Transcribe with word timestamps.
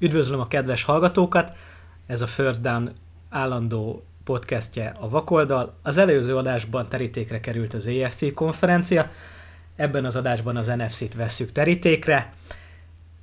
Üdvözlöm 0.00 0.40
a 0.40 0.48
kedves 0.48 0.84
hallgatókat! 0.84 1.52
Ez 2.06 2.20
a 2.20 2.26
First 2.26 2.60
Down 2.60 2.92
állandó 3.28 4.04
podcastje 4.24 4.94
a 5.00 5.08
Vakoldal. 5.08 5.74
Az 5.82 5.96
előző 5.96 6.36
adásban 6.36 6.88
terítékre 6.88 7.40
került 7.40 7.74
az 7.74 7.86
EFC 7.86 8.34
konferencia, 8.34 9.10
ebben 9.76 10.04
az 10.04 10.16
adásban 10.16 10.56
az 10.56 10.66
NFC-t 10.66 11.14
vesszük 11.14 11.52
terítékre. 11.52 12.32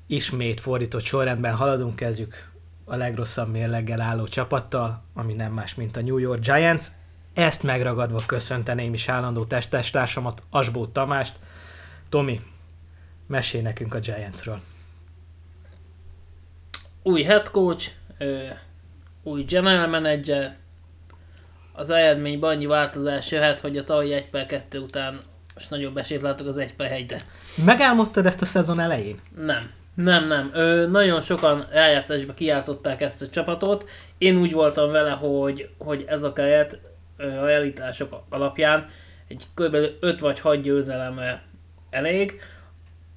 Ismét 0.08 0.60
fordított 0.60 1.04
sorrendben 1.04 1.56
haladunk, 1.56 1.96
kezdjük 1.96 2.52
a 2.86 2.96
legrosszabb 2.96 3.52
mérleggel 3.52 4.02
álló 4.02 4.28
csapattal, 4.28 5.04
ami 5.14 5.34
nem 5.34 5.54
más, 5.54 5.76
mint 5.76 5.98
a 5.98 6.02
New 6.02 6.18
York 6.18 6.40
Giants. 6.40 6.86
Ezt 7.34 7.64
megragadva 7.64 8.20
köszönteném 8.26 8.94
is 8.94 9.10
állandó 9.10 9.46
testtársamat, 9.46 10.44
Asbó 10.50 10.86
Tamást. 10.86 11.40
Tomi, 12.10 12.42
mesélj 13.28 13.64
nekünk 13.64 13.94
a 13.94 14.00
Giantsről 14.00 14.60
új 17.06 17.24
head 17.24 17.52
coach, 17.52 17.92
új 19.24 19.44
general 19.44 19.88
manager, 19.88 20.56
az 21.74 21.90
eredményben 21.90 22.50
annyi 22.50 22.66
változás 22.66 23.32
jöhet, 23.32 23.60
hogy 23.60 23.78
a 23.78 23.84
tavalyi 23.84 24.14
1 24.14 24.30
per 24.30 24.46
2 24.46 24.80
után 24.80 25.20
most 25.54 25.70
nagyobb 25.70 25.98
esélyt 25.98 26.22
látok 26.22 26.48
az 26.48 26.58
1 26.58 26.74
per 26.76 26.92
1 26.92 27.16
Megálmodtad 27.66 28.26
ezt 28.26 28.42
a 28.42 28.46
szezon 28.46 28.80
elején? 28.80 29.20
Nem. 29.36 29.72
Nem, 29.96 30.28
nem. 30.28 30.52
Ö, 30.54 30.88
nagyon 30.88 31.22
sokan 31.22 31.68
rájátszásba 31.72 32.34
kiáltották 32.34 33.02
ezt 33.02 33.22
a 33.22 33.30
csapatot. 33.30 33.90
Én 34.18 34.38
úgy 34.38 34.52
voltam 34.52 34.92
vele, 34.92 35.12
hogy, 35.12 35.70
hogy 35.78 36.06
ez 36.08 36.24
a 36.24 36.34
keret 36.34 36.80
a 37.18 37.24
realitások 37.24 38.24
alapján 38.30 38.90
egy 39.28 39.48
kb. 39.54 39.76
5 40.00 40.20
vagy 40.20 40.40
6 40.40 40.62
győzeleme 40.62 41.44
elég 41.90 42.40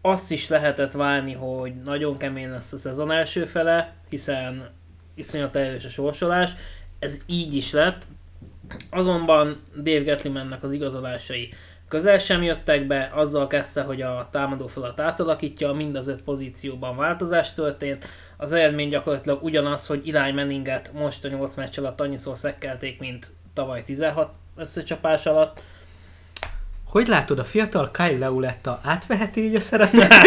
azt 0.09 0.33
is 0.33 0.49
lehetett 0.49 0.93
várni, 0.93 1.33
hogy 1.33 1.75
nagyon 1.85 2.17
kemény 2.17 2.51
lesz 2.51 2.73
a 2.73 2.79
szezon 2.79 3.11
első 3.11 3.45
fele, 3.45 3.95
hiszen 4.09 4.71
iszonyat 5.15 5.57
erős 5.57 5.85
a 5.85 5.89
sorsolás. 5.89 6.51
Ez 6.99 7.21
így 7.27 7.55
is 7.55 7.73
lett. 7.73 8.07
Azonban 8.91 9.61
Dave 9.77 9.99
Gettlemannek 9.99 10.63
az 10.63 10.73
igazolásai 10.73 11.53
közel 11.89 12.19
sem 12.19 12.43
jöttek 12.43 12.87
be, 12.87 13.11
azzal 13.15 13.47
kezdte, 13.47 13.83
hogy 13.83 14.03
a 14.03 14.29
támadó 14.31 14.67
falat 14.67 15.01
átalakítja, 15.01 15.73
mind 15.73 15.97
az 15.97 16.09
öt 16.09 16.23
pozícióban 16.23 16.97
változás 16.97 17.53
történt. 17.53 18.07
Az 18.37 18.53
eredmény 18.53 18.89
gyakorlatilag 18.89 19.43
ugyanaz, 19.43 19.87
hogy 19.87 20.11
Eli 20.15 20.33
Manninget 20.33 20.93
most 20.93 21.25
a 21.25 21.29
8 21.29 21.55
meccs 21.55 21.79
alatt 21.79 22.01
annyiszor 22.01 22.37
szekkelték, 22.37 22.99
mint 22.99 23.31
tavaly 23.55 23.83
16 23.83 24.31
összecsapás 24.57 25.27
alatt 25.27 25.63
hogy 26.89 27.07
látod, 27.07 27.39
a 27.39 27.45
fiatal 27.45 27.91
Kyle 27.91 28.19
Leuletta 28.19 28.81
átveheti 28.85 29.45
így 29.45 29.55
a 29.55 29.61
szerepet? 29.61 30.13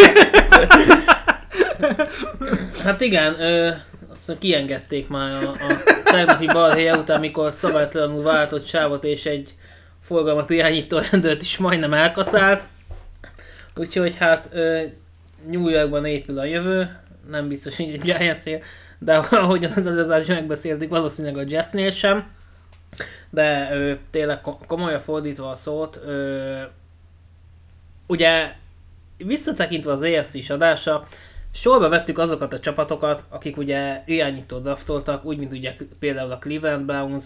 hát 2.84 3.02
igen, 3.02 3.40
ö, 3.40 3.72
azt 4.12 4.38
kiengedték 4.40 5.08
már 5.08 5.44
a, 5.44 5.52
a 5.52 5.84
tegnapi 6.03 6.45
balhéja 6.45 6.98
után, 6.98 7.20
mikor 7.20 7.53
szabálytalanul 7.53 8.23
váltott 8.23 8.66
sávot 8.66 9.03
és 9.03 9.26
egy 9.26 9.56
forgalmat 10.03 10.50
irányító 10.50 11.00
rendőrt 11.12 11.42
is 11.42 11.58
majdnem 11.58 11.94
elkaszált. 11.94 12.64
Úgyhogy 13.75 14.18
hát 14.18 14.50
ö, 14.52 14.81
New 15.48 15.70
Yorkban 15.70 16.06
épül 16.06 16.40
a 16.40 16.46
jövő, 16.46 17.00
nem 17.30 17.48
biztos, 17.48 17.78
hogy 17.78 17.90
egy 17.90 18.02
Giants 18.02 18.44
de 19.00 19.16
ahogyan 19.18 19.72
az 19.75 19.88
előző 19.88 20.34
megbeszéltük, 20.34 20.90
valószínűleg 20.90 21.38
a 21.38 21.48
Jetsnél 21.48 21.90
sem 21.90 22.25
de 23.30 23.70
ö, 23.73 23.94
tényleg 24.09 24.42
komolyan 24.67 25.00
fordítva 25.00 25.50
a 25.50 25.56
szót, 25.56 26.02
ö, 26.06 26.61
ugye 28.07 28.53
visszatekintve 29.18 29.91
az 29.91 30.02
EFC-s 30.02 30.50
adása, 30.50 31.07
sorba 31.52 31.90
vettük 31.90 32.18
azokat 32.18 32.53
a 32.53 32.59
csapatokat, 32.59 33.24
akik 33.29 33.57
ugye 33.57 34.03
irányító 34.06 34.59
draftoltak, 34.59 35.25
úgy, 35.25 35.38
mint 35.38 35.52
ugye 35.52 35.75
például 36.00 36.31
a 36.31 36.38
Cleveland 36.38 36.85
Browns, 36.85 37.25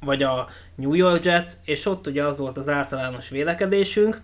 vagy 0.00 0.22
a 0.22 0.48
New 0.74 0.94
York 0.94 1.24
Jets, 1.24 1.50
és 1.64 1.86
ott 1.86 2.06
ugye 2.06 2.24
az 2.24 2.38
volt 2.38 2.56
az 2.56 2.68
általános 2.68 3.28
vélekedésünk, 3.28 4.20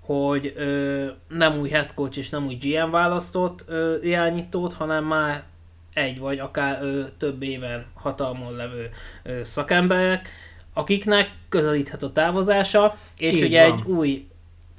hogy 0.00 0.52
ö, 0.56 1.06
nem 1.28 1.58
új 1.58 1.68
head 1.68 1.94
coach 1.94 2.18
és 2.18 2.30
nem 2.30 2.46
új 2.46 2.54
GM 2.54 2.90
választott 2.90 3.64
ö, 3.66 3.96
irányítót, 4.02 4.72
hanem 4.72 5.04
már 5.04 5.44
egy 5.92 6.18
vagy 6.18 6.38
akár 6.38 6.82
ö, 6.82 7.02
több 7.18 7.42
éven 7.42 7.84
hatalmon 7.94 8.56
levő 8.56 8.90
ö, 9.22 9.42
szakemberek, 9.42 10.28
akiknek 10.72 11.30
közelíthet 11.48 12.02
a 12.02 12.12
távozása, 12.12 12.96
és 13.18 13.34
Így 13.34 13.42
ugye 13.42 13.68
van. 13.68 13.78
egy 13.78 13.84
új 13.86 14.26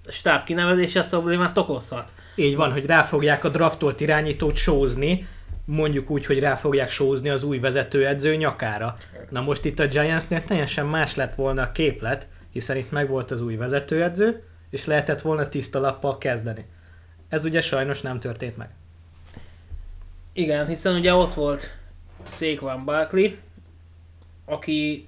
stáb 0.08 0.44
kinevezése 0.44 1.04
problémát 1.10 1.58
okozhat. 1.58 2.14
Így 2.36 2.56
van, 2.56 2.72
hogy 2.72 2.86
rá 2.86 3.02
fogják 3.04 3.44
a 3.44 3.50
draftolt 3.50 4.02
irányítót 4.02 4.56
sózni, 4.56 5.28
mondjuk 5.66 6.10
úgy, 6.10 6.26
hogy 6.26 6.40
rá 6.40 6.56
fogják 6.56 6.90
sózni 6.90 7.30
az 7.30 7.44
új 7.44 7.60
vezetőedző 7.60 8.36
nyakára. 8.36 8.94
Na 9.30 9.42
most 9.42 9.66
itt 9.66 9.80
a 9.80 9.88
Giantsnél 9.88 10.44
teljesen 10.44 10.86
más 10.86 11.16
lett 11.16 11.36
volna 11.36 11.62
a 11.62 11.72
képlet, 11.72 12.28
hiszen 12.52 12.78
itt 12.78 12.92
megvolt 12.92 13.32
az 13.32 13.42
új 13.42 13.56
vezetőedző, 13.56 14.44
és 14.70 14.86
lehetett 14.86 15.22
volna 15.22 15.50
tiszta 15.50 15.80
lappal 15.80 16.18
kezdeni. 16.18 16.66
Ez 17.30 17.46
ugye 17.46 17.62
sajnos 17.62 18.02
nem 18.02 18.20
történt 18.20 18.58
meg. 18.58 18.70
Igen, 20.34 20.68
hiszen 20.68 20.96
ugye 20.96 21.14
ott 21.14 21.34
volt 21.34 21.78
Saquon 22.28 22.86
Barkley, 22.86 23.32
aki 24.46 25.08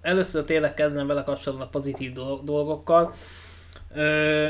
először 0.00 0.44
tényleg 0.44 0.74
kezdem 0.74 1.06
vele 1.06 1.22
kapcsolatban 1.22 1.66
a 1.66 1.70
pozitív 1.70 2.12
dolgokkal. 2.42 3.14
Ö, 3.94 4.48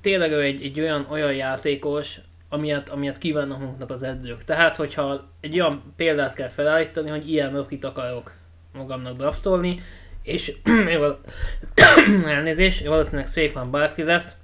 tényleg 0.00 0.30
ő 0.30 0.40
egy, 0.40 0.62
egy 0.62 0.80
olyan, 0.80 1.06
olyan 1.10 1.34
játékos, 1.34 2.20
amilyet, 2.48 2.88
amilyet 2.88 3.18
kívánnak 3.18 3.58
magunknak 3.58 3.90
az 3.90 4.02
edzők. 4.02 4.44
Tehát, 4.44 4.76
hogyha 4.76 5.28
egy 5.40 5.60
olyan 5.60 5.92
példát 5.96 6.34
kell 6.34 6.48
felállítani, 6.48 7.10
hogy 7.10 7.30
ilyen 7.30 7.52
rokit 7.52 7.84
akarok 7.84 8.32
magamnak 8.72 9.16
draftolni, 9.16 9.80
és 10.22 10.56
elnézés, 12.26 12.80
valószínűleg 12.86 13.26
Saquon 13.28 13.70
Barkley 13.70 14.06
lesz, 14.06 14.36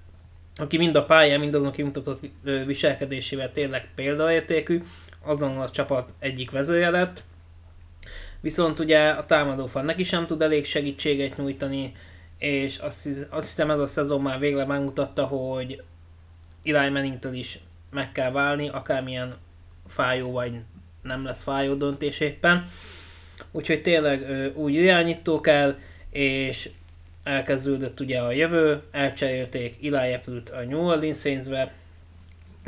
aki 0.57 0.77
mind 0.77 0.95
a 0.95 1.05
pályán, 1.05 1.41
mind 1.41 1.55
azon 1.55 1.73
kimutatott 1.73 2.21
viselkedésével 2.67 3.53
tényleg 3.53 3.89
példaértékű, 3.95 4.83
azon 5.23 5.59
a 5.59 5.71
csapat 5.71 6.09
egyik 6.19 6.51
vezője 6.51 6.91
lett. 6.91 7.25
Viszont 8.41 8.79
ugye 8.79 9.09
a 9.09 9.27
támadófal 9.27 9.83
neki 9.83 10.03
sem 10.03 10.27
tud 10.27 10.43
elég 10.43 10.65
segítséget 10.65 11.37
nyújtani, 11.37 11.93
és 12.39 12.79
azt, 12.79 13.09
azt 13.31 13.47
hiszem 13.47 13.71
ez 13.71 13.79
a 13.79 13.87
szezon 13.87 14.21
már 14.21 14.39
végre 14.39 14.65
megmutatta, 14.65 15.25
hogy 15.25 15.83
Eli 16.65 16.91
Manningtől 16.91 17.35
is 17.35 17.59
meg 17.91 18.13
kell 18.13 18.31
válni, 18.31 18.69
akármilyen 18.69 19.37
fájó 19.89 20.33
vagy 20.33 20.53
nem 21.03 21.25
lesz 21.25 21.43
fájó 21.43 21.75
döntés 21.75 22.21
éppen. 22.21 22.65
Úgyhogy 23.51 23.83
tényleg 23.83 24.51
úgy 24.55 24.75
irányító 24.75 25.41
kell, 25.41 25.79
és 26.11 26.71
elkezdődött 27.25 28.01
ugye 28.01 28.21
a 28.21 28.33
jövő, 28.33 28.83
elcserélték 28.91 29.77
Eli 29.87 30.13
Apple-t 30.13 30.51
a 30.51 30.65
New 30.65 30.81
Orleans 30.81 31.19
Saints-be, 31.19 31.73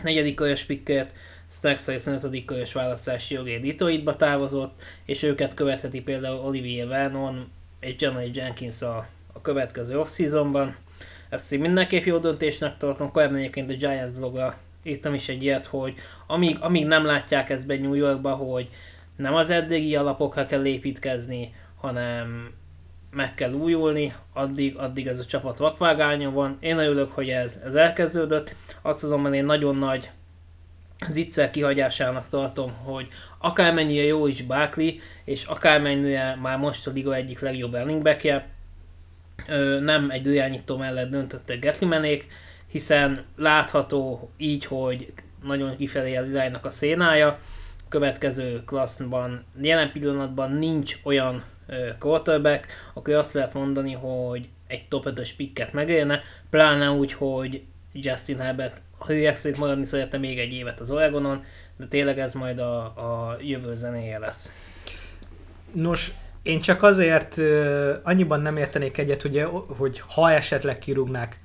negyedik 0.03 0.35
körös 0.35 0.65
picket, 0.65 1.13
Stax 1.51 1.89
a 1.89 1.93
5. 1.93 2.45
körös 2.45 2.73
választási 2.73 3.35
jogé 3.35 3.59
Detroitba 3.59 4.17
távozott, 4.17 4.83
és 5.05 5.23
őket 5.23 5.55
követheti 5.55 6.01
például 6.01 6.45
Olivier 6.45 6.89
Vernon 6.89 7.51
és 7.81 7.95
Johnny 7.99 8.31
Jenkins 8.35 8.83
a, 8.83 9.07
a 9.33 9.41
következő 9.41 9.99
off-seasonban. 9.99 10.77
Ezt 11.29 11.53
én 11.53 11.61
mindenképp 11.61 12.05
jó 12.05 12.19
döntésnek 12.19 12.77
tartom, 12.77 13.11
korábban 13.11 13.37
egyébként 13.37 13.71
a 13.71 13.75
Giants 13.75 14.13
blogra 14.13 14.59
írtam 14.83 15.15
is 15.15 15.29
egy 15.29 15.43
ilyet, 15.43 15.67
hogy 15.67 15.95
amíg, 16.27 16.57
amíg 16.61 16.87
nem 16.87 17.05
látják 17.05 17.51
ezt 17.51 17.67
be 17.67 17.77
New 17.77 17.95
Yorkba, 17.95 18.35
hogy 18.35 18.71
nem 19.17 19.35
az 19.35 19.51
eddigi 19.51 19.97
alapokra 19.97 20.47
kell 20.47 20.67
építkezni, 20.67 21.55
hanem 21.77 22.53
meg 23.17 23.35
kell 23.35 23.53
újulni, 23.53 24.15
addig, 24.33 24.77
addig 24.77 25.07
ez 25.07 25.19
a 25.19 25.25
csapat 25.25 25.59
vakvágányon 25.59 26.33
van. 26.33 26.57
Én 26.61 26.79
örülök, 26.79 27.13
hogy 27.13 27.29
ez, 27.29 27.61
ez 27.65 27.75
elkezdődött. 27.75 28.55
Azt 28.83 29.05
azonban 29.05 29.35
én 29.35 29.45
nagyon 29.45 29.77
nagy 29.77 30.11
zicser 31.11 31.51
kihagyásának 31.51 32.29
tartom, 32.29 32.73
hogy 32.73 33.09
akármennyire 33.39 34.05
jó 34.05 34.27
is 34.27 34.43
Barkley, 34.43 34.91
és 35.25 35.45
akármennyire 35.45 36.39
már 36.43 36.59
most 36.59 36.87
a 36.87 36.91
liga 36.91 37.15
egyik 37.15 37.41
legjobb 37.41 37.75
running 37.75 38.03
backje, 38.03 38.49
nem 39.81 40.11
egy 40.11 40.27
irányító 40.27 40.77
mellett 40.77 41.11
döntöttek 41.11 41.59
Getlimenék, 41.59 42.27
hiszen 42.67 43.25
látható 43.37 44.31
így, 44.37 44.65
hogy 44.65 45.13
nagyon 45.45 45.77
kifelé 45.77 46.17
a 46.17 46.59
a 46.63 46.71
szénája, 46.71 47.39
következő 47.89 48.63
klasszban 48.65 49.45
jelen 49.61 49.93
pillanatban 49.93 50.53
nincs 50.53 50.97
olyan 51.03 51.45
quarterback, 51.99 52.67
akkor 52.95 53.15
azt 53.15 53.33
lehet 53.33 53.55
mondani, 53.55 53.93
hogy 53.93 54.49
egy 54.67 54.89
top 54.89 55.05
5-ös 55.09 55.31
picket 55.37 55.73
megérne, 55.73 56.23
pláne 56.51 56.91
úgy, 56.91 57.13
hogy 57.13 57.63
Justin 57.93 58.39
Herbert 58.39 58.83
szerint 59.35 59.59
maradni 59.59 59.85
szeretne 59.85 60.19
még 60.19 60.39
egy 60.39 60.53
évet 60.53 60.81
az 60.81 60.91
Oregonon, 60.91 61.45
de 61.77 61.87
tényleg 61.87 62.19
ez 62.19 62.35
majd 62.35 62.59
a, 62.59 62.79
a 62.85 63.37
jövő 63.41 63.75
zenéje 63.75 64.19
lesz. 64.19 64.55
Nos, 65.73 66.13
én 66.43 66.61
csak 66.61 66.83
azért 66.83 67.37
uh, 67.37 67.91
annyiban 68.03 68.41
nem 68.41 68.57
értenék 68.57 68.99
egyet, 68.99 69.25
ugye, 69.25 69.45
hogy 69.77 70.03
ha 70.07 70.31
esetleg 70.31 70.79
kirúgnák 70.79 71.41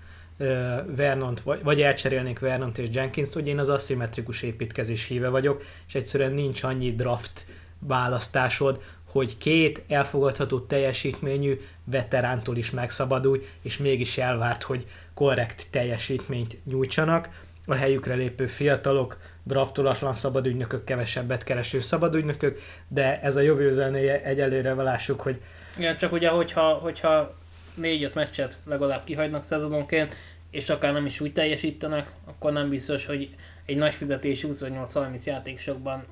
Vernont, 0.96 1.42
vagy, 1.42 1.64
vagy 1.64 1.82
elcserélnék 1.82 2.40
Vernont 2.40 2.78
és 2.78 2.90
Jenkins, 2.92 3.34
hogy 3.34 3.48
én 3.48 3.60
az 3.60 3.70
aszimmetrikus 3.70 4.42
építkezés 4.42 5.06
híve 5.06 5.30
vagyok, 5.30 5.64
és 5.88 5.96
egyszerűen 5.96 6.32
nincs 6.32 6.64
annyi 6.64 6.96
draft 6.96 7.46
választásod, 7.80 8.82
hogy 9.12 9.38
két 9.38 9.84
elfogadható 9.88 10.60
teljesítményű 10.60 11.62
veterántól 11.84 12.58
is 12.58 12.72
megszabadulj, 12.72 13.48
és 13.62 13.78
mégis 13.78 14.18
elvárt, 14.18 14.64
hogy 14.64 14.88
korrekt 15.14 15.66
teljesítményt 15.70 16.58
nyújtsanak. 16.66 17.30
A 17.66 17.74
helyükre 17.74 18.14
lépő 18.14 18.48
fiatalok, 18.48 19.18
draftolatlan 19.44 20.14
szabadügynökök, 20.14 20.84
kevesebbet 20.84 21.44
kereső 21.44 21.80
szabadügynökök, 21.80 22.60
de 22.88 23.22
ez 23.22 23.36
a 23.36 23.42
jövő 23.42 23.72
zenéje 23.72 24.24
egyelőre 24.24 24.74
lássuk, 24.74 25.22
hogy... 25.22 25.42
Igen, 25.78 25.98
csak 25.98 26.12
ugye, 26.12 26.30
hogyha, 26.30 26.74
hogyha 26.74 27.36
négy-öt 27.74 28.16
meccset 28.16 28.58
legalább 28.66 29.04
kihagynak 29.04 29.44
szezononként, 29.44 30.16
és 30.52 30.70
akár 30.70 30.94
nem 30.94 31.06
is 31.06 31.20
úgy 31.20 31.34
teljesítenek, 31.34 32.12
akkor 32.26 32.52
nem 32.52 32.70
biztos, 32.70 33.06
hogy 33.06 33.36
egy 33.66 33.78
nagy 33.78 33.94
fizetés 33.94 34.46
28-30 34.48 35.24
játékosokban 35.24 36.04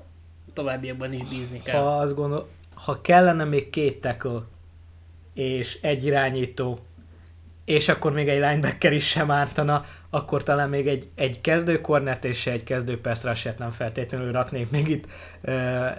továbbiakban 0.52 1.12
is 1.12 1.22
bízni 1.28 1.62
kell. 1.62 1.80
Ha 1.80 1.96
azt 1.96 2.14
gondol, 2.14 2.48
ha 2.84 3.00
kellene 3.00 3.44
még 3.44 3.70
két 3.70 4.00
tackle 4.00 4.40
és 5.34 5.78
egy 5.80 6.04
irányító, 6.04 6.78
és 7.64 7.88
akkor 7.88 8.12
még 8.12 8.28
egy 8.28 8.40
linebacker 8.40 8.92
is 8.92 9.08
sem 9.08 9.30
ártana, 9.30 9.84
akkor 10.10 10.42
talán 10.42 10.68
még 10.68 10.86
egy, 10.86 11.08
egy 11.14 11.40
kezdő 11.40 11.80
cornert 11.80 12.24
és 12.24 12.46
egy 12.46 12.64
kezdő 12.64 13.00
pass 13.00 13.22
nem 13.58 13.70
feltétlenül 13.70 14.32
raknék 14.32 14.70
még 14.70 14.88
itt 14.88 15.06
e, 15.42 15.96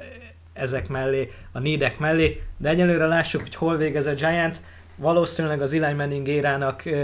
ezek 0.53 0.87
mellé, 0.87 1.31
a 1.51 1.59
nédek 1.59 1.99
mellé, 1.99 2.41
de 2.57 2.69
egyelőre 2.69 3.05
lássuk, 3.05 3.41
hogy 3.41 3.55
hol 3.55 3.77
végez 3.77 4.05
a 4.05 4.13
Giants. 4.13 4.57
Valószínűleg 4.95 5.61
az 5.61 5.73
Eli 5.73 5.93
Manning 5.93 6.27
érának 6.27 6.85
e, 6.85 6.97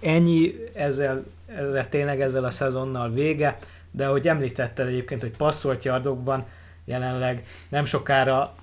ennyi, 0.00 0.54
ezzel, 0.74 1.24
ezzel 1.46 1.88
tényleg 1.88 2.20
ezzel 2.20 2.44
a 2.44 2.50
szezonnal 2.50 3.10
vége, 3.10 3.58
de 3.90 4.06
ahogy 4.06 4.28
említetted 4.28 4.86
egyébként, 4.86 5.20
hogy 5.20 5.36
passzolt 5.36 5.84
yardokban 5.84 6.46
jelenleg 6.84 7.46
nem 7.68 7.84
sokára 7.84 8.54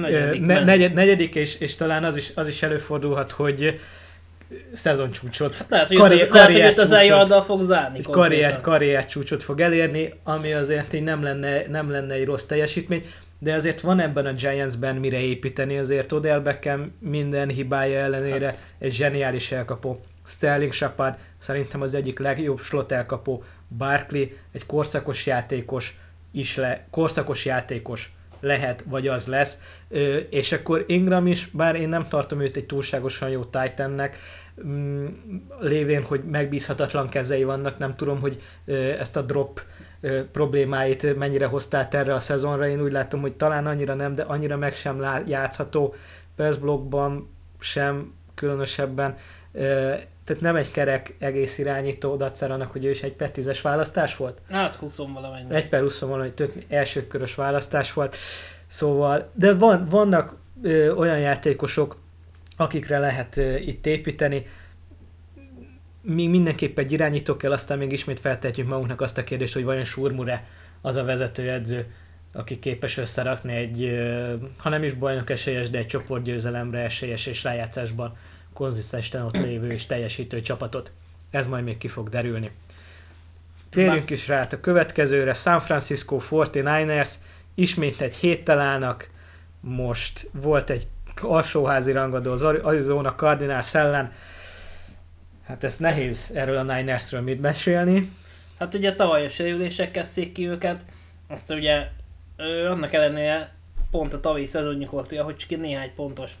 negyedik, 0.00 0.44
ne, 0.44 0.64
negyed, 0.64 0.92
negyedik 0.92 1.34
és, 1.34 1.60
és 1.60 1.74
talán 1.74 2.04
az 2.04 2.16
is, 2.16 2.32
az 2.34 2.48
is 2.48 2.62
előfordulhat, 2.62 3.30
hogy 3.30 3.80
szezoncsúcsot, 4.72 5.58
hát 5.58 5.70
lehet, 5.70 5.86
hogy 5.86 5.96
karrier, 5.96 6.28
karrier 6.28 6.76
lehet, 6.76 7.28
hogy 7.28 7.44
fog 7.44 7.62
zárni. 7.62 8.00
Karrier, 8.00 8.60
karrier 8.60 9.06
csúcsot 9.06 9.42
fog 9.42 9.60
elérni, 9.60 10.12
ami 10.24 10.52
azért 10.52 10.92
így 10.92 11.02
nem 11.02 11.22
lenne, 11.22 11.66
nem 11.68 11.90
lenne 11.90 12.14
egy 12.14 12.24
rossz 12.24 12.44
teljesítmény, 12.44 13.04
de 13.38 13.54
azért 13.54 13.80
van 13.80 14.00
ebben 14.00 14.26
a 14.26 14.32
Giantsben 14.32 14.96
mire 14.96 15.20
építeni, 15.20 15.78
azért 15.78 16.12
Odell 16.12 16.40
Beckham 16.40 16.92
minden 17.00 17.48
hibája 17.48 17.98
ellenére 17.98 18.46
hát. 18.46 18.58
egy 18.78 18.92
zseniális 18.92 19.52
elkapó. 19.52 20.00
Sterling 20.26 20.72
Shepard 20.72 21.18
szerintem 21.38 21.80
az 21.80 21.94
egyik 21.94 22.18
legjobb 22.18 22.60
slot 22.60 22.92
elkapó. 22.92 23.44
Barkley 23.78 24.26
egy 24.52 24.66
korszakos 24.66 25.26
játékos 25.26 25.98
is 26.32 26.56
le, 26.56 26.86
korszakos 26.90 27.44
játékos 27.44 28.15
lehet, 28.46 28.84
vagy 28.88 29.08
az 29.08 29.26
lesz. 29.26 29.60
És 30.30 30.52
akkor 30.52 30.84
Ingram 30.86 31.26
is, 31.26 31.46
bár 31.46 31.74
én 31.74 31.88
nem 31.88 32.08
tartom 32.08 32.40
őt 32.40 32.56
egy 32.56 32.66
túlságosan 32.66 33.28
jó 33.28 33.44
Titannek, 33.44 34.18
mm, 34.66 35.06
lévén, 35.60 36.02
hogy 36.02 36.24
megbízhatatlan 36.24 37.08
kezei 37.08 37.44
vannak, 37.44 37.78
nem 37.78 37.96
tudom, 37.96 38.20
hogy 38.20 38.42
ezt 38.98 39.16
a 39.16 39.22
drop 39.22 39.62
problémáit 40.32 41.16
mennyire 41.16 41.46
hoztál 41.46 41.88
erre 41.90 42.14
a 42.14 42.20
szezonra. 42.20 42.68
Én 42.68 42.82
úgy 42.82 42.92
látom, 42.92 43.20
hogy 43.20 43.32
talán 43.32 43.66
annyira 43.66 43.94
nem, 43.94 44.14
de 44.14 44.22
annyira 44.22 44.56
meg 44.56 44.74
sem 44.74 45.04
játszható. 45.26 45.94
Pass 46.36 46.56
blokkban 46.56 47.30
sem 47.58 48.12
különösebben 48.34 49.16
tehát 50.26 50.40
nem 50.40 50.56
egy 50.56 50.70
kerek 50.70 51.14
egész 51.18 51.58
irányító 51.58 52.16
datszer 52.16 52.50
annak, 52.50 52.72
hogy 52.72 52.84
ő 52.84 52.90
is 52.90 53.02
egy 53.02 53.12
per 53.12 53.30
10-es 53.34 53.58
választás 53.62 54.16
volt? 54.16 54.40
Hát 54.50 54.74
20 54.74 54.96
valamennyi. 54.96 55.54
Egy 55.54 55.68
per 55.68 55.80
20 55.80 56.00
valamennyi, 56.00 56.32
tök 56.32 56.52
elsőkörös 56.68 57.34
választás 57.34 57.92
volt. 57.92 58.16
Szóval, 58.66 59.30
de 59.34 59.54
van, 59.54 59.88
vannak 59.88 60.36
ö, 60.62 60.92
olyan 60.92 61.18
játékosok, 61.18 61.98
akikre 62.56 62.98
lehet 62.98 63.36
ö, 63.36 63.56
itt 63.56 63.86
építeni. 63.86 64.46
Mi 66.02 66.26
mindenképp 66.26 66.78
egy 66.78 66.92
irányító 66.92 67.36
kell, 67.36 67.52
aztán 67.52 67.78
még 67.78 67.92
ismét 67.92 68.20
feltehetjük 68.20 68.68
magunknak 68.68 69.00
azt 69.00 69.18
a 69.18 69.24
kérdést, 69.24 69.54
hogy 69.54 69.64
vajon 69.64 69.84
Surmure 69.84 70.46
az 70.80 70.96
a 70.96 71.04
vezetőedző, 71.04 71.86
aki 72.32 72.58
képes 72.58 72.96
összerakni 72.96 73.54
egy, 73.54 73.82
ö, 73.82 74.34
ha 74.58 74.68
nem 74.68 74.82
is 74.82 74.92
bajnok 74.92 75.30
esélyes, 75.30 75.70
de 75.70 75.78
egy 75.78 75.86
csoportgyőzelemre 75.86 76.78
esélyes 76.78 77.26
és 77.26 77.42
rájátszásban 77.42 78.16
konzisztensen 78.56 79.22
ott 79.22 79.36
lévő 79.46 79.70
és 79.70 79.86
teljesítő 79.86 80.40
csapatot. 80.40 80.90
Ez 81.30 81.46
majd 81.46 81.64
még 81.64 81.78
ki 81.78 81.88
fog 81.88 82.08
derülni. 82.08 82.50
Térjünk 83.70 84.10
is 84.10 84.28
rá 84.28 84.48
a 84.52 84.60
következőre. 84.60 85.32
San 85.32 85.60
Francisco 85.60 86.18
49ers 86.30 87.10
ismét 87.54 88.00
egy 88.00 88.16
héttel 88.16 88.60
állnak. 88.60 89.10
Most 89.60 90.30
volt 90.32 90.70
egy 90.70 90.86
alsóházi 91.20 91.92
rangadó 91.92 92.32
az 92.32 92.42
Arizona 92.42 93.14
Cardinals 93.14 93.74
ellen. 93.74 94.12
Hát 95.46 95.64
ez 95.64 95.76
nehéz 95.76 96.30
erről 96.34 96.56
a 96.56 96.74
Ninersről 96.74 97.20
mit 97.20 97.40
mesélni. 97.40 98.12
Hát 98.58 98.74
ugye 98.74 98.94
tavaly 98.94 99.24
a 99.24 99.28
sérülések 99.28 99.90
kezdték 99.90 100.32
ki 100.32 100.48
őket, 100.48 100.84
azt 101.28 101.50
ugye 101.50 101.88
ö, 102.36 102.66
annak 102.70 102.92
ellenére 102.92 103.54
pont 103.90 104.14
a 104.14 104.20
tavalyi 104.20 104.46
szezonjuk 104.46 104.90
hogy 104.90 105.36
csak 105.36 105.58
néhány 105.60 105.92
pontos 105.94 106.32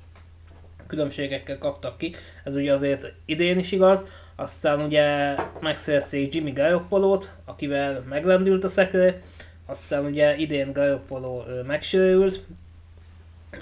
különbségekkel 0.86 1.58
kaptak 1.58 1.98
ki, 1.98 2.14
ez 2.44 2.54
ugye 2.54 2.72
azért 2.72 3.14
idén 3.24 3.58
is 3.58 3.72
igaz, 3.72 4.04
aztán 4.36 4.80
ugye 4.80 5.34
megszerezték 5.60 6.34
Jimmy 6.34 6.52
Garoppolót, 6.52 7.32
akivel 7.44 8.04
meglendült 8.08 8.64
a 8.64 8.68
szekre, 8.68 9.20
aztán 9.66 10.04
ugye 10.04 10.36
idén 10.36 10.72
Garoppolo 10.72 11.42
megsérült, 11.66 12.44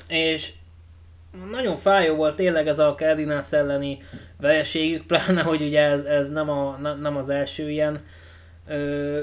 és 0.08 0.52
nagyon 1.50 1.76
fájó 1.76 2.14
volt 2.14 2.36
tényleg 2.36 2.68
ez 2.68 2.78
a 2.78 2.94
Cardinals 2.94 3.52
elleni 3.52 3.98
vereségük, 4.40 5.06
pláne, 5.06 5.42
hogy 5.42 5.62
ugye 5.62 5.80
ez, 5.80 6.04
ez 6.04 6.30
nem, 6.30 6.50
a, 6.50 6.78
nem 7.00 7.16
az 7.16 7.28
első 7.28 7.70
ilyen 7.70 8.04
ö, 8.68 9.20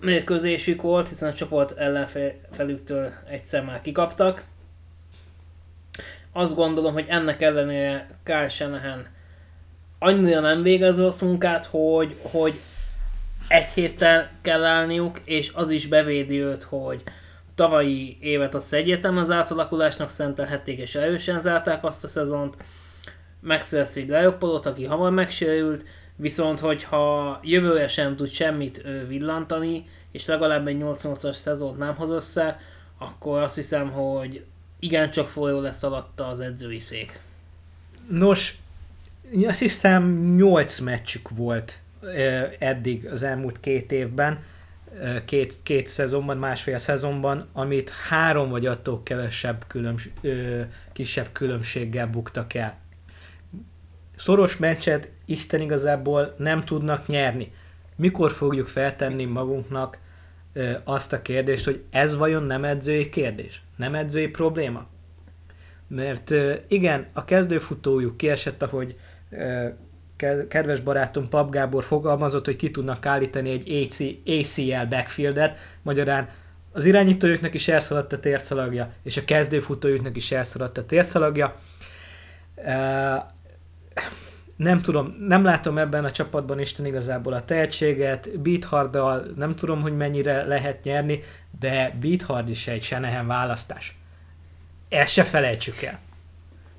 mérkőzésük 0.00 0.82
volt, 0.82 1.08
hiszen 1.08 1.30
a 1.30 1.34
csoport 1.34 1.78
ellenfelüktől 1.78 3.12
egyszer 3.28 3.64
már 3.64 3.80
kikaptak, 3.80 4.44
azt 6.32 6.54
gondolom, 6.54 6.92
hogy 6.92 7.06
ennek 7.08 7.42
ellenére 7.42 8.06
Kyle 8.24 8.48
Shanahan 8.48 9.06
annyira 9.98 10.40
nem 10.40 10.62
végez 10.62 11.00
rossz 11.00 11.20
munkát, 11.20 11.64
hogy, 11.64 12.16
hogy 12.22 12.54
egy 13.48 13.66
héttel 13.66 14.30
kell 14.42 14.64
állniuk, 14.64 15.20
és 15.24 15.50
az 15.54 15.70
is 15.70 15.86
bevédi 15.86 16.40
őt, 16.42 16.62
hogy 16.62 17.02
tavalyi 17.54 18.16
évet 18.20 18.54
azt 18.54 18.72
egyértelműen 18.72 19.22
az 19.22 19.30
átalakulásnak 19.30 20.08
szentelhették, 20.08 20.78
és 20.78 20.94
erősen 20.94 21.40
zárták 21.40 21.84
azt 21.84 22.04
a 22.04 22.08
szezont. 22.08 22.56
Megszerezték 23.40 24.08
Garoppolót, 24.08 24.66
aki 24.66 24.84
hamar 24.84 25.10
megsérült, 25.10 25.84
viszont 26.16 26.60
hogyha 26.60 27.40
jövőre 27.42 27.88
sem 27.88 28.16
tud 28.16 28.28
semmit 28.28 28.82
villantani, 29.08 29.88
és 30.12 30.26
legalább 30.26 30.66
egy 30.66 30.78
88-as 30.80 31.32
szezont 31.32 31.78
nem 31.78 31.94
hoz 31.94 32.10
össze, 32.10 32.60
akkor 32.98 33.42
azt 33.42 33.54
hiszem, 33.54 33.90
hogy 33.90 34.44
igencsak 34.80 35.28
folyó 35.28 35.60
lesz 35.60 35.82
alatta 35.82 36.26
az 36.26 36.40
edzői 36.40 36.78
szék. 36.78 37.20
Nos, 38.08 38.54
azt 39.46 39.58
hiszem 39.58 40.34
8 40.36 40.78
meccsük 40.78 41.28
volt 41.28 41.78
eddig 42.58 43.06
az 43.06 43.22
elmúlt 43.22 43.60
két 43.60 43.92
évben, 43.92 44.42
két, 45.24 45.54
két 45.62 45.86
szezonban, 45.86 46.36
másfél 46.36 46.78
szezonban, 46.78 47.48
amit 47.52 47.90
három 47.90 48.50
vagy 48.50 48.66
attól 48.66 49.02
kevesebb 49.02 49.64
különbs, 49.66 50.08
kisebb 50.92 51.28
különbséggel 51.32 52.06
buktak 52.06 52.54
el. 52.54 52.78
Szoros 54.16 54.56
meccset 54.56 55.10
Isten 55.24 55.60
igazából 55.60 56.34
nem 56.38 56.64
tudnak 56.64 57.06
nyerni. 57.06 57.52
Mikor 57.96 58.30
fogjuk 58.30 58.66
feltenni 58.66 59.24
magunknak 59.24 59.98
azt 60.84 61.12
a 61.12 61.22
kérdést, 61.22 61.64
hogy 61.64 61.82
ez 61.90 62.16
vajon 62.16 62.42
nem 62.42 62.64
edzői 62.64 63.08
kérdés? 63.08 63.62
Nem 63.76 63.94
edzői 63.94 64.28
probléma? 64.28 64.86
Mert 65.88 66.34
igen, 66.68 67.06
a 67.12 67.24
kezdőfutójuk 67.24 68.16
kiesett, 68.16 68.62
ahogy 68.62 68.96
kedves 70.48 70.80
barátom 70.80 71.28
Pap 71.28 71.50
Gábor 71.50 71.84
fogalmazott, 71.84 72.44
hogy 72.44 72.56
ki 72.56 72.70
tudnak 72.70 73.06
állítani 73.06 73.50
egy 73.50 73.70
AC, 73.70 73.98
ACL 74.26 74.88
backfieldet, 74.88 75.58
magyarán 75.82 76.28
az 76.72 76.84
irányítójuknak 76.84 77.54
is 77.54 77.68
elszaladt 77.68 78.12
a 78.12 78.20
térszalagja, 78.20 78.92
és 79.02 79.16
a 79.16 79.24
kezdőfutójuknak 79.24 80.16
is 80.16 80.32
elszaladt 80.32 80.78
a 80.78 80.86
térszalagja 80.86 81.56
nem 84.62 84.80
tudom, 84.80 85.16
nem 85.28 85.44
látom 85.44 85.78
ebben 85.78 86.04
a 86.04 86.10
csapatban 86.10 86.60
Isten 86.60 86.86
igazából 86.86 87.32
a 87.32 87.44
tehetséget, 87.44 88.40
Beatharddal 88.40 89.26
nem 89.36 89.54
tudom, 89.54 89.80
hogy 89.80 89.96
mennyire 89.96 90.44
lehet 90.44 90.84
nyerni, 90.84 91.22
de 91.60 91.96
Beathard 92.00 92.50
is 92.50 92.66
egy 92.66 92.82
Senehen 92.82 93.26
választás. 93.26 93.96
Ezt 94.88 95.12
se 95.12 95.24
felejtsük 95.24 95.82
el. 95.82 95.98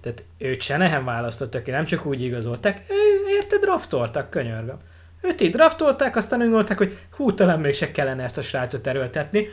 Tehát 0.02 0.24
őt 0.38 0.62
Senehen 0.62 1.06
választottak 1.06 1.64
ki, 1.64 1.72
nem 1.72 1.86
csak 1.86 2.06
úgy 2.06 2.22
igazoltak, 2.22 2.78
ő 2.90 3.30
érted, 3.30 3.62
draftoltak, 3.62 4.30
könyörgöm. 4.30 4.78
Őt 5.22 5.42
így 5.42 5.52
draftolták, 5.52 6.16
aztán 6.16 6.40
úgy 6.40 6.46
gondolták, 6.46 6.78
hogy 6.78 6.98
hú, 7.16 7.34
talán 7.34 7.60
még 7.60 7.74
se 7.74 7.92
kellene 7.92 8.24
ezt 8.24 8.38
a 8.38 8.42
srácot 8.42 8.88
erőltetni. 8.88 9.48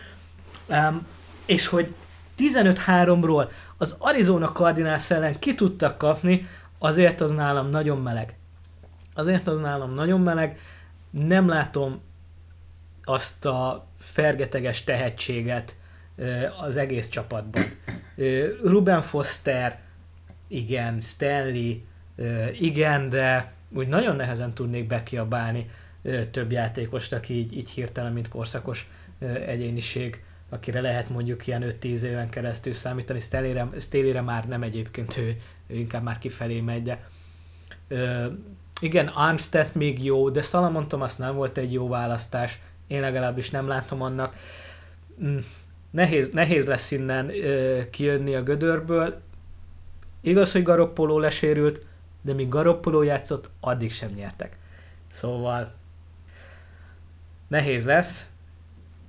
Um, 0.66 1.06
és 1.46 1.66
hogy 1.66 1.94
15-3-ról 2.38 3.50
az 3.76 3.96
Arizona 3.98 4.52
Cardinals 4.52 5.10
ellen 5.10 5.38
ki 5.38 5.54
tudtak 5.54 5.98
kapni, 5.98 6.46
azért 6.78 7.20
az 7.20 7.32
nálam 7.32 7.70
nagyon 7.70 7.98
meleg. 7.98 8.36
Azért 9.14 9.48
az 9.48 9.58
nálam 9.58 9.94
nagyon 9.94 10.20
meleg. 10.20 10.58
Nem 11.10 11.48
látom 11.48 12.00
azt 13.04 13.44
a 13.44 13.86
fergeteges 13.98 14.84
tehetséget 14.84 15.76
az 16.60 16.76
egész 16.76 17.08
csapatban. 17.08 17.64
Ruben 18.62 19.02
Foster, 19.02 19.80
igen, 20.48 21.00
Stanley, 21.00 21.74
igen, 22.58 23.08
de 23.08 23.52
úgy 23.70 23.88
nagyon 23.88 24.16
nehezen 24.16 24.54
tudnék 24.54 24.86
bekiabálni 24.86 25.70
több 26.30 26.52
játékost, 26.52 27.12
aki 27.12 27.34
így, 27.34 27.56
így 27.56 27.70
hirtelen, 27.70 28.12
mint 28.12 28.28
korszakos 28.28 28.90
egyéniség, 29.46 30.22
akire 30.48 30.80
lehet 30.80 31.08
mondjuk 31.08 31.46
ilyen 31.46 31.64
5-10 31.80 32.00
éven 32.00 32.28
keresztül 32.28 32.74
számítani. 32.74 33.20
Staleyre, 33.80 34.20
már 34.20 34.48
nem 34.48 34.62
egyébként, 34.62 35.16
ő 35.16 35.36
inkább 35.68 36.02
már 36.02 36.18
kifelé 36.18 36.60
megy, 36.60 36.82
de 36.82 37.08
igen, 38.80 39.06
Armstead 39.06 39.74
még 39.74 40.04
jó, 40.04 40.30
de 40.30 40.42
Salamon 40.42 40.88
Thomas 40.88 41.16
nem 41.16 41.34
volt 41.34 41.58
egy 41.58 41.72
jó 41.72 41.88
választás, 41.88 42.58
én 42.86 43.00
legalábbis 43.00 43.50
nem 43.50 43.68
látom 43.68 44.02
annak. 44.02 44.36
Mm, 45.22 45.38
nehéz, 45.90 46.30
nehéz 46.30 46.66
lesz 46.66 46.90
innen 46.90 47.30
ö, 47.30 47.80
kijönni 47.90 48.34
a 48.34 48.42
gödörből. 48.42 49.20
Igaz, 50.20 50.52
hogy 50.52 50.62
Garoppolo 50.62 51.18
lesérült, 51.18 51.86
de 52.22 52.32
míg 52.32 52.48
Garoppolo 52.48 53.02
játszott, 53.02 53.50
addig 53.60 53.92
sem 53.92 54.10
nyertek. 54.10 54.58
Szóval 55.10 55.74
nehéz 57.48 57.84
lesz, 57.84 58.30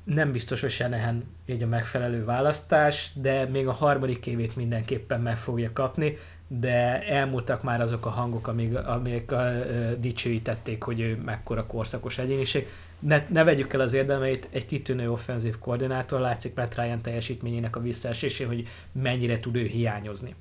nem 0.04 0.32
biztos, 0.32 0.62
hogy 0.62 0.70
Senehen 0.70 1.24
így 1.46 1.64
a 1.64 1.68
megfelelő 1.68 2.26
választás, 2.26 3.12
de 3.16 3.46
még 3.46 3.68
a 3.68 3.72
harmadik 3.72 4.28
évét 4.28 4.56
mindenképpen 4.56 5.22
meg 5.22 5.38
fogja 5.38 5.74
kapni, 5.74 6.18
de 6.52 7.04
elmúltak 7.08 7.64
már 7.64 7.82
azok 7.82 8.06
a 8.06 8.10
hangok, 8.10 8.48
amik, 8.48 8.78
amik 8.78 9.32
uh, 9.32 9.92
dicsőítették, 10.00 10.84
hogy 10.84 11.00
ő 11.00 11.18
mekkora 11.26 11.66
korszakos 11.66 12.18
egyéniség. 12.18 12.68
Ne, 13.00 13.26
ne 13.30 13.44
vegyük 13.44 13.74
el 13.74 13.80
az 13.80 13.94
érdemeit, 13.94 14.48
egy 14.52 14.66
kitűnő 14.66 15.12
offenzív 15.12 15.60
koordinátor, 15.60 16.20
látszik 16.20 16.56
Matt 16.56 16.76
Ryan 16.76 17.02
teljesítményének 17.02 17.76
a 17.76 17.80
visszaesésé, 17.80 18.44
hogy 18.44 18.68
mennyire 18.92 19.38
tud 19.38 19.56
ő 19.56 19.66
hiányozni. 19.66 20.36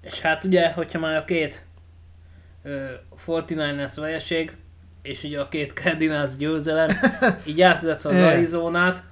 És 0.00 0.20
hát 0.20 0.44
ugye, 0.44 0.72
hogyha 0.72 0.98
már 0.98 1.16
a 1.16 1.24
két 1.24 1.64
uh, 2.64 2.90
49ers 3.26 3.92
vereség, 3.96 4.56
és 5.02 5.22
ugye 5.22 5.40
a 5.40 5.48
két 5.48 5.72
Cardinals 5.72 6.36
győzelem, 6.36 6.90
így 7.46 7.62
átvezetve 7.62 8.08
az 8.08 8.32
Arizonát, 8.32 9.04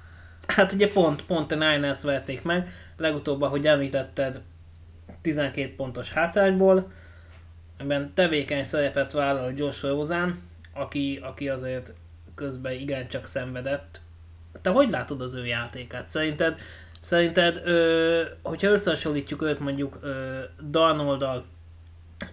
hát 0.47 0.71
ugye 0.71 0.91
pont, 0.91 1.25
pont 1.25 1.51
a 1.51 1.55
Niners 1.55 2.03
verték 2.03 2.43
meg, 2.43 2.69
legutóbb, 2.97 3.41
ahogy 3.41 3.67
említetted, 3.67 4.41
12 5.21 5.75
pontos 5.75 6.11
hátrányból, 6.11 6.91
ebben 7.77 8.11
tevékeny 8.13 8.63
szerepet 8.63 9.11
vállal 9.11 9.53
Josh 9.55 9.83
Rosen, 9.83 10.41
aki, 10.73 11.19
aki 11.23 11.49
azért 11.49 11.93
közben 12.35 12.73
igencsak 12.73 13.27
szenvedett. 13.27 14.01
Te 14.61 14.69
hogy 14.69 14.89
látod 14.89 15.21
az 15.21 15.35
ő 15.35 15.45
játékát? 15.45 16.07
Szerinted, 16.07 16.59
szerinted 16.99 17.61
ö, 17.63 18.21
hogyha 18.41 18.71
összehasonlítjuk 18.71 19.41
őt 19.41 19.59
mondjuk 19.59 19.99
ö, 20.01 20.39
Darnoldal, 20.69 21.45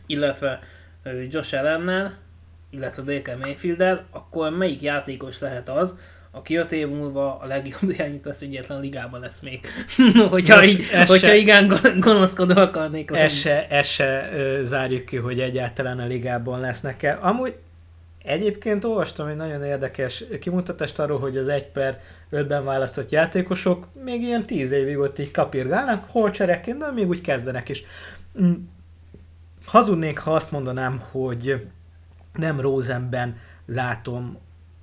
illetve 0.07 0.61
ö, 1.03 1.23
Josh 1.29 1.59
Allennel, 1.59 2.19
illetve 2.71 3.03
Baker 3.03 3.37
mayfield 3.37 4.05
akkor 4.11 4.51
melyik 4.51 4.83
játékos 4.83 5.41
lehet 5.41 5.69
az, 5.69 5.99
aki 6.33 6.57
öt 6.57 6.73
év 6.73 6.89
múlva 6.89 7.39
a 7.39 7.47
legjobb 7.47 7.91
irányítás 7.95 8.41
egyetlen 8.41 8.81
ligában 8.81 9.21
lesz 9.21 9.41
még. 9.41 9.61
hogyha, 10.31 10.57
Nos, 10.57 10.67
így, 10.67 10.91
hogyha 10.91 11.17
se, 11.17 11.37
igen 11.37 11.73
gonoszkodó 11.99 12.61
akarnék 12.61 13.11
lenni. 13.11 13.25
Ez 13.25 13.33
se, 13.33 13.67
ez 13.67 13.87
se 13.87 14.31
ö, 14.35 14.61
zárjuk 14.65 15.05
ki, 15.05 15.17
hogy 15.17 15.41
egyáltalán 15.41 15.99
a 15.99 16.07
ligában 16.07 16.61
lesznek 16.61 17.03
el. 17.03 17.19
Amúgy 17.23 17.57
egyébként 18.23 18.85
olvastam 18.85 19.27
egy 19.27 19.37
nagyon 19.37 19.65
érdekes 19.65 20.25
kimutatást 20.41 20.99
arról, 20.99 21.19
hogy 21.19 21.37
az 21.37 21.49
egy 21.49 21.67
per 21.67 22.01
5-ben 22.33 22.65
választott 22.65 23.11
játékosok 23.11 23.87
még 24.05 24.23
ilyen 24.23 24.47
10 24.47 24.71
évig 24.71 24.99
ott 24.99 25.19
így 25.19 25.31
kapirgálnak, 25.31 26.05
hol 26.09 26.31
csereként, 26.31 26.79
de 26.79 26.91
még 26.91 27.09
úgy 27.09 27.21
kezdenek 27.21 27.69
is. 27.69 27.85
Mm. 28.43 28.53
Hazudnék, 29.65 30.19
ha 30.19 30.35
azt 30.35 30.51
mondanám, 30.51 31.03
hogy 31.11 31.67
nem 32.33 32.61
Rosenben 32.61 33.37
látom 33.67 34.39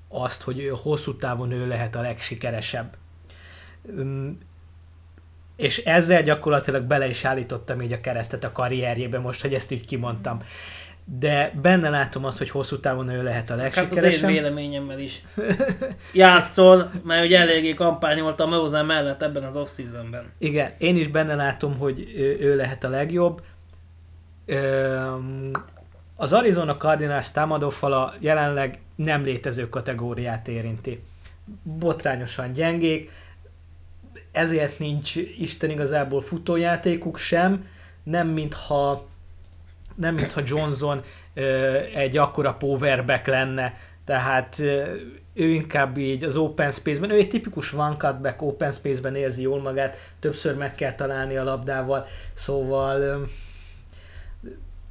azt, 0.09 0.41
hogy 0.41 0.59
ő 0.59 0.73
hosszú 0.81 1.15
távon 1.15 1.51
ő 1.51 1.67
lehet 1.67 1.95
a 1.95 2.01
legsikeresebb. 2.01 2.97
És 5.55 5.77
ezzel 5.77 6.21
gyakorlatilag 6.21 6.83
bele 6.83 7.07
is 7.07 7.25
állítottam 7.25 7.81
így 7.81 7.91
a 7.91 8.01
keresztet 8.01 8.43
a 8.43 8.51
karrierjébe 8.51 9.19
most, 9.19 9.41
hogy 9.41 9.53
ezt 9.53 9.71
így 9.71 9.85
kimondtam. 9.85 10.43
De 11.19 11.51
benne 11.61 11.89
látom 11.89 12.25
azt, 12.25 12.37
hogy 12.37 12.49
hosszú 12.49 12.79
távon 12.79 13.09
ő 13.09 13.23
lehet 13.23 13.49
a 13.49 13.55
legsikeresebb. 13.55 14.03
Hát 14.03 14.13
az 14.13 14.21
én 14.21 14.27
véleményemmel 14.27 14.99
is 14.99 15.21
játszol, 16.13 16.91
mert 17.03 17.25
ugye 17.25 17.39
eléggé 17.39 17.73
kampányoltam 17.73 18.53
Rosen 18.53 18.85
mellett 18.85 19.21
ebben 19.21 19.43
az 19.43 19.57
off-seasonben. 19.57 20.31
Igen, 20.37 20.71
én 20.77 20.97
is 20.97 21.07
benne 21.07 21.35
látom, 21.35 21.77
hogy 21.77 22.13
ő, 22.15 22.37
ő 22.39 22.55
lehet 22.55 22.83
a 22.83 22.89
legjobb. 22.89 23.41
Az 26.15 26.33
Arizona 26.33 26.77
Cardinals 26.77 27.31
támadófala 27.31 28.13
jelenleg 28.19 28.79
nem 28.97 29.23
létező 29.23 29.69
kategóriát 29.69 30.47
érinti. 30.47 31.03
Botrányosan 31.63 32.51
gyengék, 32.51 33.11
ezért 34.31 34.79
nincs 34.79 35.15
Isten 35.15 35.69
igazából 35.69 36.21
futójátékuk 36.21 37.17
sem, 37.17 37.67
nem 38.03 38.27
mintha 38.27 39.07
nem 39.95 40.15
mintha 40.15 40.41
Johnson 40.45 41.03
egy 41.95 42.17
akkora 42.17 42.53
powerback 42.53 43.27
lenne, 43.27 43.77
tehát 44.05 44.59
ő 45.33 45.49
inkább 45.49 45.97
így 45.97 46.23
az 46.23 46.35
open 46.35 46.71
space-ben, 46.71 47.09
ő 47.09 47.17
egy 47.17 47.29
tipikus 47.29 47.73
one 47.73 47.95
cutback 47.97 48.41
open 48.41 48.71
space-ben 48.71 49.15
érzi 49.15 49.41
jól 49.41 49.61
magát, 49.61 49.97
többször 50.19 50.55
meg 50.55 50.75
kell 50.75 50.93
találni 50.93 51.35
a 51.35 51.43
labdával, 51.43 52.05
szóval 52.33 53.27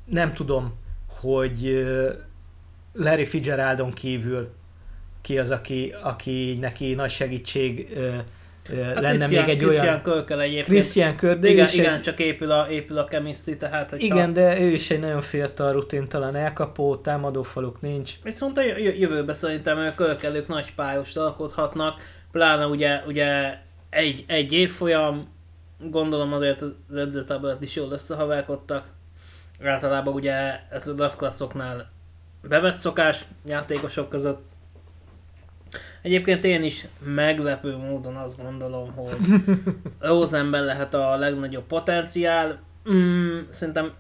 nem 0.05 0.33
tudom, 0.33 0.75
hogy 1.21 1.87
Larry 2.97 3.25
Fitzgeraldon 3.25 3.93
kívül 3.93 4.49
ki 5.23 5.39
az, 5.39 5.51
aki, 5.51 5.95
aki 6.03 6.59
neki 6.61 6.95
nagy 6.95 7.11
segítség 7.11 7.89
hát 8.69 8.95
lenne 8.95 9.09
Christian, 9.09 9.45
még 9.45 9.55
egy 9.55 9.59
Christian 9.59 9.87
olyan... 9.87 10.03
Körkel 10.03 10.41
egyébként. 10.41 10.67
Christian 10.67 11.17
Kör, 11.17 11.39
de 11.39 11.49
igen, 11.49 11.69
igen 11.73 11.95
egy... 11.95 12.01
csak 12.01 12.19
épül 12.19 12.51
a, 12.51 12.69
épül 12.71 12.99
a 12.99 13.05
chemistry, 13.05 13.57
tehát... 13.57 13.91
Hogy 13.91 14.03
igen, 14.03 14.31
a... 14.31 14.33
de 14.33 14.61
ő 14.61 14.69
is 14.69 14.91
egy 14.91 15.01
nagyon 15.01 15.21
fiatal 15.21 15.73
rutintalan 15.73 16.37
elkapó, 16.37 16.97
támadófaluk 16.97 17.81
nincs. 17.81 18.13
Viszont 18.23 18.59
a 18.59 18.63
jövőben 18.99 19.35
szerintem 19.35 19.79
a 19.79 19.95
Körkelők 19.95 20.49
nagy 20.49 20.75
pályost 20.75 21.17
alkothatnak, 21.17 22.01
pláne 22.33 22.67
ugye, 22.67 23.03
ugye 23.07 23.59
egy, 23.91 24.25
egy 24.27 24.53
évfolyam, 24.53 25.29
gondolom 25.91 26.33
azért 26.33 26.63
az 26.63 26.97
edzőtáblat 26.97 27.63
is 27.63 27.77
jól 27.77 27.93
összehaverkodtak, 27.93 28.85
általában 29.65 30.15
ugye 30.15 30.61
ez 30.71 30.89
a 30.89 30.93
draft 30.93 31.17
klasszoknál 31.17 31.95
bevett 32.49 32.79
szokás 32.79 33.25
játékosok 33.47 34.09
között. 34.09 34.45
Egyébként 36.03 36.45
én 36.45 36.63
is 36.63 36.87
meglepő 37.05 37.77
módon 37.77 38.17
azt 38.17 38.43
gondolom, 38.43 38.93
hogy 38.93 39.17
Rosenben 39.99 40.65
lehet 40.65 40.95
a 40.95 41.17
legnagyobb 41.17 41.65
potenciál. 41.67 42.61
Mm, 42.91 43.39
szerintem 43.49 43.93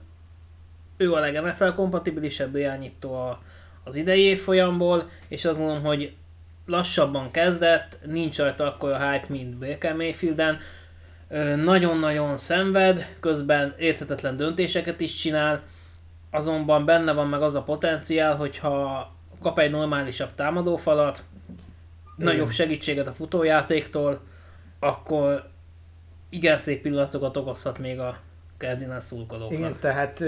ő 0.96 1.12
a 1.12 1.18
leg-NFL 1.18 1.68
kompatibilisebb 1.68 2.56
irányító 2.56 3.14
a, 3.14 3.42
az 3.84 3.96
idei 3.96 4.36
folyamból, 4.36 5.08
és 5.28 5.44
azt 5.44 5.58
mondom, 5.58 5.82
hogy 5.82 6.14
lassabban 6.66 7.30
kezdett, 7.30 7.98
nincs 8.04 8.38
rajta 8.38 8.66
akkor 8.66 8.90
a 8.90 9.10
hype, 9.10 9.26
mint 9.28 9.56
Baker 9.56 9.94
Mayfielden, 9.94 10.58
nagyon-nagyon 11.56 12.36
szenved, 12.36 13.16
közben 13.20 13.74
érthetetlen 13.78 14.36
döntéseket 14.36 15.00
is 15.00 15.14
csinál, 15.14 15.62
azonban 16.30 16.84
benne 16.84 17.12
van 17.12 17.28
meg 17.28 17.42
az 17.42 17.54
a 17.54 17.62
potenciál, 17.62 18.36
hogyha 18.36 19.10
kap 19.40 19.58
egy 19.58 19.70
normálisabb 19.70 20.34
támadófalat, 20.34 21.24
Igen. 22.18 22.32
nagyobb 22.32 22.50
segítséget 22.50 23.06
a 23.06 23.12
futójátéktól, 23.12 24.20
akkor 24.78 25.50
igen 26.28 26.58
szép 26.58 26.82
pillanatokat 26.82 27.36
okozhat 27.36 27.78
még 27.78 27.98
a 27.98 28.18
Cardinals 28.58 29.02
szurkolóknak. 29.02 29.58
Igen, 29.58 29.76
tehát 29.80 30.22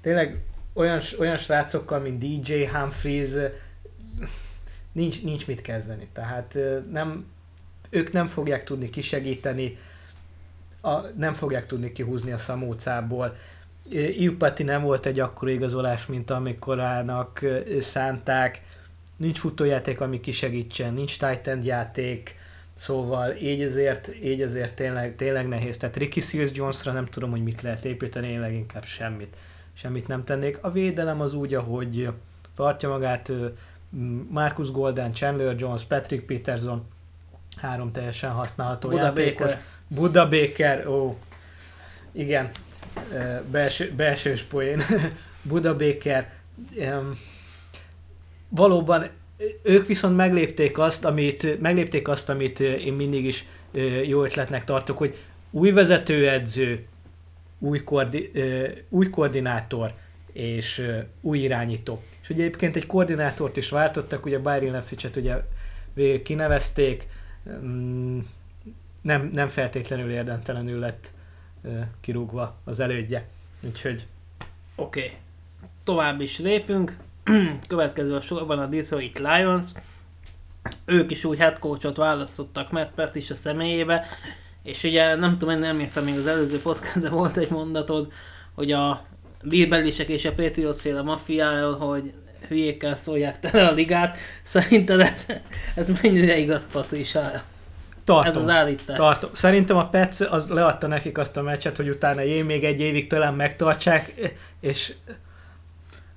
tényleg 0.00 0.42
olyan, 0.72 1.00
olyan 1.18 1.36
srácokkal, 1.36 2.00
mint 2.00 2.18
DJ 2.18 2.64
Humphries, 2.64 3.30
nincs, 4.92 5.22
nincs 5.22 5.46
mit 5.46 5.60
kezdeni. 5.60 6.08
Tehát 6.12 6.58
nem, 6.90 7.26
ők 7.90 8.12
nem 8.12 8.26
fogják 8.26 8.64
tudni 8.64 8.90
kisegíteni, 8.90 9.78
a, 10.80 10.96
nem 11.16 11.34
fogják 11.34 11.66
tudni 11.66 11.92
kihúzni 11.92 12.32
a 12.32 12.38
szamócából 12.38 13.36
Iupati 13.90 14.62
nem 14.62 14.82
volt 14.82 15.06
egy 15.06 15.20
akkora 15.20 15.50
igazolás, 15.50 16.06
mint 16.06 16.30
amikorának 16.30 17.44
szánták, 17.80 18.62
nincs 19.16 19.38
futójáték, 19.38 20.00
ami 20.00 20.20
kisegítsen, 20.20 20.94
nincs 20.94 21.18
tight 21.18 21.64
játék, 21.64 22.36
Szóval 22.78 23.32
így 23.32 23.62
ezért, 23.62 24.10
így 24.24 24.42
ezért 24.42 24.74
tényleg, 24.74 25.16
tényleg 25.16 25.48
nehéz. 25.48 25.76
Tehát 25.76 25.96
Ricky 25.96 26.20
Seals 26.20 26.50
Jonesra 26.52 26.92
nem 26.92 27.06
tudom, 27.06 27.30
hogy 27.30 27.42
mit 27.42 27.62
lehet 27.62 27.84
építeni, 27.84 28.28
én 28.28 28.40
leginkább 28.40 28.84
semmit. 28.84 29.36
Semmit 29.72 30.08
nem 30.08 30.24
tennék. 30.24 30.58
A 30.60 30.70
védelem 30.70 31.20
az 31.20 31.34
úgy, 31.34 31.54
ahogy 31.54 32.08
tartja 32.56 32.88
magát 32.88 33.32
Marcus 34.28 34.70
Golden, 34.70 35.12
Chandler 35.12 35.54
Jones, 35.58 35.84
Patrick 35.84 36.26
Peterson, 36.26 36.86
három 37.56 37.92
teljesen 37.92 38.30
használható 38.30 38.88
Buda 38.88 39.02
játékos. 39.02 39.50
Baker. 39.50 39.64
Buda 39.88 40.28
Baker, 40.28 40.86
ó, 40.86 41.18
igen, 42.12 42.50
belső, 43.50 43.92
belsős 43.96 44.42
poén. 44.42 44.82
Buda 45.48 45.76
Baker, 45.76 46.32
valóban 48.48 49.08
ők 49.62 49.86
viszont 49.86 50.16
meglépték 50.16 50.78
azt, 50.78 51.04
amit, 51.04 51.60
meglépték 51.60 52.08
azt, 52.08 52.28
amit 52.28 52.60
én 52.60 52.92
mindig 52.92 53.24
is 53.24 53.44
jó 54.06 54.24
ötletnek 54.24 54.64
tartok, 54.64 54.98
hogy 54.98 55.16
új 55.50 55.70
vezetőedző, 55.70 56.86
új, 57.58 57.84
koordi, 57.84 58.30
új 58.88 59.10
koordinátor 59.10 59.92
és 60.32 60.86
új 61.20 61.38
irányító. 61.38 62.02
És 62.22 62.30
ugye 62.30 62.42
egyébként 62.42 62.76
egy 62.76 62.86
koordinátort 62.86 63.56
is 63.56 63.68
váltottak, 63.68 64.24
ugye 64.24 64.38
Byron 64.38 64.70
Leftwich-et 64.70 65.16
ugye 65.16 65.36
kinevezték, 66.22 67.06
mm, 67.64 68.18
nem, 69.02 69.30
nem 69.32 69.48
feltétlenül 69.48 70.10
érdemtelenül 70.10 70.78
lett 70.78 71.10
kirúgva 72.00 72.56
az 72.64 72.80
elődje. 72.80 73.28
Úgyhogy... 73.60 74.06
Oké, 74.74 75.00
okay. 75.00 75.16
tovább 75.84 76.20
is 76.20 76.38
lépünk. 76.38 76.96
Következő 77.68 78.14
a 78.14 78.20
sorban 78.20 78.58
a 78.58 78.66
Detroit 78.66 79.18
Lions. 79.18 79.72
Ők 80.84 81.10
is 81.10 81.24
új 81.24 81.36
headcoachot 81.36 81.96
választottak 81.96 82.70
Matt 82.70 82.98
a 83.30 83.34
személyébe, 83.34 84.06
és 84.62 84.84
ugye 84.84 85.14
nem 85.14 85.38
tudom, 85.38 85.54
én 85.54 85.60
nem 85.60 85.78
hiszem, 85.78 86.04
még 86.04 86.16
az 86.16 86.26
előző 86.26 86.60
podcastban 86.60 87.12
volt 87.12 87.36
egy 87.36 87.50
mondatod, 87.50 88.12
hogy 88.54 88.72
a 88.72 89.04
Bírbellisek 89.42 90.08
és 90.08 90.24
a 90.24 90.32
Patriots 90.32 90.80
féle 90.80 91.02
maffiáról, 91.02 91.76
hogy 91.76 92.12
hülyékkel 92.48 92.96
szólják 92.96 93.40
tele 93.40 93.66
a 93.66 93.72
ligát. 93.72 94.16
Szerinted 94.42 95.00
ez, 95.00 95.26
ez 95.74 96.00
mennyire 96.02 96.36
igaz, 96.36 96.66
Patricia? 96.72 97.42
Tartom. 98.08 98.36
Ez 98.36 98.36
az 98.36 98.48
állítás. 98.48 98.96
Tartom. 98.96 99.30
Szerintem 99.32 99.76
a 99.76 99.88
Pets 99.88 100.20
az 100.20 100.48
leadta 100.48 100.86
nekik 100.86 101.18
azt 101.18 101.36
a 101.36 101.42
meccset, 101.42 101.76
hogy 101.76 101.88
utána 101.88 102.20
jé, 102.20 102.42
még 102.42 102.64
egy 102.64 102.80
évig 102.80 103.06
talán 103.06 103.34
megtartsák, 103.34 104.14
és 104.60 104.94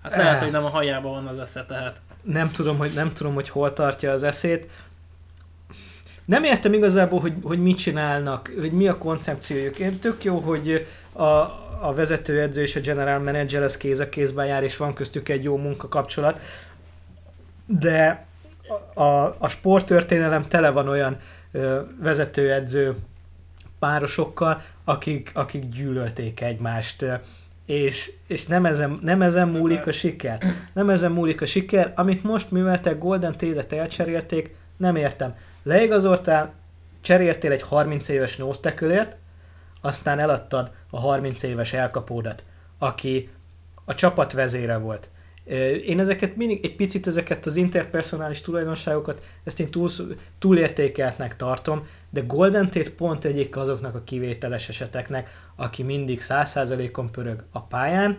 Hát 0.03 0.15
lehet, 0.15 0.35
eh. 0.35 0.41
hogy 0.41 0.51
nem 0.51 0.65
a 0.65 0.69
hajában 0.69 1.11
van 1.11 1.27
az 1.27 1.39
esze, 1.39 1.65
tehát. 1.65 2.01
Nem 2.21 2.51
tudom, 2.51 2.77
hogy, 2.77 2.91
nem 2.95 3.13
tudom, 3.13 3.33
hogy 3.33 3.49
hol 3.49 3.73
tartja 3.73 4.11
az 4.11 4.23
eszét. 4.23 4.69
Nem 6.25 6.43
értem 6.43 6.73
igazából, 6.73 7.19
hogy, 7.19 7.33
hogy 7.43 7.61
mit 7.61 7.77
csinálnak, 7.77 8.51
hogy 8.59 8.71
mi 8.71 8.87
a 8.87 8.97
koncepciójuk. 8.97 9.79
Én 9.79 9.99
tök 9.99 10.23
jó, 10.23 10.39
hogy 10.39 10.87
a, 11.13 11.23
a 11.81 11.93
vezetőedző 11.95 12.61
és 12.61 12.75
a 12.75 12.79
general 12.79 13.19
manager 13.19 13.63
az 13.63 13.77
kéz 13.77 13.99
a 13.99 14.09
kézben 14.09 14.45
jár, 14.45 14.63
és 14.63 14.77
van 14.77 14.93
köztük 14.93 15.29
egy 15.29 15.43
jó 15.43 15.57
munkakapcsolat. 15.57 16.39
De 17.65 18.25
a, 18.93 19.01
a, 19.01 19.35
a 19.39 19.47
sporttörténelem 19.47 20.47
tele 20.47 20.69
van 20.69 20.87
olyan 20.87 21.17
vezetőedző 21.99 22.95
párosokkal, 23.79 24.61
akik, 24.83 25.31
akik 25.33 25.69
gyűlölték 25.69 26.41
egymást 26.41 27.05
és, 27.65 28.11
és 28.27 28.45
nem, 28.45 28.65
ezen, 28.65 28.99
nem 29.01 29.21
ezen 29.21 29.47
múlik 29.47 29.87
a 29.87 29.91
siker. 29.91 30.43
Nem 30.73 30.89
ezen 30.89 31.11
múlik 31.11 31.41
a 31.41 31.45
siker, 31.45 31.93
amit 31.95 32.23
most 32.23 32.51
műveltek, 32.51 32.97
Golden 32.97 33.37
Tate-et 33.37 33.73
elcserélték, 33.73 34.55
nem 34.77 34.95
értem. 34.95 35.35
Leigazoltál, 35.63 36.53
cseréltél 37.01 37.51
egy 37.51 37.61
30 37.61 38.07
éves 38.07 38.35
nose 38.35 39.17
aztán 39.81 40.19
eladtad 40.19 40.71
a 40.89 40.99
30 40.99 41.43
éves 41.43 41.73
elkapódat, 41.73 42.43
aki 42.77 43.29
a 43.85 43.93
csapat 43.93 44.33
vezére 44.33 44.77
volt. 44.77 45.09
Én 45.85 45.99
ezeket 45.99 46.35
mindig, 46.35 46.65
egy 46.65 46.75
picit 46.75 47.07
ezeket 47.07 47.45
az 47.45 47.55
interpersonális 47.55 48.41
tulajdonságokat, 48.41 49.23
ezt 49.43 49.59
én 49.59 49.71
túl, 49.71 49.89
túlértékeltnek 50.39 51.35
tartom, 51.35 51.87
de 52.09 52.21
Golden 52.21 52.69
Tate 52.71 52.91
pont 52.91 53.25
egyik 53.25 53.57
azoknak 53.57 53.95
a 53.95 54.03
kivételes 54.03 54.69
eseteknek, 54.69 55.29
aki 55.55 55.83
mindig 55.83 56.21
100%-on 56.23 57.11
pörög 57.11 57.43
a 57.51 57.61
pályán, 57.61 58.17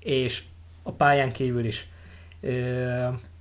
és 0.00 0.42
a 0.82 0.92
pályán 0.92 1.32
kívül 1.32 1.64
is. 1.64 1.88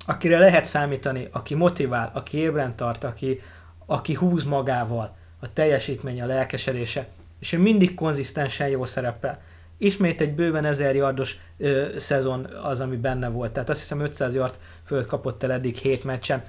Akire 0.06 0.40
lehet 0.40 0.66
számítani, 0.66 1.28
aki 1.32 1.54
motivál, 1.54 2.12
aki 2.14 2.38
ébren 2.38 2.76
tart, 2.76 3.04
aki, 3.04 3.42
aki 3.86 4.14
húz 4.14 4.44
magával, 4.44 5.16
a 5.40 5.54
teljesítmény, 5.54 6.22
a 6.22 6.26
lelkesedése, 6.26 7.08
és 7.40 7.54
ő 7.54 7.60
mindig 7.60 7.94
konzisztensen 7.94 8.68
jó 8.68 8.86
szerepel 8.86 9.42
ismét 9.78 10.22
egy 10.22 10.36
bőven 10.36 10.66
1000 10.66 10.96
yardos 10.96 11.38
ö, 11.58 11.86
szezon 11.98 12.46
az, 12.64 12.80
ami 12.80 12.96
benne 12.96 13.28
volt. 13.28 13.52
Tehát 13.52 13.70
azt 13.70 13.80
hiszem 13.80 14.00
500 14.00 14.36
yard 14.36 14.60
föld 14.86 15.06
kapott 15.06 15.44
el 15.44 15.52
eddig 15.52 15.76
7 15.76 16.04
meccsen. 16.04 16.44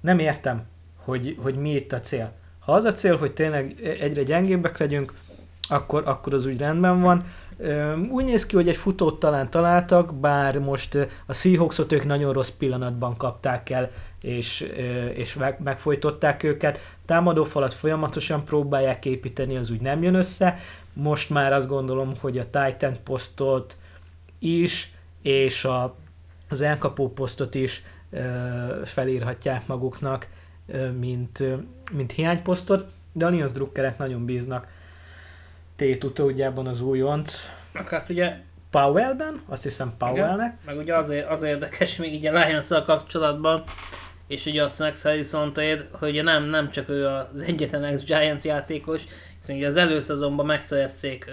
Nem 0.00 0.18
értem, 0.18 0.62
hogy, 0.96 1.36
hogy 1.42 1.54
mi 1.54 1.74
itt 1.74 1.92
a 1.92 2.00
cél. 2.00 2.32
Ha 2.58 2.72
az 2.72 2.84
a 2.84 2.92
cél, 2.92 3.16
hogy 3.16 3.32
tényleg 3.32 3.76
egyre 4.00 4.22
gyengébbek 4.22 4.78
legyünk, 4.78 5.12
akkor, 5.68 6.02
akkor 6.06 6.34
az 6.34 6.46
úgy 6.46 6.58
rendben 6.58 7.00
van. 7.00 7.24
Úgy 8.10 8.24
néz 8.24 8.46
ki, 8.46 8.56
hogy 8.56 8.68
egy 8.68 8.76
futót 8.76 9.18
talán 9.20 9.50
találtak, 9.50 10.14
bár 10.14 10.58
most 10.58 11.08
a 11.26 11.32
Seahawksot 11.32 11.92
ők 11.92 12.04
nagyon 12.04 12.32
rossz 12.32 12.50
pillanatban 12.50 13.16
kapták 13.16 13.70
el, 13.70 13.90
és, 14.20 14.60
és 15.14 15.34
meg, 15.34 15.60
megfojtották 15.62 16.42
őket. 16.42 16.80
Támadófalat 17.06 17.72
folyamatosan 17.72 18.44
próbálják 18.44 19.06
építeni, 19.06 19.56
az 19.56 19.70
úgy 19.70 19.80
nem 19.80 20.02
jön 20.02 20.14
össze. 20.14 20.58
Most 21.00 21.30
már 21.30 21.52
azt 21.52 21.68
gondolom, 21.68 22.14
hogy 22.20 22.38
a 22.38 22.44
Titan 22.50 22.96
posztot 23.04 23.76
is, 24.38 24.92
és 25.22 25.64
a, 25.64 25.96
az 26.48 26.60
elkapó 26.60 27.12
posztot 27.12 27.54
is 27.54 27.82
felírhatják 28.84 29.66
maguknak, 29.66 30.28
mint, 30.98 31.44
mint 31.92 32.12
hiányposztot, 32.12 32.86
de 33.12 33.26
a 33.26 33.28
Lions 33.28 33.52
drukkerek 33.52 33.98
nagyon 33.98 34.24
bíznak 34.24 34.66
tét 35.76 36.04
utódjában 36.04 36.66
az 36.66 36.80
újonc. 36.80 37.48
Hát 37.72 38.08
ugye 38.08 38.36
Powellben, 38.70 39.42
azt 39.46 39.62
hiszem 39.62 39.94
Powellnek. 39.98 40.36
Igen, 40.36 40.58
meg 40.64 40.76
ugye 40.76 40.96
az, 40.96 41.12
az 41.28 41.42
érdekes 41.42 41.96
még 41.96 42.12
így 42.12 42.26
a 42.26 42.44
lions 42.44 42.68
kapcsolatban, 42.68 43.62
és 44.26 44.46
ugye 44.46 44.64
a 44.64 44.68
Snacks 44.68 45.02
Harrison 45.02 45.52
hogy 45.92 46.22
nem, 46.22 46.44
nem 46.44 46.70
csak 46.70 46.88
ő 46.88 47.06
az 47.06 47.40
egyetlen 47.40 47.84
ex-Giants 47.84 48.44
játékos, 48.44 49.02
hiszen 49.40 49.56
ugye 49.56 49.66
az 49.66 49.76
előszezonban 49.76 50.46
megszerezték, 50.46 51.30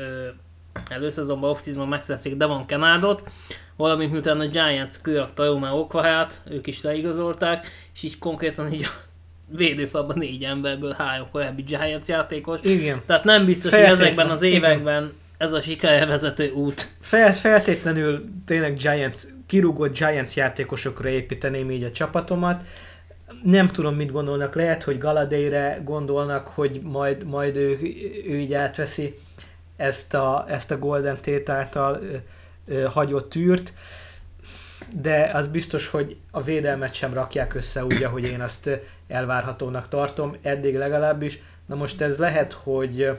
előszezonban 0.89 1.49
off-seasonban 1.49 1.87
megszerezték 1.89 2.35
Devon 2.35 2.65
Kenádot, 2.65 3.23
valamint 3.75 4.11
miután 4.11 4.39
a 4.39 4.47
Giants 4.47 5.01
kirakta 5.03 5.45
Rome 5.45 5.71
Okvahát, 5.71 6.41
ők 6.49 6.67
is 6.67 6.81
leigazolták, 6.81 7.65
és 7.93 8.03
így 8.03 8.17
konkrétan 8.17 8.73
így 8.73 8.83
a 8.83 9.05
védőfalban 9.47 10.17
négy 10.17 10.43
emberből 10.43 10.95
három 10.97 11.27
korábbi 11.31 11.61
Giants 11.61 12.05
játékos. 12.05 12.59
Igen. 12.63 13.01
Tehát 13.05 13.23
nem 13.23 13.45
biztos, 13.45 13.71
hogy 13.71 13.79
ezekben 13.79 14.29
az 14.29 14.41
években 14.41 15.03
Igen. 15.03 15.13
ez 15.37 15.53
a 15.53 15.61
sikervezető 15.61 16.49
út. 16.51 16.87
Fel, 16.99 17.33
feltétlenül 17.33 18.25
tényleg 18.45 18.77
Giants, 18.77 19.19
kirúgott 19.47 19.97
Giants 19.97 20.35
játékosokra 20.35 21.09
építeném 21.09 21.71
így 21.71 21.83
a 21.83 21.91
csapatomat. 21.91 22.63
Nem 23.43 23.67
tudom, 23.67 23.95
mit 23.95 24.11
gondolnak. 24.11 24.55
Lehet, 24.55 24.83
hogy 24.83 24.97
Galadére 24.97 25.79
gondolnak, 25.83 26.47
hogy 26.47 26.81
majd, 26.83 27.23
majd 27.23 27.55
ő, 27.55 27.71
ő 28.27 28.37
így 28.37 28.53
átveszi 28.53 29.19
ezt 29.75 30.13
a, 30.13 30.45
ezt 30.47 30.71
a 30.71 30.79
Golden 30.79 31.15
Tate 31.15 31.53
által 31.53 31.99
ö, 32.01 32.15
ö, 32.67 32.83
hagyott 32.83 33.35
űrt 33.35 33.73
de 35.01 35.31
az 35.33 35.47
biztos, 35.47 35.87
hogy 35.87 36.17
a 36.31 36.41
védelmet 36.41 36.93
sem 36.93 37.13
rakják 37.13 37.53
össze 37.53 37.85
úgy, 37.85 38.03
ahogy 38.03 38.23
én 38.23 38.41
azt 38.41 38.69
elvárhatónak 39.07 39.87
tartom, 39.87 40.35
eddig 40.41 40.75
legalábbis. 40.75 41.41
Na 41.65 41.75
most 41.75 42.01
ez 42.01 42.17
lehet, 42.17 42.53
hogy 42.53 43.11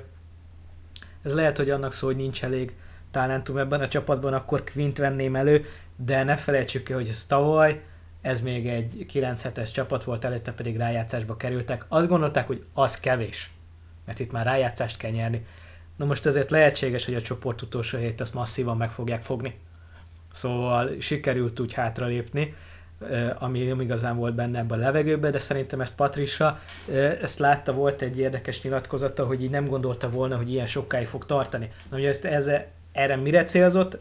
ez 1.23 1.35
lehet, 1.35 1.57
hogy 1.57 1.71
annak 1.71 1.93
szó, 1.93 2.07
hogy 2.07 2.17
nincs 2.17 2.45
elég 2.45 2.75
talentum 3.11 3.59
ebben 3.59 3.81
a 3.81 3.89
csapatban, 3.89 4.35
akkor 4.35 4.65
Quint 4.65 4.99
venném 4.99 5.37
elő, 5.37 5.65
de 5.97 6.23
ne 6.23 6.37
felejtsük 6.37 6.85
ki, 6.85 6.93
hogy 6.93 7.09
ez 7.09 7.25
tavaly, 7.25 7.83
ez 8.27 8.41
még 8.41 8.69
egy 8.69 9.07
9 9.09 9.45
es 9.55 9.71
csapat 9.71 10.05
volt, 10.05 10.25
előtte 10.25 10.53
pedig 10.53 10.77
rájátszásba 10.77 11.37
kerültek. 11.37 11.85
Azt 11.89 12.09
gondolták, 12.09 12.47
hogy 12.47 12.65
az 12.75 13.01
kevés, 13.01 13.51
mert 14.05 14.19
itt 14.19 14.33
már 14.33 14.45
rájátszást 14.45 14.97
kell 14.97 15.11
nyerni. 15.11 15.47
Na 15.97 16.05
most 16.05 16.27
azért 16.27 16.51
lehetséges, 16.51 17.05
hogy 17.05 17.15
a 17.15 17.23
csoport 17.23 17.63
utolsó 17.63 17.99
hét 17.99 18.21
azt 18.21 18.35
masszívan 18.35 18.77
meg 18.77 18.91
fogják 18.91 19.23
fogni. 19.23 19.59
Szóval 20.33 20.91
sikerült 21.01 21.61
úgy 21.61 21.73
hátralépni. 21.73 22.55
ami 23.39 23.65
nem 23.65 23.81
igazán 23.81 24.17
volt 24.17 24.35
benne 24.35 24.59
ebben 24.59 24.79
a 24.79 24.83
levegőben, 24.83 25.33
de 25.33 25.39
szerintem 25.39 25.81
ezt 25.81 25.95
Patricia 25.95 26.61
ezt 27.21 27.39
látta, 27.39 27.73
volt 27.73 28.03
egy 28.03 28.19
érdekes 28.19 28.63
nyilatkozata, 28.63 29.27
hogy 29.27 29.43
így 29.43 29.51
nem 29.51 29.67
gondolta 29.67 30.11
volna, 30.11 30.37
hogy 30.37 30.53
ilyen 30.53 30.67
sokáig 30.67 31.07
fog 31.07 31.27
tartani. 31.27 31.71
Na 31.91 31.97
ugye 31.97 32.09
ezt, 32.09 32.25
ez, 32.25 32.51
erre 32.93 33.17
mire 33.17 33.45
célzott? 33.45 33.99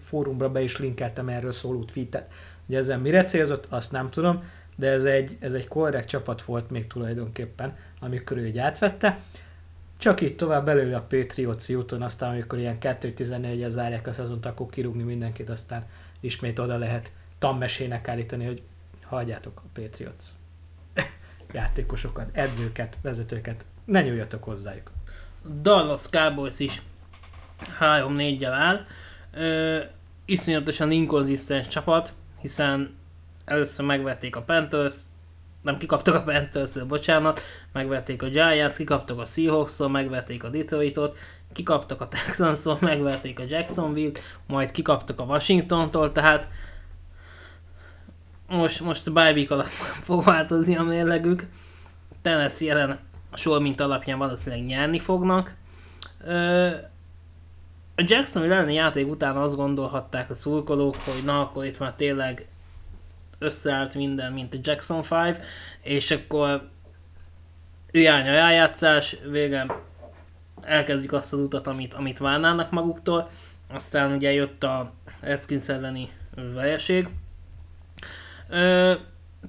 Fórumra 0.00 0.50
be 0.50 0.60
is 0.60 0.76
linkeltem 0.76 1.28
erről 1.28 1.52
szóló 1.52 1.84
tweetet. 1.84 2.32
Ugye 2.68 2.78
ezzel 2.78 2.98
mire 2.98 3.24
célzott, 3.24 3.66
azt 3.68 3.92
nem 3.92 4.10
tudom, 4.10 4.42
de 4.76 4.90
ez 4.90 5.04
egy, 5.04 5.36
ez 5.40 5.52
egy 5.52 5.68
korrekt 5.68 6.08
csapat 6.08 6.42
volt 6.42 6.70
még 6.70 6.86
tulajdonképpen, 6.86 7.76
amikor 8.00 8.36
ő 8.36 8.46
így 8.46 8.58
átvette. 8.58 9.18
Csak 9.98 10.20
így 10.20 10.36
tovább 10.36 10.64
belőle 10.64 10.96
a 10.96 11.06
Patriots 11.08 11.68
úton, 11.68 12.02
aztán 12.02 12.30
amikor 12.30 12.58
ilyen 12.58 12.78
2-14-el 12.80 13.68
zárják 13.68 14.06
a 14.06 14.12
szezont, 14.12 14.46
akkor 14.46 14.66
kirúgni 14.66 15.02
mindenkit, 15.02 15.48
aztán 15.50 15.84
ismét 16.20 16.58
oda 16.58 16.76
lehet 16.76 17.12
tanmesének 17.38 18.08
állítani, 18.08 18.44
hogy 18.44 18.62
hagyjátok 19.02 19.62
a 19.64 19.80
Patriots 19.80 20.24
játékosokat, 21.52 22.28
edzőket, 22.32 22.98
vezetőket, 23.02 23.64
ne 23.84 24.02
nyúljatok 24.02 24.44
hozzájuk. 24.44 24.90
Dallas 25.62 26.08
Cowboys 26.10 26.58
is 26.58 26.82
3-4-jel 27.80 28.52
áll. 28.52 28.86
Ö, 29.32 29.78
iszonyatosan 30.24 30.90
inkonzisztens 30.90 31.68
csapat, 31.68 32.12
hiszen 32.46 32.96
először 33.44 33.84
megvették 33.84 34.36
a 34.36 34.42
Panthers, 34.42 34.94
nem 35.62 35.78
kikaptak 35.78 36.14
a 36.14 36.22
panthers 36.22 36.82
bocsánat, 36.88 37.40
megvették 37.72 38.22
a 38.22 38.28
Giants, 38.28 38.76
kikaptak 38.76 39.18
a 39.18 39.24
seahawks 39.24 39.78
megvették 39.88 40.44
a 40.44 40.48
Detroitot, 40.48 41.18
kikaptak 41.52 42.00
a 42.00 42.08
texans 42.08 42.60
megvették 42.80 43.40
a 43.40 43.44
Jacksonville, 43.48 44.20
majd 44.46 44.70
kikaptak 44.70 45.20
a 45.20 45.24
Washingtontól, 45.24 46.12
tehát 46.12 46.48
most, 48.48 48.80
most 48.80 49.06
a 49.06 49.12
bye 49.12 49.46
alatt 49.48 49.68
fog 50.08 50.24
változni 50.24 50.76
a 50.76 50.82
mérlegük. 50.82 51.46
Tennessee 52.22 52.68
jelen 52.68 52.98
sor 53.32 53.60
mint 53.60 53.80
alapján 53.80 54.18
valószínűleg 54.18 54.66
nyerni 54.66 54.98
fognak. 54.98 55.54
Ö, 56.24 56.70
a 57.96 58.02
Jacksonville 58.06 58.54
elleni 58.54 58.74
játék 58.74 59.10
után 59.10 59.36
azt 59.36 59.56
gondolhatták 59.56 60.30
a 60.30 60.34
szurkolók, 60.34 60.96
hogy 60.96 61.24
na 61.24 61.40
akkor 61.40 61.64
itt 61.64 61.78
már 61.78 61.94
tényleg 61.94 62.48
összeállt 63.38 63.94
minden, 63.94 64.32
mint 64.32 64.54
a 64.54 64.58
Jackson 64.62 65.04
5, 65.10 65.40
és 65.82 66.10
akkor 66.10 66.68
irány 67.90 68.28
a 68.28 68.32
rájátszás, 68.32 69.16
végre 69.30 69.66
elkezdik 70.62 71.12
azt 71.12 71.32
az 71.32 71.40
utat, 71.40 71.66
amit, 71.66 71.94
amit 71.94 72.18
várnának 72.18 72.70
maguktól, 72.70 73.30
aztán 73.68 74.12
ugye 74.12 74.32
jött 74.32 74.62
a 74.62 74.92
Redskins 75.20 75.68
elleni 75.68 76.10
vereség. 76.54 77.08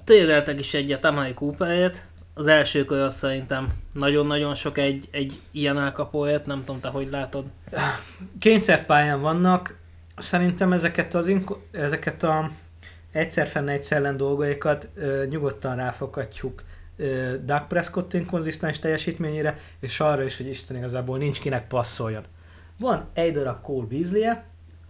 Trédeltek 0.04 0.58
is 0.60 0.74
egyet 0.74 1.04
Amari 1.04 1.34
Cooperért, 1.34 2.06
az 2.38 2.46
első 2.46 2.84
kör 2.84 3.00
azt 3.00 3.16
szerintem 3.16 3.68
nagyon-nagyon 3.92 4.54
sok 4.54 4.78
egy, 4.78 5.08
egy 5.10 5.40
ilyen 5.50 5.78
elkapóért, 5.78 6.46
nem 6.46 6.58
tudom 6.64 6.80
te, 6.80 6.88
hogy 6.88 7.08
látod. 7.10 7.46
Kényszerpályán 8.38 9.20
vannak, 9.20 9.78
szerintem 10.16 10.72
ezeket, 10.72 11.14
az 11.14 11.26
inko- 11.26 11.60
ezeket 11.70 12.22
a 12.22 12.50
egyszer 13.12 13.46
fenn 13.46 13.68
egyszer 13.68 13.98
ellen 13.98 14.16
dolgaikat 14.16 14.88
ö, 14.94 15.24
nyugodtan 15.28 15.76
ráfoghatjuk 15.76 16.62
ö, 16.96 17.34
Doug 17.44 17.66
Prescott 17.66 18.14
inkonzisztens 18.14 18.78
teljesítményére, 18.78 19.58
és 19.80 20.00
arra 20.00 20.22
is, 20.22 20.36
hogy 20.36 20.48
Isten 20.48 20.76
igazából 20.76 21.18
nincs 21.18 21.40
kinek 21.40 21.66
passzoljon. 21.66 22.24
Van 22.78 23.08
egy 23.14 23.32
darab 23.32 23.62
Cole 23.62 23.86
beasley 23.86 24.36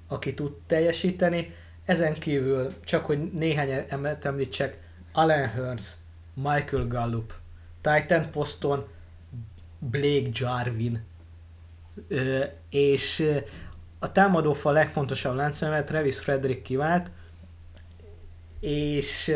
aki 0.08 0.34
tud 0.34 0.52
teljesíteni, 0.66 1.54
ezen 1.84 2.14
kívül 2.14 2.72
csak, 2.84 3.06
hogy 3.06 3.32
néhány 3.32 3.84
emet 3.88 4.24
említsek, 4.24 4.78
Alan 5.12 5.48
Hearns, 5.48 5.92
Michael 6.42 6.86
Gallup, 6.86 7.34
Titan 7.80 8.30
poszton 8.30 8.86
Blake 9.78 10.28
Jarvin, 10.32 11.04
ö, 12.08 12.44
és 12.70 13.24
a 13.98 14.12
támadófal 14.12 14.72
legfontosabb 14.72 15.34
láncszemet 15.34 15.86
Travis 15.86 16.18
Frederick 16.18 16.62
kivált, 16.62 17.10
és 18.60 19.34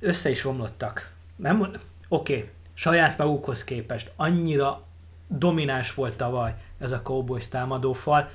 össze 0.00 0.30
is 0.30 0.44
omlottak. 0.44 1.12
Nem, 1.36 1.60
oké, 1.60 1.78
okay, 2.08 2.50
saját 2.74 3.18
magukhoz 3.18 3.64
képest 3.64 4.12
annyira 4.16 4.82
domináns 5.28 5.94
volt 5.94 6.16
tavaly 6.16 6.54
ez 6.78 6.92
a 6.92 7.02
Cowboys 7.02 7.48
támadófal, 7.48 8.30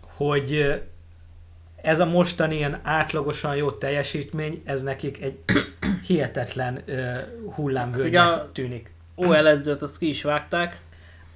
hogy 0.00 0.82
ez 1.82 2.00
a 2.00 2.04
mostani 2.04 2.56
ilyen 2.56 2.80
átlagosan 2.82 3.56
jó 3.56 3.70
teljesítmény, 3.70 4.62
ez 4.64 4.82
nekik 4.82 5.22
egy 5.22 5.38
hihetetlen 6.06 6.82
uh, 6.88 7.16
hullámvölgynek 7.54 8.22
hát 8.22 8.46
tűnik. 8.46 8.92
OL 9.14 9.46
edzőt 9.46 9.82
azt 9.82 9.98
ki 9.98 10.08
is 10.08 10.22
vágták. 10.22 10.80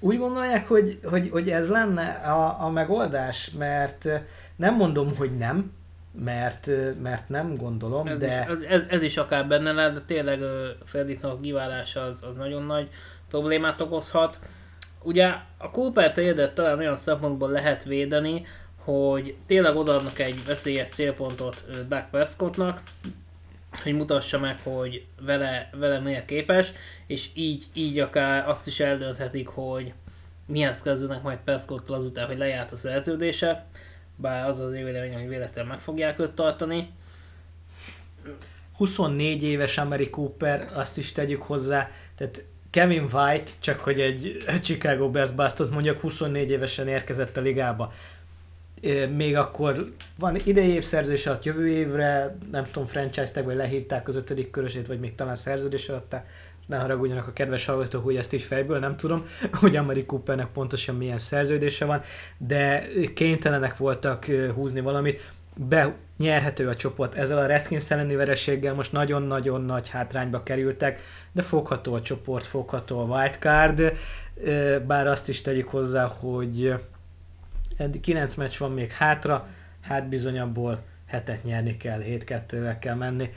Úgy 0.00 0.18
gondolják, 0.18 0.68
hogy, 0.68 0.98
hogy, 1.04 1.28
hogy 1.30 1.50
ez 1.50 1.68
lenne 1.68 2.10
a, 2.10 2.64
a 2.64 2.70
megoldás, 2.70 3.50
mert 3.58 4.08
nem 4.56 4.74
mondom, 4.74 5.16
hogy 5.16 5.36
nem, 5.36 5.72
mert, 6.24 6.70
mert 7.02 7.28
nem 7.28 7.56
gondolom, 7.56 8.06
ez 8.06 8.18
de... 8.18 8.46
Is, 8.58 8.66
ez, 8.66 8.82
ez 8.88 9.02
is 9.02 9.16
akár 9.16 9.46
benne 9.46 9.72
lehet, 9.72 9.92
de 9.92 10.00
tényleg 10.00 10.40
Frediknak 10.84 11.32
a 11.32 11.40
kiválása 11.40 12.00
az, 12.00 12.22
az 12.28 12.36
nagyon 12.36 12.62
nagy 12.62 12.88
problémát 13.28 13.80
okozhat. 13.80 14.38
Ugye 15.02 15.34
a 15.58 15.70
Cooper 15.70 16.12
trade 16.12 16.48
talán 16.48 16.78
olyan 16.78 16.96
szempontból 16.96 17.50
lehet 17.50 17.84
védeni, 17.84 18.44
hogy 18.84 19.34
tényleg 19.46 19.76
odaadnak 19.76 20.18
egy 20.18 20.44
veszélyes 20.46 20.88
célpontot 20.88 21.64
Doug 21.88 22.04
Prescottnak, 22.10 22.82
hogy 23.82 23.94
mutassa 23.94 24.38
meg, 24.38 24.60
hogy 24.62 25.04
vele, 25.20 25.70
vele 25.72 25.98
miért 25.98 26.24
képes, 26.24 26.72
és 27.06 27.28
így, 27.34 27.64
így 27.72 27.98
akár 27.98 28.48
azt 28.48 28.66
is 28.66 28.80
eldönthetik, 28.80 29.46
hogy 29.46 29.92
mihez 30.46 30.82
kezdenek 30.82 31.22
majd 31.22 31.38
Prescott 31.44 31.90
azután, 31.90 32.26
hogy 32.26 32.38
lejárt 32.38 32.72
a 32.72 32.76
szerződése, 32.76 33.66
bár 34.16 34.48
az 34.48 34.60
az 34.60 34.72
évélemény, 34.72 35.14
hogy 35.14 35.28
véletlenül 35.28 35.70
meg 35.70 35.80
fogják 35.80 36.18
őt 36.18 36.32
tartani. 36.32 36.90
24 38.76 39.42
éves 39.42 39.78
Ameri 39.78 40.10
Cooper, 40.10 40.70
azt 40.72 40.98
is 40.98 41.12
tegyük 41.12 41.42
hozzá, 41.42 41.90
tehát 42.16 42.44
Kevin 42.70 43.08
White, 43.12 43.52
csak 43.60 43.80
hogy 43.80 44.00
egy 44.00 44.36
Chicago 44.62 45.10
Best 45.10 45.34
Bastot 45.34 45.70
mondjak, 45.70 46.00
24 46.00 46.50
évesen 46.50 46.88
érkezett 46.88 47.36
a 47.36 47.40
ligába 47.40 47.92
még 49.16 49.36
akkor 49.36 49.92
van 50.18 50.36
idei 50.44 50.68
évszerzés 50.68 51.26
alatt 51.26 51.44
jövő 51.44 51.68
évre, 51.68 52.36
nem 52.50 52.64
tudom, 52.64 52.88
franchise 52.88 53.32
tag, 53.32 53.44
vagy 53.44 53.56
lehívták 53.56 54.08
az 54.08 54.16
ötödik 54.16 54.50
körösét, 54.50 54.86
vagy 54.86 55.00
még 55.00 55.14
talán 55.14 55.34
szerződés 55.34 55.88
alatt, 55.88 56.16
ne 56.66 56.78
haragudjanak 56.78 57.26
a 57.26 57.32
kedves 57.32 57.64
hallgatók, 57.64 58.04
hogy 58.04 58.16
ezt 58.16 58.32
így 58.32 58.42
fejből 58.42 58.78
nem 58.78 58.96
tudom, 58.96 59.26
hogy 59.60 59.76
Amari 59.76 60.06
Coopernek 60.06 60.46
pontosan 60.46 60.96
milyen 60.96 61.18
szerződése 61.18 61.84
van, 61.84 62.00
de 62.38 62.86
kénytelenek 63.14 63.76
voltak 63.76 64.24
húzni 64.54 64.80
valamit, 64.80 65.32
benyerhető 65.56 66.68
a 66.68 66.76
csoport. 66.76 67.14
Ezzel 67.14 67.38
a 67.38 67.46
Redskins 67.46 67.90
elleni 67.90 68.14
vereséggel 68.14 68.74
most 68.74 68.92
nagyon-nagyon 68.92 69.62
nagy 69.62 69.88
hátrányba 69.88 70.42
kerültek, 70.42 71.00
de 71.32 71.42
fogható 71.42 71.94
a 71.94 72.02
csoport, 72.02 72.44
fogható 72.44 72.98
a 72.98 73.16
wildcard, 73.16 73.92
bár 74.86 75.06
azt 75.06 75.28
is 75.28 75.40
tegyük 75.40 75.68
hozzá, 75.68 76.06
hogy 76.06 76.74
eddig 77.76 78.00
9 78.00 78.34
meccs 78.34 78.58
van 78.58 78.72
még 78.72 78.90
hátra, 78.90 79.48
hát 79.80 80.08
bizony 80.08 80.38
abból 80.38 80.82
hetet 81.06 81.44
nyerni 81.44 81.76
kell, 81.76 82.00
7-2-vel 82.02 82.76
kell 82.80 82.94
menni. 82.94 83.30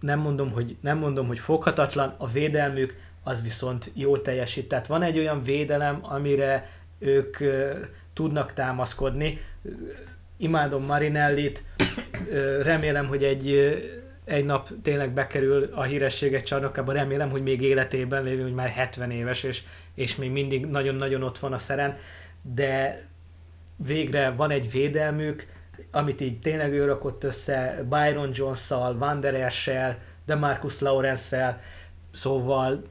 Nem 0.00 0.18
mondom, 0.18 0.50
hogy, 0.50 0.76
nem 0.80 0.98
mondom, 0.98 1.26
hogy 1.26 1.38
foghatatlan, 1.38 2.14
a 2.18 2.28
védelmük 2.28 2.96
az 3.22 3.42
viszont 3.42 3.90
jól 3.94 4.22
teljesít. 4.22 4.68
Tehát 4.68 4.86
van 4.86 5.02
egy 5.02 5.18
olyan 5.18 5.42
védelem, 5.42 5.98
amire 6.02 6.68
ők 6.98 7.36
uh, 7.40 7.72
tudnak 8.12 8.52
támaszkodni. 8.52 9.40
Imádom 10.36 10.84
Marinellit, 10.84 11.64
uh, 12.30 12.62
remélem, 12.62 13.06
hogy 13.06 13.24
egy, 13.24 13.50
uh, 13.50 13.74
egy 14.24 14.44
nap 14.44 14.68
tényleg 14.82 15.10
bekerül 15.10 15.70
a 15.74 15.82
hírességet 15.82 16.44
csarnokába, 16.44 16.92
remélem, 16.92 17.30
hogy 17.30 17.42
még 17.42 17.62
életében 17.62 18.22
lévő, 18.22 18.42
hogy 18.42 18.54
már 18.54 18.68
70 18.68 19.10
éves, 19.10 19.42
és, 19.42 19.62
és 19.94 20.16
még 20.16 20.30
mindig 20.30 20.66
nagyon-nagyon 20.66 21.22
ott 21.22 21.38
van 21.38 21.52
a 21.52 21.58
szeren, 21.58 21.96
de 22.42 23.02
végre 23.76 24.30
van 24.30 24.50
egy 24.50 24.70
védelmük, 24.70 25.46
amit 25.90 26.20
így 26.20 26.40
tényleg 26.40 26.72
ő 26.72 26.84
rakott 26.84 27.24
össze 27.24 27.82
Byron 27.88 28.30
Jones-szal, 28.32 28.98
Van 28.98 29.20
Der 29.20 29.34
Esch-sel, 29.34 29.98
Demarcus 30.26 30.80
Lawrence-szel, 30.80 31.60
szóval 32.12 32.82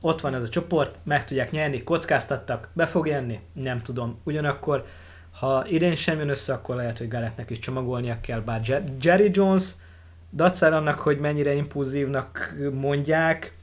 ott 0.00 0.20
van 0.20 0.34
ez 0.34 0.42
a 0.42 0.48
csoport, 0.48 0.98
meg 1.04 1.24
tudják 1.24 1.50
nyerni, 1.50 1.82
kockáztattak, 1.82 2.68
be 2.72 2.86
fog 2.86 3.06
jönni? 3.06 3.40
Nem 3.52 3.82
tudom. 3.82 4.20
Ugyanakkor, 4.24 4.84
ha 5.38 5.66
idén 5.66 5.94
sem 5.94 6.18
jön 6.18 6.28
össze, 6.28 6.52
akkor 6.52 6.76
lehet, 6.76 6.98
hogy 6.98 7.08
Garettnek 7.08 7.50
is 7.50 7.58
csomagolnia 7.58 8.20
kell, 8.20 8.40
bár 8.40 8.84
Jerry 9.00 9.30
Jones, 9.32 9.74
dacár 10.32 10.72
annak, 10.72 10.98
hogy 10.98 11.18
mennyire 11.18 11.54
impulzívnak 11.54 12.56
mondják, 12.72 13.56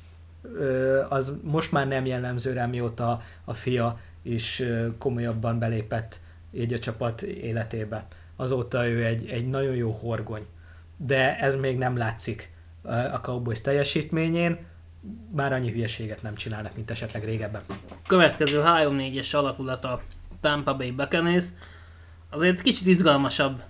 az 1.09 1.33
most 1.41 1.71
már 1.71 1.87
nem 1.87 2.05
jellemző 2.05 2.53
rá, 2.53 2.65
mióta 2.65 3.21
a 3.45 3.53
fia 3.53 3.99
is 4.25 4.63
komolyabban 4.97 5.59
belépett 5.59 6.19
így 6.51 6.73
a 6.73 6.79
csapat 6.79 7.21
életébe. 7.21 8.07
azóta 8.35 8.87
ő 8.87 9.05
egy, 9.05 9.29
egy 9.29 9.49
nagyon 9.49 9.75
jó 9.75 9.91
horgony. 9.91 10.45
De 10.97 11.37
ez 11.37 11.55
még 11.55 11.77
nem 11.77 11.97
látszik 11.97 12.53
a 13.11 13.21
Cowboys 13.21 13.61
teljesítményén, 13.61 14.57
már 15.31 15.53
annyi 15.53 15.71
hülyeséget 15.71 16.21
nem 16.21 16.35
csinálnak, 16.35 16.75
mint 16.75 16.91
esetleg 16.91 17.23
régebben. 17.23 17.61
Következő 18.07 18.61
3-4-es 18.65 19.35
alakulat 19.35 19.85
a 19.85 20.01
Tampa 20.41 20.75
Bay 20.75 20.91
Buccaneers. 20.91 21.45
Azért 22.29 22.61
kicsit 22.61 22.87
izgalmasabb 22.87 23.63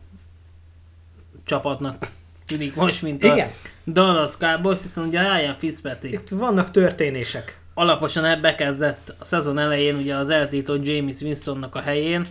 csapatnak 1.43 2.07
tűnik 2.45 2.75
most, 2.75 3.01
mint 3.01 3.23
a 3.23 3.33
Igen. 3.33 3.49
Dallas 3.87 4.37
Cowboys, 4.37 4.81
hiszen 4.81 5.03
ugye 5.03 5.21
Ryan 5.21 5.55
Fitzpatrick 5.55 6.21
Itt 6.21 6.29
vannak 6.29 6.71
történések. 6.71 7.59
Alaposan 7.77 8.25
ebbe 8.25 8.55
kezdett 8.55 9.13
a 9.19 9.25
szezon 9.25 9.57
elején 9.59 9.95
ugye 9.95 10.15
az 10.15 10.29
eltiltott 10.29 10.85
James 10.87 11.21
Winstonnak 11.21 11.75
a 11.75 11.81
helyén, 11.81 12.25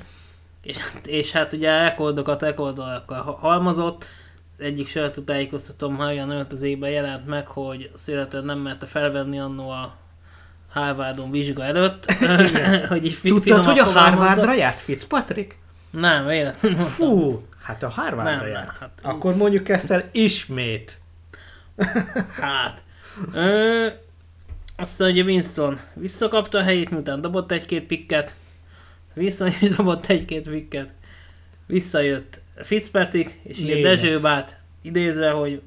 és, 0.63 0.77
és 1.07 1.31
hát 1.33 1.53
ugye 1.53 1.83
rekordokat 1.83 2.43
rekordokkal 2.43 3.23
ha- 3.23 3.39
halmozott. 3.41 4.05
Egyik 4.59 4.89
sajtótájékoztatom 4.89 5.99
olyan 5.99 6.31
öltözékben 6.31 6.91
jelent 6.91 7.27
meg, 7.27 7.47
hogy 7.47 7.91
széletlen 7.95 8.45
nem 8.45 8.59
merte 8.59 8.87
felvenni 8.87 9.39
annó 9.41 9.71
a 9.71 9.95
Harvardon 10.73 11.31
vizsga 11.31 11.65
előtt, 11.65 12.13
hogy 12.89 13.05
így 13.05 13.19
Tudtad, 13.23 13.65
hogy 13.65 13.79
a. 13.79 13.85
Harvardra 13.85 14.55
járt 14.55 14.79
Fitzpatrick? 14.81 15.59
Nem, 15.91 16.27
véletlenül. 16.27 16.79
Fú, 16.79 17.43
hát 17.63 17.83
a 17.83 17.89
Harvardra 17.89 18.35
nem, 18.37 18.47
járt. 18.47 18.79
hát- 18.79 19.01
Akkor 19.03 19.37
mondjuk 19.37 19.69
ezt 19.69 19.91
el 19.91 20.09
ismét. 20.13 21.01
Hát. 22.41 22.83
Ö, 23.35 23.87
aztán 24.77 25.11
ugye 25.11 25.23
Winston 25.23 25.81
visszakapta 25.95 26.59
a 26.59 26.63
helyét, 26.63 26.91
miután 26.91 27.21
dobott 27.21 27.53
egy-két 27.53 27.87
pikket. 27.87 28.35
Winston 29.17 29.49
is 29.49 29.69
dobott 29.77 30.07
egy-két 30.07 30.49
pikket. 30.49 30.95
Visszajött 31.67 32.41
Fitzpatrick, 32.57 33.39
és 33.43 33.59
ugye 33.59 33.75
Német. 33.75 33.91
Dezső 33.91 34.21
bát 34.21 34.61
idézve, 34.83 35.31
hogy 35.31 35.63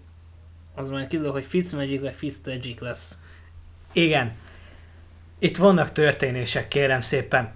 az 0.75 0.89
majd 0.89 1.07
kiderül, 1.07 1.31
hogy 1.31 1.45
Fitzmagic 1.45 2.01
vagy 2.01 2.15
Fitztragic 2.15 2.79
lesz. 2.79 3.17
Igen. 3.93 4.33
Itt 5.39 5.57
vannak 5.57 5.91
történések, 5.91 6.67
kérem 6.67 7.01
szépen. 7.01 7.53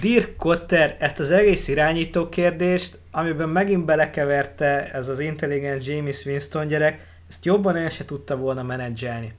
Dirk 0.00 0.36
Kotter 0.36 0.96
ezt 1.00 1.20
az 1.20 1.30
egész 1.30 1.68
irányító 1.68 2.28
kérdést, 2.28 2.98
amiben 3.10 3.48
megint 3.48 3.84
belekeverte 3.84 4.92
ez 4.92 5.08
az 5.08 5.18
intelligens 5.18 5.86
James 5.86 6.24
Winston 6.24 6.66
gyerek, 6.66 7.06
ezt 7.28 7.44
jobban 7.44 7.76
el 7.76 7.88
se 7.88 8.04
tudta 8.04 8.36
volna 8.36 8.62
menedzselni. 8.62 9.34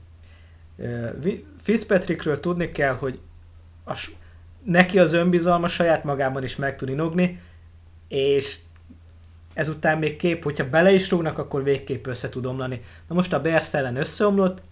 Fitzpatrickről 1.60 2.40
tudni 2.40 2.70
kell, 2.70 2.94
hogy 2.94 3.20
a, 3.84 4.08
neki 4.64 4.98
az 4.98 5.12
önbizalma 5.12 5.66
saját 5.66 6.04
magában 6.04 6.42
is 6.42 6.56
meg 6.56 6.76
tud 6.76 6.88
inogni, 6.88 7.40
és 8.08 8.58
ezután 9.54 9.98
még 9.98 10.16
kép, 10.16 10.42
hogyha 10.42 10.68
bele 10.68 10.92
is 10.92 11.10
rúgnak, 11.10 11.38
akkor 11.38 11.62
végképp 11.62 12.06
össze 12.06 12.28
tud 12.28 12.46
omlani. 12.46 12.84
Na 13.08 13.14
most 13.14 13.32
a 13.32 13.40
Bears 13.40 13.74
ellen 13.74 13.96
összeomlott, 13.96 14.62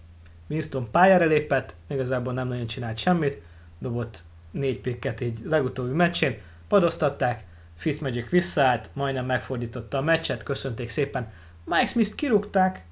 Winston 0.47 0.91
pályára 0.91 1.25
lépett, 1.25 1.75
igazából 1.87 2.33
nem 2.33 2.47
nagyon 2.47 2.67
csinált 2.67 2.97
semmit, 2.97 3.41
dobott 3.79 4.23
négy 4.51 4.79
pikket 4.79 5.21
így 5.21 5.37
legutóbbi 5.45 5.93
meccsén, 5.93 6.37
padoztatták, 6.67 7.47
Fitzmagic 7.75 8.29
visszaállt, 8.29 8.89
majdnem 8.93 9.25
megfordította 9.25 9.97
a 9.97 10.01
meccset, 10.01 10.43
köszönték 10.43 10.89
szépen. 10.89 11.31
Mike 11.65 11.85
Smith-t 11.85 12.15
kirúgták, 12.15 12.85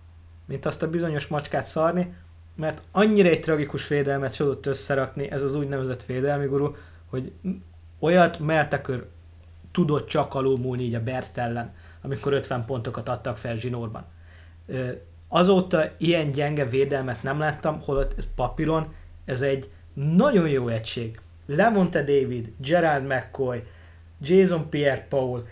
mint 0.46 0.66
azt 0.66 0.84
a 0.84 0.90
bizonyos 0.90 1.28
macskát 1.28 1.66
szarni, 1.66 2.14
mert 2.58 2.82
annyira 2.92 3.30
egy 3.30 3.40
tragikus 3.40 3.88
védelmet 3.88 4.38
tudott 4.38 4.66
összerakni 4.66 5.32
ez 5.32 5.42
az 5.42 5.56
úgynevezett 5.56 6.04
védelmi 6.04 6.46
guru, 6.46 6.72
hogy 7.10 7.32
olyat 8.00 8.40
Mertekör 8.40 9.08
tudott 9.72 10.08
csak 10.08 10.36
alulmúlni 10.36 10.84
így 10.84 10.96
a 10.96 11.04
Bears 11.04 11.28
ellen, 11.36 11.74
amikor 12.02 12.34
50 12.34 12.66
pontokat 12.66 13.10
adtak 13.10 13.38
fel 13.38 13.56
zsinórban. 13.56 14.06
Azóta 15.28 15.92
ilyen 15.98 16.32
gyenge 16.32 16.66
védelmet 16.66 17.24
nem 17.24 17.40
láttam, 17.40 17.82
holott 17.82 18.14
ez 18.18 18.28
papíron 18.36 18.94
ez 19.26 19.42
egy 19.42 19.72
nagyon 19.94 20.50
jó 20.50 20.68
egység. 20.68 21.20
Lemonte 21.46 22.00
David, 22.00 22.52
Gerard 22.58 23.06
McCoy, 23.06 23.64
Jason 24.22 24.70
Pierre-Paul, 24.70 25.48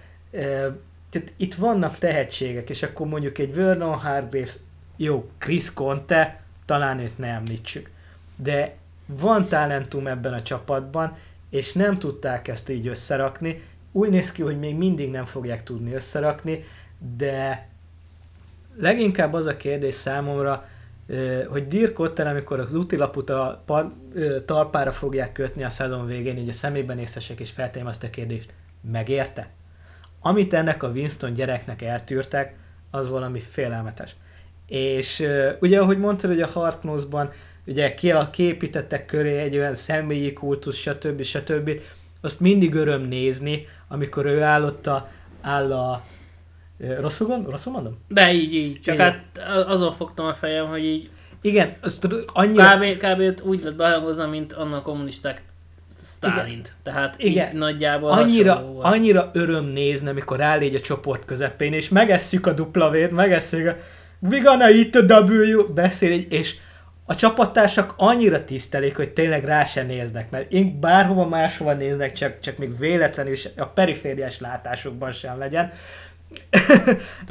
tehát 1.10 1.34
itt 1.38 1.54
vannak 1.54 1.98
tehetségek, 1.98 2.70
és 2.70 2.84
akkor 2.84 3.08
mondjuk 3.08 3.38
egy 3.38 3.56
Vernon 3.56 3.98
Hargreaves, 3.98 4.56
jó, 4.98 5.30
Chris 5.38 5.74
Conte, 5.74 6.44
talán 6.65 6.99
őt 6.99 7.17
ne 7.17 7.28
említsük. 7.28 7.89
De 8.36 8.75
van 9.06 9.47
talentum 9.47 10.08
ebben 10.08 10.34
a 10.34 10.41
csapatban, 10.41 11.17
és 11.49 11.73
nem 11.73 11.99
tudták 11.99 12.47
ezt 12.47 12.69
így 12.69 12.88
összerakni. 12.88 13.63
Úgy 13.91 14.10
néz 14.10 14.32
ki, 14.32 14.41
hogy 14.41 14.60
még 14.60 14.75
mindig 14.75 15.12
nem 15.12 15.25
fogják 15.25 15.63
tudni 15.63 15.93
összerakni, 15.93 16.63
de 17.17 17.67
leginkább 18.78 19.34
az 19.34 19.45
a 19.45 19.58
kérdés 19.58 19.93
számomra, 19.93 20.67
hogy 21.47 21.67
Dirk 21.67 21.99
Otter, 21.99 22.28
amikor 22.28 22.60
az 22.60 22.73
útilaput 22.73 23.30
a 23.30 23.63
par, 23.65 23.93
talpára 24.45 24.91
fogják 24.91 25.32
kötni 25.32 25.63
a 25.63 25.69
szezon 25.69 26.06
végén, 26.06 26.38
így 26.38 26.49
a 26.49 26.54
szemében 26.54 26.95
nézhessek 26.95 27.39
és 27.39 27.51
feltenném 27.51 27.88
azt 27.88 28.04
a 28.04 28.10
kérdést, 28.10 28.54
megérte? 28.91 29.49
Amit 30.19 30.54
ennek 30.54 30.84
a 30.84 30.89
Winston 30.89 31.34
gyereknek 31.34 31.82
eltűrtek, 31.82 32.56
az 32.91 33.10
valami 33.10 33.39
félelmetes. 33.39 34.15
És 34.67 35.28
ugye, 35.60 35.80
ahogy 35.80 35.97
mondtad, 35.97 36.30
hogy 36.30 36.41
a 36.41 36.47
Hartnussban 36.47 37.32
ugye 37.65 37.93
ki- 37.93 38.30
képítettek 38.32 39.06
köré 39.06 39.38
egy 39.38 39.58
olyan 39.58 39.75
személyi 39.75 40.34
kultusz, 40.34 40.78
stb. 40.78 41.23
stb. 41.23 41.80
Azt 42.21 42.39
mindig 42.39 42.73
öröm 42.73 43.01
nézni, 43.01 43.67
amikor 43.88 44.25
ő 44.25 44.41
állott 44.41 44.88
a, 44.88 45.10
áll 45.41 45.73
a 45.73 46.04
Rosszul, 46.99 47.28
gond, 47.28 47.49
rosszul 47.49 47.73
mondom? 47.73 47.97
De 48.08 48.34
így, 48.34 48.54
így. 48.54 48.80
Csak 48.82 48.93
Igen. 48.93 49.12
hát 49.12 49.65
azon 49.67 49.93
fogtam 49.93 50.25
a 50.25 50.34
fejem, 50.34 50.67
hogy 50.67 50.86
így 50.86 51.10
Igen, 51.41 51.75
azt 51.82 52.08
annyira... 52.25 52.78
kb, 52.78 52.97
kb. 52.97 53.47
úgy 53.47 53.63
lett 53.63 53.75
behangozva, 53.75 54.28
mint 54.28 54.54
annak 54.54 54.84
kommunisták 54.84 55.43
Stálint. 56.01 56.73
Tehát 56.84 57.15
Igen. 57.17 57.47
így 57.54 57.58
nagyjából 57.58 58.10
Annyira, 58.10 58.80
annyira 58.80 59.30
öröm 59.34 59.65
nézni, 59.65 60.10
amikor 60.10 60.41
áll 60.41 60.62
így 60.62 60.75
a 60.75 60.80
csoport 60.80 61.25
közepén, 61.25 61.73
és 61.73 61.89
megesszük 61.89 62.47
a 62.47 62.54
dupla 62.54 62.89
vét, 62.89 63.12
megesszük 63.12 63.67
a 63.67 63.75
we 64.32 64.40
gonna 64.40 64.68
eat 64.70 64.96
a 64.96 65.22
W, 65.22 65.74
beszél 65.74 66.20
és 66.30 66.56
a 67.06 67.16
csapattársak 67.16 67.94
annyira 67.98 68.44
tisztelik, 68.44 68.96
hogy 68.96 69.10
tényleg 69.10 69.46
rá 69.46 69.64
se 69.64 69.84
néznek, 69.84 70.30
mert 70.30 70.52
én 70.52 70.80
bárhova 70.80 71.26
máshova 71.28 71.74
néznek, 71.74 72.12
csak, 72.14 72.40
csak 72.40 72.58
még 72.58 72.78
véletlenül 72.78 73.32
is 73.32 73.48
a 73.58 73.66
perifériás 73.66 74.40
látásukban 74.40 75.12
sem 75.12 75.38
legyen. 75.38 75.72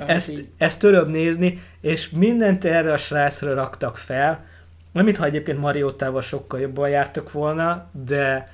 Ezt, 0.07 0.31
így- 0.31 0.49
ezt 0.59 0.83
öröm 0.83 1.11
nézni, 1.11 1.63
és 1.81 2.11
mindent 2.11 2.65
erre 2.65 2.93
a 2.93 2.97
srácra 2.97 3.55
raktak 3.55 3.97
fel, 3.97 4.45
nem 4.93 5.05
mintha 5.05 5.25
egyébként 5.25 5.59
Mariótával 5.59 6.23
sokkal 6.23 6.61
jobban 6.61 6.89
jártak 6.89 7.33
volna, 7.33 7.87
de 8.05 8.49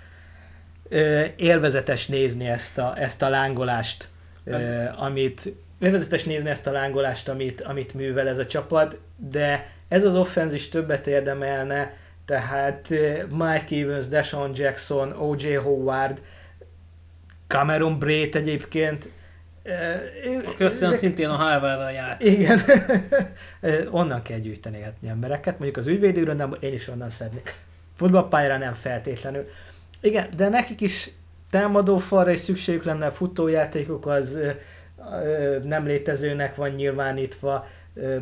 ö, 0.88 1.22
élvezetes 1.36 2.06
nézni 2.06 2.46
ezt 2.48 2.78
a, 2.78 2.94
ezt 2.96 3.22
a 3.22 3.28
lángolást, 3.28 4.08
ö, 4.44 4.84
amit 4.96 5.52
élvezetes 5.80 6.24
nézni 6.24 6.50
ezt 6.50 6.66
a 6.66 6.70
lángolást, 6.70 7.28
amit, 7.28 7.60
amit 7.60 7.94
művel 7.94 8.28
ez 8.28 8.38
a 8.38 8.46
csapat, 8.46 8.98
de 9.16 9.70
ez 9.88 10.04
az 10.04 10.14
offenz 10.14 10.52
is 10.52 10.68
többet 10.68 11.06
érdemelne, 11.06 11.96
tehát 12.24 12.86
ö, 12.90 13.12
Mike 13.30 13.76
Evans, 13.76 14.08
Deshaun 14.08 14.50
Jackson, 14.54 15.12
O.J. 15.12 15.54
Howard, 15.54 16.22
Cameron 17.46 17.98
Brate 17.98 18.38
egyébként, 18.38 19.08
ö, 19.62 19.72
A 20.46 20.54
Köszönöm 20.56 20.88
ezek- 20.88 20.98
szintén 20.98 21.28
a 21.28 21.34
Harvardra 21.34 21.90
járt. 21.90 22.22
igen. 22.22 22.60
Ö, 23.60 23.86
onnan 23.90 24.22
kell 24.22 24.38
gyűjteni 24.38 24.82
embereket, 25.06 25.54
mondjuk 25.58 25.76
az 25.76 25.86
ügyvédőről 25.86 26.34
nem, 26.34 26.56
én 26.60 26.72
is 26.72 26.88
onnan 26.88 27.10
szednék. 27.10 27.54
Futballpályára 27.96 28.56
nem 28.58 28.74
feltétlenül. 28.74 29.48
Igen, 30.00 30.28
de 30.36 30.48
nekik 30.48 30.80
is 30.80 31.10
támadó 31.50 31.98
falra 31.98 32.30
is 32.30 32.40
szükségük 32.40 32.84
lenne, 32.84 33.06
a 33.06 33.10
futójátékuk 33.10 34.06
az 34.06 34.38
nem 35.62 35.86
létezőnek 35.86 36.54
van 36.54 36.70
nyilvánítva, 36.70 37.66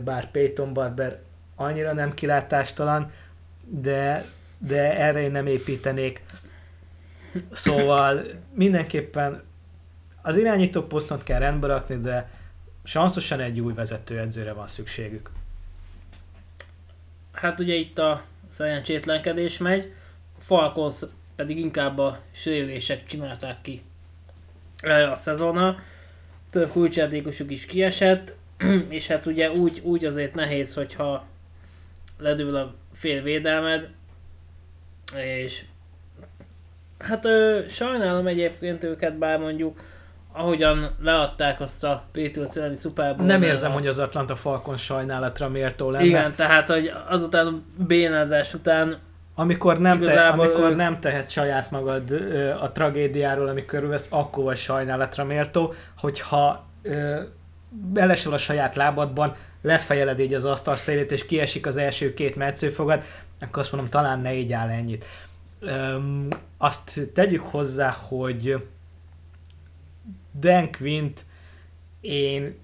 bár 0.04 0.30
Peyton 0.30 0.72
Barber 0.72 1.18
annyira 1.56 1.92
nem 1.92 2.14
kilátástalan, 2.14 3.12
de, 3.64 4.24
de 4.58 4.98
erre 4.98 5.20
én 5.20 5.30
nem 5.30 5.46
építenék. 5.46 6.22
Szóval 7.50 8.22
mindenképpen 8.54 9.42
az 10.22 10.36
irányító 10.36 10.82
posztot 10.82 11.22
kell 11.22 11.38
rendbe 11.38 11.66
rakni, 11.66 11.96
de 12.00 12.30
sanszosan 12.84 13.40
egy 13.40 13.60
új 13.60 13.74
vezetőedzőre 13.74 14.52
van 14.52 14.66
szükségük. 14.66 15.30
Hát 17.32 17.60
ugye 17.60 17.74
itt 17.74 17.98
a 17.98 18.22
szerencsétlenkedés 18.48 19.58
megy, 19.58 19.92
a 20.38 20.42
Falcons 20.42 21.02
pedig 21.36 21.58
inkább 21.58 21.98
a 21.98 22.20
sérülések 22.30 23.04
csinálták 23.04 23.60
ki 23.60 23.82
a 25.10 25.14
szezonnal. 25.14 25.80
Több 26.50 26.70
kulcsjátékosuk 26.70 27.50
is 27.50 27.66
kiesett, 27.66 28.34
és 28.88 29.06
hát 29.06 29.26
ugye 29.26 29.50
úgy, 29.50 29.80
úgy 29.84 30.04
azért 30.04 30.34
nehéz, 30.34 30.74
hogyha 30.74 31.26
ledül 32.18 32.56
a 32.56 32.74
fél 32.92 33.22
védelmed, 33.22 33.88
és 35.16 35.64
hát 36.98 37.24
ö, 37.24 37.60
sajnálom 37.68 38.26
egyébként 38.26 38.84
őket, 38.84 39.18
bár 39.18 39.38
mondjuk 39.38 39.80
ahogyan 40.32 40.94
leadták 41.02 41.60
azt 41.60 41.84
a 41.84 42.04
Patriots 42.12 42.56
elleni 42.56 42.76
Super 42.76 43.16
Bowl 43.16 43.26
Nem 43.26 43.42
érzem, 43.42 43.72
hogy 43.72 43.86
az 43.86 43.98
Atlanta 43.98 44.36
Falcon 44.36 44.76
sajnálatra 44.76 45.48
méltó 45.48 45.90
lenne. 45.90 46.04
Igen, 46.04 46.34
tehát, 46.34 46.68
hogy 46.68 46.92
azután 47.08 47.46
a 47.46 47.82
bénázás 47.82 48.54
után 48.54 48.98
amikor 49.40 49.78
nem, 49.78 50.00
te, 50.00 50.28
amikor 50.28 50.68
ők- 50.70 50.76
nem 50.76 51.00
tehetsz 51.00 51.30
saját 51.30 51.70
magad 51.70 52.10
ö, 52.10 52.50
a 52.50 52.72
tragédiáról, 52.72 53.48
ami 53.48 53.64
körülvesz, 53.64 54.06
akkor 54.10 54.44
vagy 54.44 54.56
sajnálatra 54.56 55.24
méltó, 55.24 55.74
hogyha 55.98 56.64
ö, 56.82 57.20
belesol 57.70 58.32
a 58.32 58.38
saját 58.38 58.76
lábadban, 58.76 59.34
lefejeled 59.62 60.18
így 60.20 60.34
az 60.34 60.44
asztal 60.44 60.76
szélét, 60.76 61.12
és 61.12 61.26
kiesik 61.26 61.66
az 61.66 61.76
első 61.76 62.14
két 62.14 62.36
metszőfogad, 62.36 63.02
akkor 63.40 63.58
azt 63.58 63.72
mondom, 63.72 63.90
talán 63.90 64.20
ne 64.20 64.34
így 64.34 64.52
áll 64.52 64.68
ennyit. 64.68 65.04
Öm, 65.60 66.28
azt 66.56 67.00
tegyük 67.14 67.42
hozzá, 67.44 67.90
hogy 68.08 68.66
Dan 70.40 70.72
Quint 70.72 71.24
én 72.00 72.58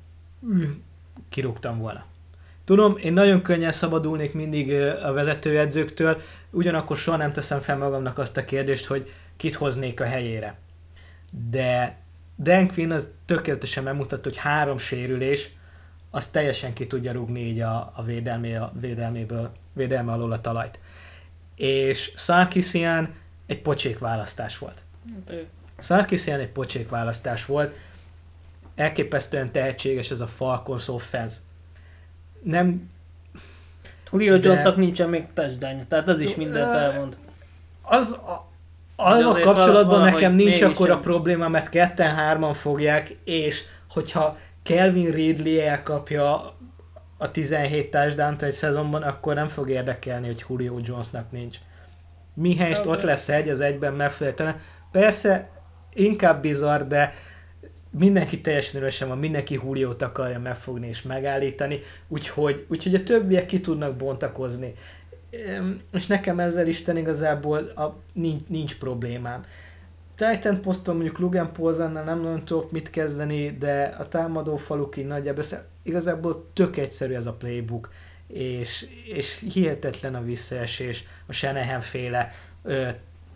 kirúgtam 1.28 1.78
volna. 1.78 2.04
Tudom, 2.64 2.96
én 2.96 3.12
nagyon 3.12 3.42
könnyen 3.42 3.72
szabadulnék 3.72 4.32
mindig 4.32 4.72
a 5.02 5.12
vezetőedzőktől, 5.12 6.20
ugyanakkor 6.50 6.96
soha 6.96 7.16
nem 7.16 7.32
teszem 7.32 7.60
fel 7.60 7.76
magamnak 7.76 8.18
azt 8.18 8.36
a 8.36 8.44
kérdést, 8.44 8.86
hogy 8.86 9.12
kit 9.36 9.54
hoznék 9.54 10.00
a 10.00 10.04
helyére. 10.04 10.58
De 11.50 11.98
Dan 12.38 12.68
Quinn 12.68 12.90
az 12.90 13.12
tökéletesen 13.24 13.82
megmutatta, 13.82 14.28
hogy 14.28 14.36
három 14.36 14.78
sérülés, 14.78 15.52
az 16.10 16.28
teljesen 16.28 16.72
ki 16.72 16.86
tudja 16.86 17.12
rúgni 17.12 17.40
így 17.40 17.60
a, 17.60 17.92
a, 17.94 18.02
védelmé, 18.02 18.54
a 18.54 18.72
védelméből, 18.80 19.52
védelme 19.72 20.12
alól 20.12 20.32
a 20.32 20.40
talajt. 20.40 20.78
És 21.56 22.12
Sarkisian 22.16 23.14
egy 23.46 23.60
pocsék 23.60 23.98
választás 23.98 24.58
volt. 24.58 24.82
hát, 25.28 25.46
Sarkisian 25.78 26.40
egy 26.40 26.48
pocsék 26.48 26.88
választás 26.88 27.46
volt, 27.46 27.76
elképesztően 28.74 29.52
tehetséges 29.52 30.10
ez 30.10 30.20
a 30.20 30.26
Falcons 30.26 30.88
offense. 30.88 31.38
Nem, 32.44 32.90
Julio 34.12 34.38
De- 34.38 34.48
Jonesnak 34.48 34.76
nincsen 34.76 35.08
még 35.08 35.26
touchdown 35.34 35.86
tehát 35.88 36.08
ez 36.08 36.20
is 36.20 36.34
mindent 36.34 36.74
elmond. 36.74 37.16
az 37.82 38.12
a, 38.12 38.46
azzal 38.96 39.40
kapcsolatban 39.40 40.00
nekem 40.00 40.34
nincs 40.34 40.62
akkora 40.62 40.92
sem. 40.92 41.00
probléma, 41.00 41.48
mert 41.48 41.68
ketten-hárman 41.68 42.54
fogják, 42.54 43.16
és 43.24 43.62
hogyha 43.90 44.36
Kelvin 44.62 45.10
Ridley 45.10 45.58
elkapja 45.58 46.54
a 47.18 47.30
17 47.30 47.90
touchdown 47.90 48.36
egy 48.40 48.52
szezonban, 48.52 49.02
akkor 49.02 49.34
nem 49.34 49.48
fog 49.48 49.70
érdekelni, 49.70 50.26
hogy 50.26 50.44
Julio 50.48 50.78
Jonesnak 50.82 51.30
nincs. 51.30 51.56
Mihelyest 52.34 52.76
Hát, 52.76 52.86
ott 52.86 53.02
lesz 53.02 53.28
egy 53.28 53.48
az 53.48 53.60
egyben 53.60 53.92
megfelelően. 53.94 54.60
Persze 54.92 55.48
inkább 55.92 56.40
bizarr, 56.40 56.82
de 56.82 57.14
mindenki 57.98 58.40
teljesen 58.40 58.80
üresen 58.80 59.08
van, 59.08 59.18
mindenki 59.18 59.54
Julio-t 59.54 60.02
akarja 60.02 60.38
megfogni 60.40 60.88
és 60.88 61.02
megállítani, 61.02 61.80
úgyhogy, 62.08 62.66
úgyhogy 62.68 62.94
a 62.94 63.02
többiek 63.02 63.46
ki 63.46 63.60
tudnak 63.60 63.96
bontakozni. 63.96 64.74
És 65.92 66.06
nekem 66.06 66.40
ezzel 66.40 66.66
Isten 66.66 66.96
igazából 66.96 67.58
a, 67.58 67.96
nincs, 68.12 68.42
nincs 68.48 68.78
problémám. 68.78 69.44
Titan 70.16 70.60
poszton 70.60 70.94
mondjuk 70.94 71.18
Lugan 71.18 71.52
Polzannal 71.52 72.04
nem 72.04 72.20
nagyon 72.20 72.44
tudok 72.44 72.70
mit 72.70 72.90
kezdeni, 72.90 73.50
de 73.58 73.94
a 73.98 74.08
támadó 74.08 74.56
faluk 74.56 74.96
így 74.96 75.06
nagyjából 75.06 75.44
igazából 75.82 76.50
tök 76.52 76.76
egyszerű 76.76 77.14
ez 77.14 77.26
a 77.26 77.32
playbook, 77.32 77.92
és, 78.26 78.86
és 79.04 79.44
hihetetlen 79.52 80.14
a 80.14 80.22
visszaesés, 80.22 81.04
a 81.26 81.32
Shanahan 81.32 81.80
féle 81.80 82.32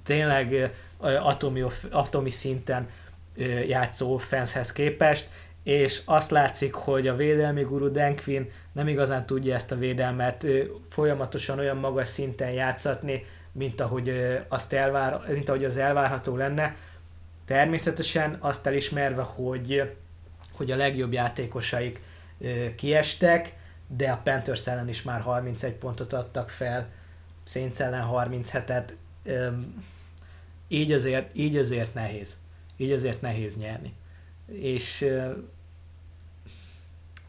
tényleg 0.02 0.52
ö, 0.52 1.14
atomi, 1.14 1.64
atomi 1.90 2.30
szinten 2.30 2.88
játszó 3.66 4.14
offensehez 4.14 4.72
képest, 4.72 5.28
és 5.62 6.00
azt 6.04 6.30
látszik, 6.30 6.74
hogy 6.74 7.08
a 7.08 7.16
védelmi 7.16 7.62
guru 7.62 7.90
Dan 7.90 8.16
Quinn 8.16 8.50
nem 8.72 8.88
igazán 8.88 9.26
tudja 9.26 9.54
ezt 9.54 9.72
a 9.72 9.76
védelmet 9.78 10.46
folyamatosan 10.88 11.58
olyan 11.58 11.76
magas 11.76 12.08
szinten 12.08 12.50
játszatni, 12.50 13.24
mint 13.52 13.80
ahogy, 13.80 14.12
azt 14.48 14.72
elvár, 14.72 15.20
mint 15.28 15.48
ahogy 15.48 15.64
az 15.64 15.76
elvárható 15.76 16.36
lenne. 16.36 16.76
Természetesen 17.46 18.36
azt 18.40 18.66
elismerve, 18.66 19.22
hogy, 19.22 19.96
hogy 20.52 20.70
a 20.70 20.76
legjobb 20.76 21.12
játékosaik 21.12 22.00
kiestek, 22.76 23.54
de 23.86 24.10
a 24.10 24.20
Panthers 24.24 24.66
ellen 24.66 24.88
is 24.88 25.02
már 25.02 25.20
31 25.20 25.72
pontot 25.72 26.12
adtak 26.12 26.50
fel, 26.50 26.88
Saints 27.44 27.78
ellen 27.78 28.08
37-et, 28.12 28.88
öm, 29.24 29.84
így 30.68 30.92
azért, 30.92 31.30
így 31.34 31.56
azért 31.56 31.94
nehéz. 31.94 32.36
Így 32.80 32.92
azért 32.92 33.20
nehéz 33.20 33.56
nyerni. 33.56 33.92
És 34.46 35.06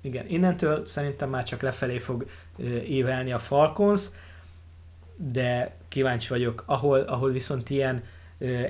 igen, 0.02 0.28
innentől 0.28 0.86
szerintem 0.86 1.30
már 1.30 1.44
csak 1.44 1.62
lefelé 1.62 1.98
fog 1.98 2.30
évelni 2.86 3.32
a 3.32 3.40
Falcons, 3.40 4.10
de 5.16 5.76
kíváncsi 5.88 6.28
vagyok, 6.30 6.64
ahol, 6.66 7.00
ahol 7.00 7.32
viszont 7.32 7.70
ilyen 7.70 8.04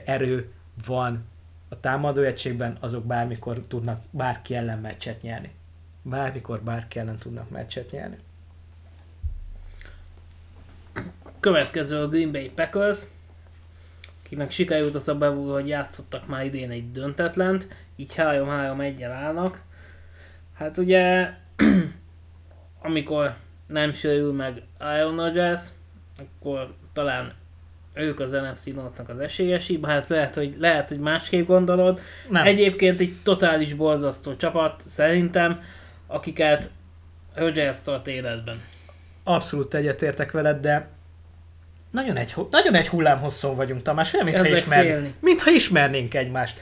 erő 0.06 0.52
van 0.86 1.26
a 1.70 1.80
támadó 1.80 2.22
egységben, 2.22 2.78
azok 2.80 3.06
bármikor 3.06 3.68
tudnak 3.68 4.04
bárki 4.12 4.56
ellen 4.56 4.80
meccset 4.80 5.22
nyerni. 5.22 5.52
Bármikor 6.02 6.62
bárki 6.62 7.00
ellen 7.00 7.18
tudnak 7.18 7.50
meccset 7.50 7.92
nyerni. 7.92 8.18
Következő 11.40 12.02
a 12.02 12.08
Green 12.08 12.32
Bay 12.32 12.50
Packers, 12.50 13.04
akinek 14.30 14.52
sikerült 14.52 14.96
az 14.96 15.08
a 15.08 15.16
bevúró, 15.16 15.54
hogy 15.54 15.68
játszottak 15.68 16.28
már 16.28 16.46
idén 16.46 16.70
egy 16.70 16.92
döntetlent, 16.92 17.68
így 17.96 18.14
3-3 18.18 18.82
1 18.82 19.04
állnak. 19.04 19.62
Hát 20.56 20.78
ugye, 20.78 21.34
amikor 22.82 23.36
nem 23.68 23.94
sérül 23.94 24.34
meg 24.34 24.62
Aaron 24.78 25.16
Rodgers, 25.16 25.68
akkor 26.18 26.74
talán 26.94 27.34
ők 27.94 28.20
az 28.20 28.32
NFC 28.32 28.66
Northnak 28.66 29.10
az 29.10 29.20
esélyesi, 29.20 29.78
bár 29.78 29.96
ezt 29.96 30.10
lehet, 30.10 30.36
hogy, 30.36 30.56
lehet, 30.60 30.90
hogy 30.90 31.00
másképp 31.00 31.48
gondolod. 31.48 32.00
Nem. 32.30 32.46
Egyébként 32.46 33.00
egy 33.00 33.14
totális 33.24 33.74
borzasztó 33.74 34.36
csapat, 34.36 34.82
szerintem, 34.88 35.62
akiket 36.08 36.70
Rodgers 37.34 37.82
tart 37.82 38.08
életben. 38.08 38.62
Abszolút 39.24 39.74
egyetértek 39.74 40.32
veled, 40.32 40.62
de 40.62 40.90
nagyon 41.92 42.18
egy, 42.18 42.36
nagyon 42.52 42.76
egy 42.76 42.88
hullámhosszon 42.88 43.56
vagyunk, 43.56 43.82
Tamás, 43.82 44.14
olyan, 44.14 44.26
mintha, 44.26 44.46
Ezek 44.46 44.58
ismer, 44.58 44.84
félni. 44.84 45.14
mintha 45.20 45.52
ismernénk 45.52 46.14
egymást. 46.14 46.60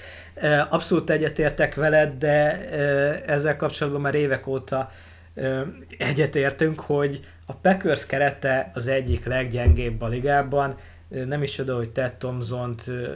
Abszolút 0.70 1.10
egyetértek 1.10 1.76
veled, 1.76 2.18
de 2.18 2.70
ezzel 3.26 3.56
kapcsolatban 3.56 4.02
már 4.02 4.16
évek 4.16 4.48
óta 4.48 4.92
egyetértünk, 5.98 6.80
hogy 6.80 7.20
a 7.46 7.54
Packers 7.54 8.06
kerete 8.06 8.72
az 8.74 8.88
egyik 8.88 9.26
leggyengébb 9.26 10.02
a 10.02 10.08
ligában. 10.08 10.76
Nem 11.26 11.44
is 11.44 11.58
oda, 11.58 11.76
hogy 11.76 11.90
Ted 11.90 12.14
Thompson-t 12.14 12.88
ö, 12.88 13.12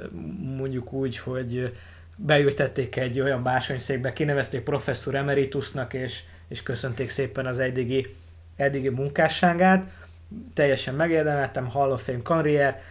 mondjuk 0.55 0.93
úgy, 0.93 1.17
hogy 1.17 1.73
beültették 2.15 2.95
egy 2.95 3.19
olyan 3.19 3.43
bársonyszékbe, 3.43 4.13
kinevezték 4.13 4.61
professzor 4.61 5.15
emeritusnak, 5.15 5.93
és, 5.93 6.19
és 6.47 6.63
köszönték 6.63 7.09
szépen 7.09 7.45
az 7.45 7.59
eddigi, 7.59 8.15
eddigi 8.55 8.89
munkásságát. 8.89 9.85
Teljesen 10.53 10.95
megérdemeltem, 10.95 11.69
Hall 11.69 11.91
of 11.91 12.03
Fame 12.03 12.21
karrier. 12.23 12.81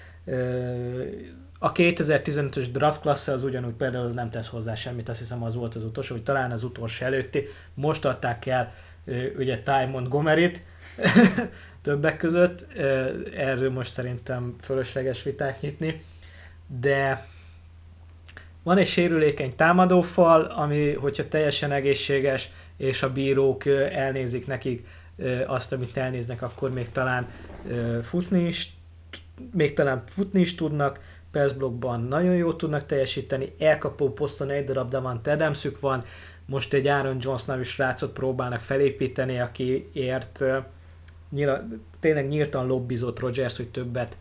A 1.58 1.72
2015-ös 1.72 2.66
draft 2.72 3.00
klassza 3.00 3.32
az 3.32 3.44
ugyanúgy 3.44 3.74
például 3.74 4.06
az 4.06 4.14
nem 4.14 4.30
tesz 4.30 4.48
hozzá 4.48 4.74
semmit, 4.74 5.08
azt 5.08 5.18
hiszem 5.18 5.42
az 5.42 5.54
volt 5.54 5.74
az 5.74 5.84
utolsó, 5.84 6.14
vagy 6.14 6.24
talán 6.24 6.50
az 6.50 6.62
utolsó 6.62 7.04
előtti. 7.04 7.48
Most 7.74 8.04
adták 8.04 8.46
el 8.46 8.72
ugye 9.36 9.58
Ty 9.58 9.90
Montgomery-t 9.90 10.62
többek 11.82 12.16
között. 12.16 12.66
Erről 13.34 13.70
most 13.70 13.90
szerintem 13.90 14.54
fölösleges 14.62 15.22
vitát 15.22 15.60
nyitni. 15.60 16.04
De 16.80 17.26
van 18.62 18.78
egy 18.78 18.86
sérülékeny 18.86 19.56
támadófal, 19.56 20.40
ami, 20.40 20.92
hogyha 20.92 21.28
teljesen 21.28 21.72
egészséges, 21.72 22.50
és 22.76 23.02
a 23.02 23.12
bírók 23.12 23.66
elnézik 23.92 24.46
nekik 24.46 24.86
azt, 25.46 25.72
amit 25.72 25.96
elnéznek, 25.96 26.42
akkor 26.42 26.72
még 26.72 26.90
talán 26.90 27.28
futni 28.02 28.46
is, 28.46 28.72
még 29.52 29.74
talán 29.74 30.02
futni 30.06 30.40
is 30.40 30.54
tudnak, 30.54 31.00
percblokkban 31.30 32.00
nagyon 32.00 32.34
jól 32.34 32.56
tudnak 32.56 32.86
teljesíteni, 32.86 33.54
elkapó 33.58 34.12
poszton 34.12 34.50
egy 34.50 34.64
darab 34.64 34.90
Davant 34.90 35.26
Adamsük 35.26 35.80
van, 35.80 36.04
most 36.46 36.72
egy 36.72 36.86
Aaron 36.86 37.16
Jones 37.20 37.44
nevű 37.44 37.62
srácot 37.62 38.12
próbálnak 38.12 38.60
felépíteni, 38.60 39.40
akiért 39.40 40.44
nyila, 41.30 41.62
tényleg 42.00 42.28
nyíltan 42.28 42.66
lobbizott 42.66 43.18
Rodgers, 43.18 43.56
hogy 43.56 43.68
többet 43.68 44.16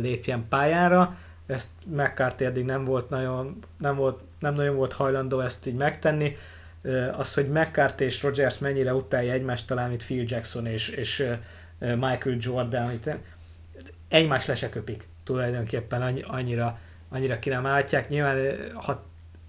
lépjen 0.00 0.46
pályára, 0.48 1.16
ezt 1.46 1.68
McCarthy 1.86 2.44
eddig 2.44 2.64
nem 2.64 2.84
volt 2.84 3.08
nagyon, 3.08 3.58
nem, 3.78 3.96
volt, 3.96 4.20
nem 4.38 4.54
nagyon 4.54 4.76
volt 4.76 4.92
hajlandó 4.92 5.40
ezt 5.40 5.66
így 5.66 5.74
megtenni. 5.74 6.36
Az, 7.12 7.34
hogy 7.34 7.48
McCarthy 7.48 8.04
és 8.04 8.22
Rodgers 8.22 8.58
mennyire 8.58 8.94
utálja 8.94 9.32
egymást, 9.32 9.66
talán 9.66 9.88
mint 9.88 10.04
Phil 10.04 10.24
Jackson 10.26 10.66
és, 10.66 10.88
és 10.88 11.26
Michael 11.78 12.36
Jordan, 12.38 12.92
itt 12.92 13.10
egymást 14.08 14.46
le 14.46 14.54
se 14.54 14.68
köpik 14.68 15.08
tulajdonképpen 15.24 16.02
annyi- 16.02 16.24
annyira, 16.26 16.78
annyira 17.08 17.38
ki 17.38 17.48
nem 17.48 17.66
állítják. 17.66 18.08
Nyilván 18.08 18.56
ha, 18.74 19.04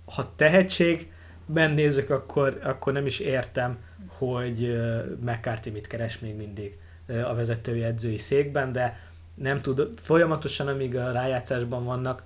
ha 0.06 0.34
tehetségben 0.36 1.72
nézzük, 1.72 2.10
akkor, 2.10 2.60
akkor 2.64 2.94
nem 2.94 3.06
is 3.06 3.20
értem, 3.20 3.78
hogy 4.08 4.80
McCarthy 5.20 5.70
mit 5.70 5.88
keres 5.88 6.20
még 6.20 6.36
mindig 6.36 6.78
a 7.08 7.34
vezetői 7.34 7.84
edzői 7.84 8.18
székben, 8.18 8.72
de 8.72 9.00
nem 9.36 9.62
tud, 9.62 9.90
folyamatosan 10.00 10.68
amíg 10.68 10.96
a 10.96 11.12
rájátszásban 11.12 11.86
vannak, 11.86 12.24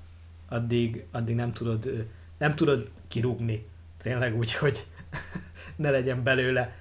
addig, 0.49 1.06
addig 1.12 1.36
nem 1.36 1.51
tudod, 1.51 2.08
nem 2.38 2.56
tudod 2.56 2.91
kirúgni. 3.08 3.66
Tényleg 4.01 4.38
úgy, 4.38 4.53
hogy 4.53 4.86
ne 5.76 5.89
legyen 5.89 6.24
belőle 6.24 6.74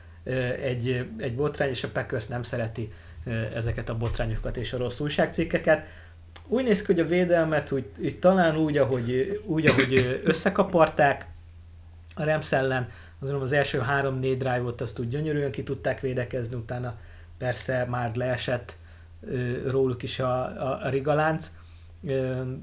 egy, 0.63 1.09
egy 1.19 1.35
botrány, 1.35 1.69
és 1.69 1.85
a 1.85 1.89
Packers 1.89 2.27
nem 2.27 2.43
szereti 2.43 2.93
ezeket 3.55 3.89
a 3.89 3.97
botrányokat 3.97 4.57
és 4.57 4.73
a 4.73 4.79
rossz 4.79 5.01
újságcikkeket. 5.01 5.87
Úgy 6.47 6.65
néz 6.65 6.83
ki, 6.83 6.93
hogy 6.93 7.01
a 7.01 7.07
védelmet 7.07 7.73
úgy, 7.73 7.85
úgy 7.99 8.19
talán 8.19 8.57
úgy, 8.57 8.77
ahogy, 8.77 9.41
úgy, 9.47 9.67
ahogy 9.67 10.21
összekaparták 10.25 11.27
a 12.15 12.25
Rams 12.25 12.53
ellen, 12.53 12.89
azon 13.21 13.41
az 13.41 13.53
első 13.53 13.79
három-négy 13.79 14.37
drive-ot 14.37 14.81
azt 14.81 14.99
úgy 14.99 15.09
gyönyörűen 15.09 15.51
ki 15.51 15.63
tudták 15.63 16.01
védekezni, 16.01 16.57
utána 16.57 16.95
persze 17.39 17.87
már 17.89 18.15
leesett 18.15 18.77
róluk 19.67 20.03
is 20.03 20.21
a, 20.21 20.43
a, 20.43 20.81
a 20.83 20.89
rigalánc. 20.89 21.51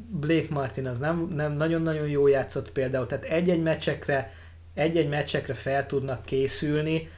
Blake 0.10 0.48
Martin 0.50 0.88
az 0.88 1.00
nem, 1.00 1.32
nem 1.36 1.54
nagyon-nagyon 1.54 2.08
jó 2.08 2.28
játszott 2.28 2.72
például, 2.72 3.06
tehát 3.06 3.24
egy-egy 3.24 3.62
meccsekre, 3.62 4.34
egy-egy 4.74 5.10
meccsekre 5.10 5.54
fel 5.54 5.86
tudnak 5.86 6.26
készülni, 6.26 7.10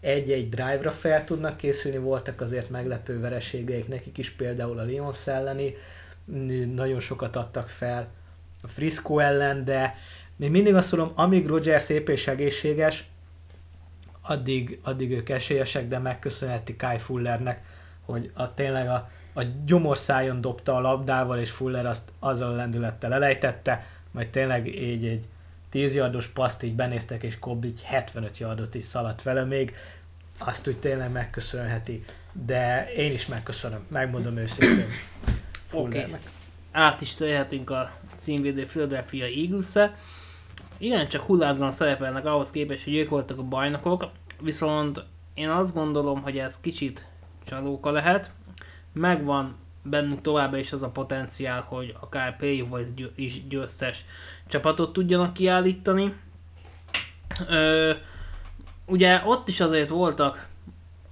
egy-egy 0.00 0.48
drive-ra 0.48 0.90
fel 0.90 1.24
tudnak 1.24 1.56
készülni, 1.56 1.98
voltak 1.98 2.40
azért 2.40 2.70
meglepő 2.70 3.20
vereségeik 3.20 3.88
nekik 3.88 4.18
is, 4.18 4.30
például 4.30 4.78
a 4.78 4.82
Lions 4.82 5.26
elleni, 5.26 5.74
nagyon 6.74 7.00
sokat 7.00 7.36
adtak 7.36 7.68
fel 7.68 8.08
a 8.62 8.68
Frisco 8.68 9.18
ellen, 9.18 9.64
de 9.64 9.94
még 10.36 10.50
mindig 10.50 10.74
azt 10.74 10.96
mondom, 10.96 11.12
amíg 11.16 11.46
Roger 11.46 11.80
szép 11.80 12.08
és 12.08 12.26
egészséges, 12.26 13.08
addig, 14.20 14.78
addig 14.82 15.12
ők 15.12 15.28
esélyesek, 15.28 15.88
de 15.88 15.98
megköszönheti 15.98 16.76
Kai 16.76 16.98
Fullernek, 16.98 17.62
hogy 18.04 18.30
a, 18.34 18.54
tényleg 18.54 18.88
a, 18.88 19.10
a 19.34 19.42
gyomorszájon 19.64 20.40
dobta 20.40 20.74
a 20.74 20.80
labdával, 20.80 21.38
és 21.38 21.50
Fuller 21.50 21.86
azt 21.86 22.10
azzal 22.18 22.52
a 22.52 22.56
lendülettel 22.56 23.12
elejtette, 23.12 23.86
majd 24.10 24.28
tényleg 24.28 24.66
így 24.66 25.06
egy 25.06 25.24
10 25.70 25.94
yardos 25.94 26.26
paszt 26.26 26.62
így 26.62 26.74
benéztek, 26.74 27.22
és 27.22 27.38
Cobb 27.38 27.64
így 27.64 27.82
75 27.82 28.38
yardot 28.38 28.74
is 28.74 28.84
szaladt 28.84 29.22
vele 29.22 29.44
még, 29.44 29.74
azt 30.38 30.68
úgy 30.68 30.78
tényleg 30.78 31.10
megköszönheti. 31.10 32.04
De 32.32 32.92
én 32.92 33.12
is 33.12 33.26
megköszönöm, 33.26 33.86
megmondom 33.88 34.36
őszintén. 34.36 34.88
Oké. 35.72 35.98
Okay. 35.98 36.14
Át 36.72 37.00
is 37.00 37.14
tehetünk 37.14 37.70
a 37.70 37.92
címvédő 38.16 38.66
Philadelphia 38.66 39.24
eagles 39.24 39.76
-e. 39.76 39.94
Igen, 40.78 41.08
csak 41.08 41.22
hullázóan 41.22 41.70
szerepelnek 41.70 42.26
ahhoz 42.26 42.50
képest, 42.50 42.84
hogy 42.84 42.96
ők 42.96 43.08
voltak 43.08 43.38
a 43.38 43.42
bajnokok, 43.42 44.10
viszont 44.40 45.04
én 45.34 45.48
azt 45.48 45.74
gondolom, 45.74 46.22
hogy 46.22 46.38
ez 46.38 46.60
kicsit 46.60 47.06
csalóka 47.44 47.90
lehet. 47.90 48.30
Megvan 48.92 49.56
bennünk 49.90 50.20
továbbá 50.20 50.58
is 50.58 50.72
az 50.72 50.82
a 50.82 50.90
potenciál, 50.90 51.60
hogy 51.60 51.96
akár 52.00 52.36
Playvoice 52.36 52.92
is 53.14 53.46
győztes 53.48 54.04
csapatot 54.46 54.92
tudjanak 54.92 55.32
kiállítani. 55.32 56.14
Ö, 57.48 57.92
ugye 58.86 59.22
ott 59.24 59.48
is 59.48 59.60
azért 59.60 59.88
voltak, 59.88 60.48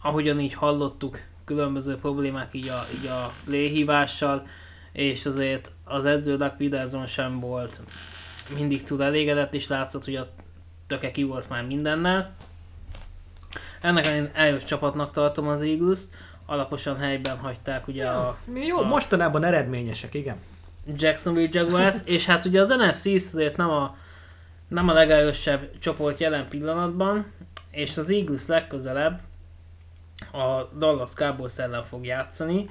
ahogyan 0.02 0.40
így 0.40 0.54
hallottuk, 0.54 1.20
különböző 1.44 1.94
problémák 1.94 2.54
így 2.54 2.68
a, 2.68 2.82
így 2.98 3.06
a 3.06 3.32
léhívással, 3.46 4.46
és 4.92 5.26
azért 5.26 5.70
az 5.84 6.04
edző 6.04 6.36
Doug 6.36 6.56
Peterson 6.56 7.06
sem 7.06 7.40
volt 7.40 7.80
mindig 8.56 8.84
túl 8.84 9.02
elégedett, 9.02 9.54
és 9.54 9.68
látszott, 9.68 10.04
hogy 10.04 10.16
a 10.16 10.28
töke 10.86 11.10
ki 11.10 11.22
volt 11.22 11.48
már 11.48 11.66
mindennel. 11.66 12.34
Ennek 13.80 14.06
én 14.06 14.30
erős 14.34 14.64
csapatnak 14.64 15.10
tartom 15.10 15.48
az 15.48 15.62
eagles 15.62 16.00
alaposan 16.46 16.98
helyben 16.98 17.38
hagyták 17.38 17.88
ugye 17.88 18.02
ja, 18.02 18.28
a... 18.28 18.36
Mi 18.44 18.66
jó, 18.66 18.78
a 18.78 18.86
mostanában 18.86 19.44
eredményesek, 19.44 20.14
igen. 20.14 20.36
Jacksonville 20.96 21.48
Jaguars, 21.50 21.96
és 22.14 22.26
hát 22.26 22.44
ugye 22.44 22.60
az 22.60 22.68
NFC 22.68 23.04
azért 23.06 23.56
nem 23.56 23.70
a, 23.70 23.96
nem 24.68 24.88
a 24.88 24.92
legerősebb 24.92 25.78
csoport 25.78 26.20
jelen 26.20 26.48
pillanatban, 26.48 27.32
és 27.70 27.96
az 27.96 28.10
Eagles 28.10 28.46
legközelebb 28.46 29.20
a 30.32 30.76
Dallas 30.78 31.14
Cowboys 31.14 31.58
ellen 31.58 31.82
fog 31.82 32.04
játszani, 32.04 32.68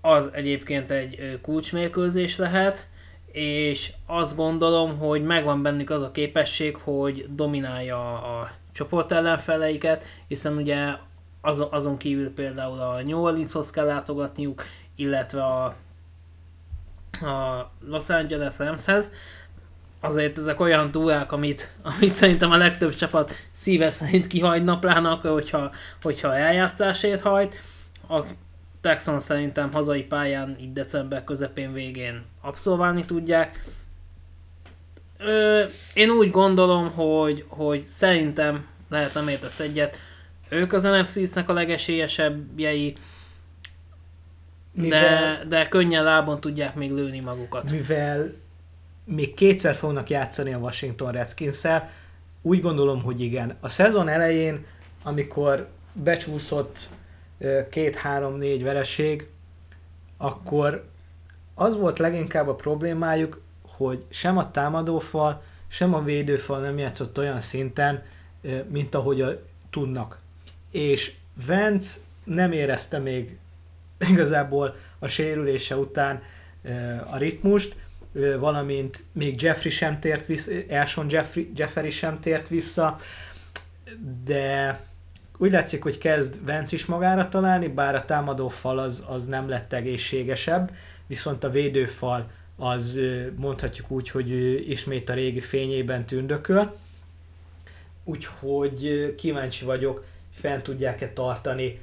az 0.00 0.30
egyébként 0.32 0.90
egy 0.90 1.38
kulcsmérkőzés 1.42 2.36
lehet, 2.36 2.86
és 3.32 3.92
azt 4.06 4.36
gondolom, 4.36 4.98
hogy 4.98 5.22
megvan 5.22 5.62
bennük 5.62 5.90
az 5.90 6.02
a 6.02 6.10
képesség, 6.10 6.76
hogy 6.76 7.26
dominálja 7.34 8.22
a 8.22 8.50
csoport 8.72 9.12
ellenfeleiket, 9.12 10.04
hiszen 10.28 10.56
ugye 10.56 10.94
azon, 11.40 11.68
azon 11.70 11.96
kívül 11.96 12.34
például 12.34 12.80
a 12.80 13.02
New 13.02 13.18
Orleanshoz 13.18 13.70
kell 13.70 13.86
látogatniuk, 13.86 14.64
illetve 14.96 15.44
a, 15.44 15.64
a 17.26 17.70
Los 17.86 18.08
Angeles 18.08 18.58
Ramshez. 18.58 19.12
Azért 20.00 20.38
ezek 20.38 20.60
olyan 20.60 20.90
túrák, 20.90 21.32
amit, 21.32 21.72
amit 21.82 22.10
szerintem 22.10 22.50
a 22.50 22.56
legtöbb 22.56 22.94
csapat 22.94 23.32
szíve 23.50 23.90
szerint 23.90 24.26
kihagyna, 24.26 24.78
pláne 24.78 25.08
akkor, 25.08 25.30
hogyha, 25.30 25.70
hogyha 26.02 26.36
eljátszásért 26.36 27.20
hajt. 27.20 27.60
A 28.08 28.20
Texans 28.80 29.24
szerintem 29.24 29.72
hazai 29.72 30.02
pályán 30.02 30.56
így 30.60 30.72
december 30.72 31.24
közepén 31.24 31.72
végén 31.72 32.24
abszolválni 32.40 33.04
tudják. 33.04 33.64
Ö, 35.18 35.64
én 35.94 36.10
úgy 36.10 36.30
gondolom, 36.30 36.92
hogy, 36.92 37.44
hogy 37.48 37.82
szerintem 37.82 38.66
lehet 38.88 39.14
nem 39.14 39.28
értesz 39.28 39.60
egyet, 39.60 39.96
ők 40.48 40.72
az 40.72 40.82
NFC-nek 40.82 41.48
a 41.48 41.52
legesélyesebbjei, 41.52 42.94
mivel, 44.72 45.36
de, 45.36 45.44
de 45.44 45.68
könnyen 45.68 46.04
lábon 46.04 46.40
tudják 46.40 46.74
még 46.74 46.92
lőni 46.92 47.20
magukat. 47.20 47.70
Mivel 47.70 48.32
még 49.04 49.34
kétszer 49.34 49.74
fognak 49.74 50.10
játszani 50.10 50.52
a 50.52 50.58
Washington 50.58 51.12
redskins 51.12 51.64
úgy 52.42 52.60
gondolom, 52.60 53.02
hogy 53.02 53.20
igen. 53.20 53.56
A 53.60 53.68
szezon 53.68 54.08
elején, 54.08 54.66
amikor 55.02 55.68
becsúszott 55.92 56.88
két-három-négy 57.70 58.62
vereség, 58.62 59.28
akkor 60.16 60.88
az 61.54 61.76
volt 61.76 61.98
leginkább 61.98 62.48
a 62.48 62.54
problémájuk, 62.54 63.40
hogy 63.62 64.04
sem 64.08 64.38
a 64.38 64.50
támadófal, 64.50 65.42
sem 65.68 65.94
a 65.94 66.02
védőfal 66.02 66.60
nem 66.60 66.78
játszott 66.78 67.18
olyan 67.18 67.40
szinten, 67.40 68.02
mint 68.68 68.94
ahogy 68.94 69.20
a, 69.20 69.42
tudnak 69.70 70.18
és 70.70 71.12
Vance 71.46 71.98
nem 72.24 72.52
érezte 72.52 72.98
még 72.98 73.38
igazából 74.10 74.76
a 74.98 75.06
sérülése 75.06 75.76
után 75.76 76.22
a 77.10 77.16
ritmust, 77.16 77.76
valamint 78.38 79.04
még 79.12 79.42
Jeffrey 79.42 79.70
sem 79.70 80.00
tért 80.00 80.26
vissza, 80.26 80.52
Elson 80.68 81.10
Jeffrey, 81.10 81.52
Jeffrey 81.56 81.90
sem 81.90 82.20
tért 82.20 82.48
vissza, 82.48 83.00
de 84.24 84.80
úgy 85.36 85.52
látszik, 85.52 85.82
hogy 85.82 85.98
kezd 85.98 86.46
Vance 86.46 86.76
is 86.76 86.86
magára 86.86 87.28
találni, 87.28 87.68
bár 87.68 87.94
a 87.94 88.04
támadó 88.04 88.48
fal 88.48 88.78
az, 88.78 89.04
az 89.08 89.26
nem 89.26 89.48
lett 89.48 89.72
egészségesebb, 89.72 90.74
viszont 91.06 91.44
a 91.44 91.50
védőfal 91.50 92.30
az 92.56 93.00
mondhatjuk 93.36 93.90
úgy, 93.90 94.10
hogy 94.10 94.30
ismét 94.70 95.08
a 95.08 95.14
régi 95.14 95.40
fényében 95.40 96.06
tündököl. 96.06 96.76
Úgyhogy 98.04 99.14
kíváncsi 99.16 99.64
vagyok, 99.64 100.04
fent 100.38 100.62
tudják-e 100.62 101.12
tartani 101.12 101.80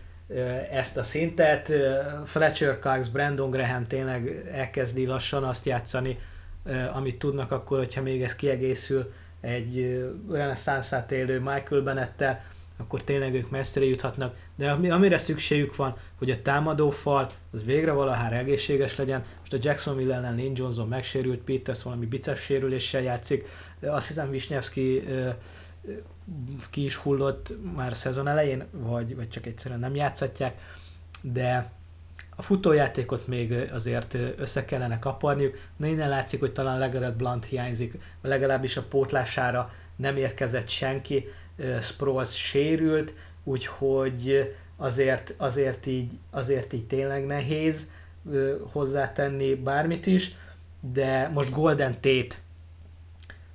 ezt 0.72 0.98
a 0.98 1.04
szintet. 1.04 1.72
Fletcher 2.26 2.80
Cox, 2.80 3.08
Brandon 3.08 3.50
Graham 3.50 3.88
tényleg 3.88 4.50
elkezdi 4.52 5.06
lassan 5.06 5.44
azt 5.44 5.66
játszani, 5.66 6.20
amit 6.94 7.20
tudnak 7.20 7.52
akkor, 7.52 7.78
hogyha 7.78 8.02
még 8.02 8.24
ez 8.24 8.36
kiegészül 8.36 9.12
egy 9.42 10.04
reneszánszát 10.30 11.12
élő 11.12 11.40
Michael 11.40 11.82
Bennettel, 11.82 12.44
akkor 12.78 13.04
tényleg 13.04 13.34
ők 13.34 13.50
messzire 13.50 13.86
juthatnak, 13.86 14.36
de 14.56 14.72
amire 14.72 15.18
szükségük 15.18 15.76
van, 15.76 15.98
hogy 16.18 16.30
a 16.32 16.42
támadó 16.42 16.90
fal 16.90 17.30
az 17.52 17.66
végre 17.66 17.92
valahára 17.92 18.36
egészséges 18.36 18.96
legyen. 18.96 19.24
Most 19.40 19.54
a 19.54 19.58
Jacksonville 19.62 20.16
ellen 20.16 20.36
Lane 20.36 20.52
Johnson 20.54 20.88
megsérült, 20.88 21.40
Peters 21.40 21.84
valami 21.84 22.06
biceps 22.06 22.42
sérüléssel 22.42 23.02
játszik, 23.02 23.48
azt 23.82 24.08
hiszem 24.08 24.30
Wisniewski 24.30 25.04
ki 26.70 26.84
is 26.84 26.96
hullott 26.96 27.54
már 27.76 27.96
szezon 27.96 28.28
elején, 28.28 28.64
vagy, 28.72 29.16
vagy 29.16 29.30
csak 29.30 29.46
egyszerűen 29.46 29.80
nem 29.80 29.96
játszhatják, 29.96 30.62
de 31.22 31.72
a 32.36 32.42
futójátékot 32.42 33.28
még 33.28 33.52
azért 33.52 34.14
össze 34.38 34.66
kellene 34.66 35.00
kaparniuk. 35.00 35.58
Na 35.78 35.88
innen 35.88 36.10
látszik, 36.10 36.40
hogy 36.40 36.52
talán 36.52 36.80
legalább 36.80 37.18
Blunt 37.18 37.46
hiányzik, 37.46 37.98
legalábbis 38.22 38.78
a 38.78 38.84
pótlására 38.84 39.74
nem 39.96 40.18
érkezett 40.18 40.68
senki, 40.68 41.26
Sproles 41.82 42.38
sérült, 42.38 43.14
úgyhogy 43.44 44.54
azért, 44.78 45.34
azért, 45.38 45.86
így, 45.86 46.12
azért 46.32 46.74
így 46.74 46.88
tényleg 46.88 47.26
nehéz 47.26 47.92
hozzátenni 48.72 49.56
bármit 49.56 50.06
is, 50.06 50.36
de 50.94 51.30
most 51.34 51.52
Golden 51.52 51.94
Tate 51.94 52.36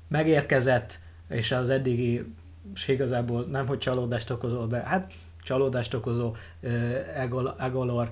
megérkezett, 0.09 1.00
és 1.31 1.53
az 1.53 1.71
eddigi, 1.71 2.25
és 2.75 2.89
igazából 2.89 3.45
nem, 3.45 3.67
hogy 3.67 3.79
csalódást 3.79 4.31
okozó, 4.31 4.65
de 4.65 4.77
hát 4.77 5.13
csalódást 5.43 5.95
okozó 5.95 6.35
Egolor 7.59 8.11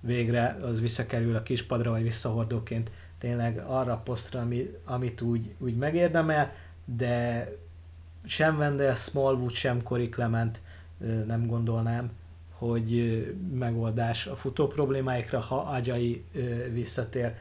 végre 0.00 0.58
az 0.62 0.80
visszakerül 0.80 1.36
a 1.36 1.42
kispadra, 1.42 1.90
vagy 1.90 2.02
visszahordóként 2.02 2.90
tényleg 3.18 3.58
arra 3.66 3.92
a 3.92 4.00
posztra, 4.04 4.40
ami, 4.40 4.70
amit 4.84 5.20
úgy, 5.20 5.54
úgy 5.58 5.76
megérdemel, 5.76 6.52
de 6.84 7.48
sem 8.24 8.56
Wendell 8.56 8.94
Smallwood, 8.94 9.50
sem 9.50 9.82
Cory 9.82 10.08
Clement 10.08 10.60
nem 11.26 11.46
gondolnám, 11.46 12.10
hogy 12.52 13.22
megoldás 13.52 14.26
a 14.26 14.36
futó 14.36 14.66
problémáikra, 14.66 15.40
ha 15.40 15.56
Ajay 15.56 16.24
visszatér, 16.72 17.34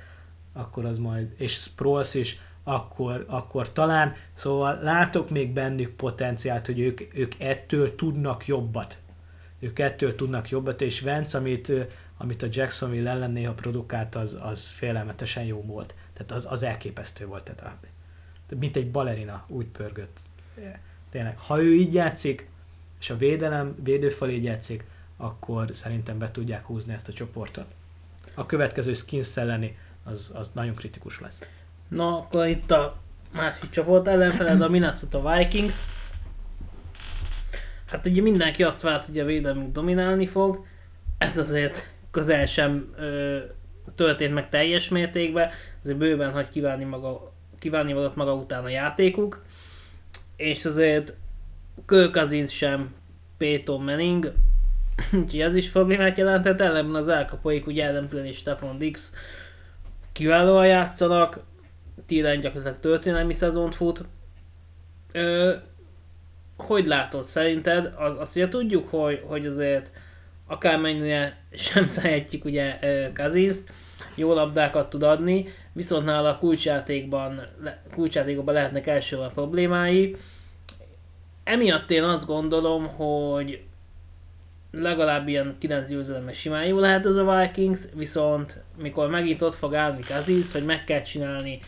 akkor 0.53 0.85
az 0.85 0.99
majd, 0.99 1.33
és 1.37 1.53
Sproles 1.53 2.13
is, 2.13 2.39
akkor, 2.67 3.25
akkor 3.27 3.71
talán, 3.71 4.15
szóval 4.33 4.79
látok 4.81 5.29
még 5.29 5.53
bennük 5.53 5.89
potenciált, 5.89 6.65
hogy 6.65 6.79
ők, 6.79 7.01
ők 7.13 7.39
ettől 7.39 7.95
tudnak 7.95 8.45
jobbat. 8.45 8.97
Ők 9.59 9.79
ettől 9.79 10.15
tudnak 10.15 10.49
jobbat, 10.49 10.81
és 10.81 11.01
Vance, 11.01 11.37
amit, 11.37 11.71
amit 12.17 12.43
a 12.43 12.47
Jacksonville 12.51 13.09
ellen 13.09 13.31
néha 13.31 13.53
produkált, 13.53 14.15
az, 14.15 14.37
az 14.41 14.67
félelmetesen 14.67 15.43
jó 15.43 15.61
volt. 15.61 15.95
Tehát 16.13 16.31
az, 16.31 16.47
az 16.49 16.63
elképesztő 16.63 17.25
volt. 17.25 17.43
Tehát 17.43 17.79
a, 18.49 18.55
mint 18.55 18.75
egy 18.75 18.91
balerina, 18.91 19.45
úgy 19.47 19.65
pörgött. 19.65 20.19
Tényleg, 21.09 21.37
ha 21.37 21.61
ő 21.61 21.73
így 21.73 21.93
játszik, 21.93 22.49
és 22.99 23.09
a 23.09 23.17
védelem, 23.17 23.75
védőfal 23.83 24.29
így 24.29 24.43
játszik, 24.43 24.85
akkor 25.17 25.67
szerintem 25.71 26.17
be 26.17 26.31
tudják 26.31 26.65
húzni 26.65 26.93
ezt 26.93 27.07
a 27.07 27.13
csoportot. 27.13 27.65
A 28.35 28.45
következő 28.45 28.93
skins 28.93 29.37
elleni 29.37 29.77
az, 30.03 30.31
az 30.33 30.51
nagyon 30.53 30.75
kritikus 30.75 31.19
lesz. 31.19 31.43
Na, 31.87 32.17
akkor 32.17 32.47
itt 32.47 32.71
a 32.71 32.97
másik 33.31 33.69
csoport 33.69 34.07
ellenfeled 34.07 34.61
a 34.61 34.69
Minnesota 34.69 35.35
Vikings. 35.35 35.75
Hát 37.87 38.05
ugye 38.05 38.21
mindenki 38.21 38.63
azt 38.63 38.81
vált, 38.81 39.05
hogy 39.05 39.19
a 39.19 39.25
védelmük 39.25 39.71
dominálni 39.71 40.25
fog. 40.25 40.65
Ez 41.17 41.37
azért 41.37 41.89
közel 42.11 42.45
sem 42.45 42.93
ö, 42.97 43.37
történt 43.95 44.33
meg 44.33 44.49
teljes 44.49 44.89
mértékben, 44.89 45.49
azért 45.81 45.97
bőven 45.97 46.31
hagy 46.31 46.49
kívánni, 46.49 46.83
maga, 46.83 47.33
kívánni 47.59 47.93
magad 47.93 48.15
maga 48.15 48.33
után 48.33 48.63
a 48.63 48.69
játékuk. 48.69 49.43
És 50.35 50.65
azért 50.65 51.17
Kirk 51.85 52.11
Cousins 52.11 52.55
sem 52.55 52.93
Peyton 53.37 53.83
Manning, 53.83 54.31
úgyhogy 55.21 55.41
ez 55.41 55.55
is 55.55 55.69
problémát 55.69 56.17
jelentett, 56.17 56.61
ellenben 56.61 57.01
az 57.01 57.07
elkapóik, 57.07 57.67
ugye 57.67 57.87
Adam 57.87 58.07
Thielen 58.07 58.27
és 58.27 58.37
Stefan 58.37 58.77
Dix 58.77 59.13
kiválóan 60.11 60.67
játszanak, 60.67 61.39
Thielen 62.05 62.39
gyakorlatilag 62.39 62.79
történelmi 62.79 63.33
szezont 63.33 63.75
fut. 63.75 64.05
Ö, 65.11 65.55
hogy 66.57 66.87
látod 66.87 67.23
szerinted? 67.23 67.93
Az, 67.97 68.15
azt 68.17 68.35
ugye 68.35 68.49
tudjuk, 68.49 68.89
hogy, 68.89 69.21
hogy 69.25 69.45
azért 69.45 69.91
akármennyire 70.47 71.37
sem 71.51 71.87
szeretjük 71.97 72.45
ugye 72.45 72.79
Kazinst, 73.13 73.63
jó 74.15 74.33
labdákat 74.33 74.89
tud 74.89 75.03
adni, 75.03 75.47
viszont 75.73 76.05
nála 76.05 76.29
a 76.29 76.37
kulcsjátékban, 76.37 77.41
kulcsjátékban 77.93 78.53
lehetnek 78.53 78.87
elsővel 78.87 79.31
problémái. 79.33 80.15
Emiatt 81.43 81.91
én 81.91 82.03
azt 82.03 82.27
gondolom, 82.27 82.87
hogy 82.87 83.61
legalább 84.71 85.27
ilyen 85.27 85.55
9 85.59 85.89
győzelemmel 85.89 86.33
simán 86.33 86.65
jó 86.65 86.79
lehet 86.79 87.05
ez 87.05 87.15
a 87.15 87.39
Vikings, 87.39 87.79
viszont 87.93 88.63
mikor 88.77 89.09
megint 89.09 89.41
ott 89.41 89.53
fog 89.53 89.75
állni 89.75 90.01
Kazinsz, 90.07 90.51
hogy 90.51 90.65
meg 90.65 90.83
kell 90.83 91.01
csinálni 91.01 91.59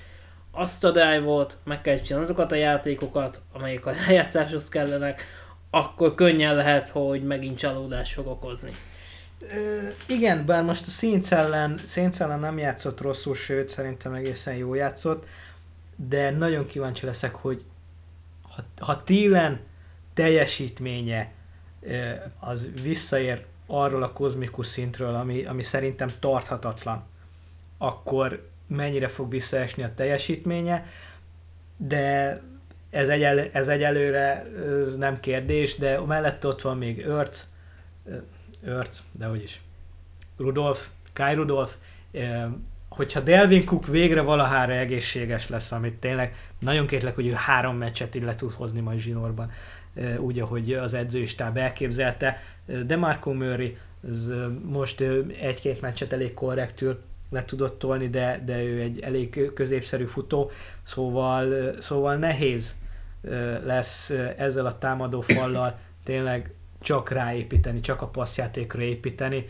azt 0.52 0.84
a 0.84 0.92
drive 0.92 1.48
meg 1.64 1.82
kell 1.82 2.00
csinálni 2.00 2.28
azokat 2.28 2.52
a 2.52 2.56
játékokat, 2.56 3.42
amelyek 3.54 3.86
a 3.86 3.92
lejátszáshoz 3.92 4.70
kellenek, 4.70 5.24
akkor 5.70 6.16
könnyen 6.16 6.56
lehet, 6.56 6.90
hogy 6.90 7.24
megint 7.24 7.58
csalódás 7.58 8.14
fog 8.14 8.28
okozni. 8.28 8.72
Ö, 9.42 9.88
igen, 10.08 10.46
bár 10.46 10.64
most 10.64 10.88
a 10.88 10.90
Saints 10.90 11.32
ellen, 11.32 11.78
Saints 11.78 12.20
ellen 12.20 12.40
nem 12.40 12.58
játszott 12.58 13.02
rosszul, 13.02 13.36
sőt 13.36 13.70
szerintem 13.70 14.14
egészen 14.14 14.56
jó 14.56 14.74
játszott, 14.74 15.26
de 15.96 16.32
nagyon 16.32 16.66
kíváncsi 16.66 17.06
leszek, 17.06 17.36
hogy 17.36 17.64
ha, 18.42 18.64
ha 18.80 19.04
Télen 19.04 19.60
teljesítménye 20.14 21.32
az 22.40 22.72
visszaér 22.82 23.46
arról 23.68 24.04
a 24.04 24.14
kozmikus 24.14 24.68
szintről, 24.68 25.16
ami, 25.16 25.46
ami 25.46 25.64
szerintem 25.64 26.10
tarthatatlan, 26.20 27.04
akkor 27.78 28.50
mennyire 28.70 29.08
fog 29.08 29.30
visszaesni 29.30 29.84
a 29.84 29.94
teljesítménye, 29.94 30.86
de 31.78 32.42
ez, 32.90 33.10
egyel, 33.10 33.40
ez 33.40 33.68
egyelőre 33.68 34.46
ez 34.86 34.98
nem 34.98 35.20
kérdés, 35.20 35.76
de 35.76 36.00
mellett 36.00 36.46
ott 36.46 36.62
van 36.62 36.78
még 36.78 37.06
Ört, 37.06 37.48
Ört, 38.64 39.00
de 39.18 39.26
hogy 39.26 39.42
is, 39.42 39.62
Rudolf, 40.38 40.88
Kai 41.14 41.34
Rudolf, 41.34 41.76
hogyha 42.90 43.20
Delvin 43.20 43.66
Cook 43.66 43.88
végre 43.88 44.22
valahára 44.22 44.74
egészséges 44.74 45.50
lesz, 45.50 45.72
amit 45.72 45.94
tényleg 45.94 46.36
nagyon 46.60 46.88
kérlek, 46.88 47.16
hogy 47.16 47.28
ő 47.28 47.32
három 47.32 47.78
meccset 47.78 48.16
így 48.16 48.24
le 48.24 48.36
tud 48.36 48.52
hozni 48.52 48.80
majd 48.80 49.00
zsinórban, 49.00 49.52
úgy, 50.20 50.40
ahogy 50.40 50.74
az 50.74 50.94
edzőistáb 50.94 51.58
elképzelte. 51.58 52.42
De 52.86 52.96
Marco 52.96 53.34
Murray 53.34 53.78
ez 54.08 54.32
most 54.64 55.02
egy-két 55.40 55.82
meccset 55.82 56.14
elég 56.14 56.34
korrektül 56.34 57.00
le 57.30 57.46
tudott 57.46 57.80
tolni, 57.80 58.10
de, 58.10 58.42
de 58.46 58.64
ő 58.64 58.80
egy 58.80 59.00
elég 59.00 59.52
középszerű 59.54 60.06
futó, 60.06 60.52
szóval, 60.84 61.74
szóval 61.82 62.16
nehéz 62.16 62.78
lesz 63.64 64.10
ezzel 64.38 64.66
a 64.66 64.78
támadó 64.78 65.22
fallal 65.22 65.80
tényleg 66.04 66.54
csak 66.80 67.10
ráépíteni, 67.10 67.80
csak 67.80 68.02
a 68.02 68.08
passzjátékra 68.08 68.82
építeni. 68.82 69.50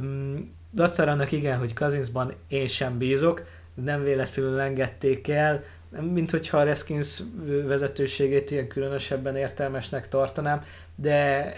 Mm, 0.00 0.36
Dacar 0.74 1.08
annak 1.08 1.32
igen, 1.32 1.58
hogy 1.58 1.72
Kazinsban 1.72 2.34
én 2.48 2.66
sem 2.66 2.98
bízok, 2.98 3.44
nem 3.74 4.02
véletlenül 4.02 4.60
engedték 4.60 5.28
el, 5.28 5.62
mint 6.00 6.30
hogyha 6.30 6.58
a 6.58 6.62
Reskins 6.62 7.22
vezetőségét 7.66 8.50
ilyen 8.50 8.68
különösebben 8.68 9.36
értelmesnek 9.36 10.08
tartanám, 10.08 10.64
de 10.94 11.52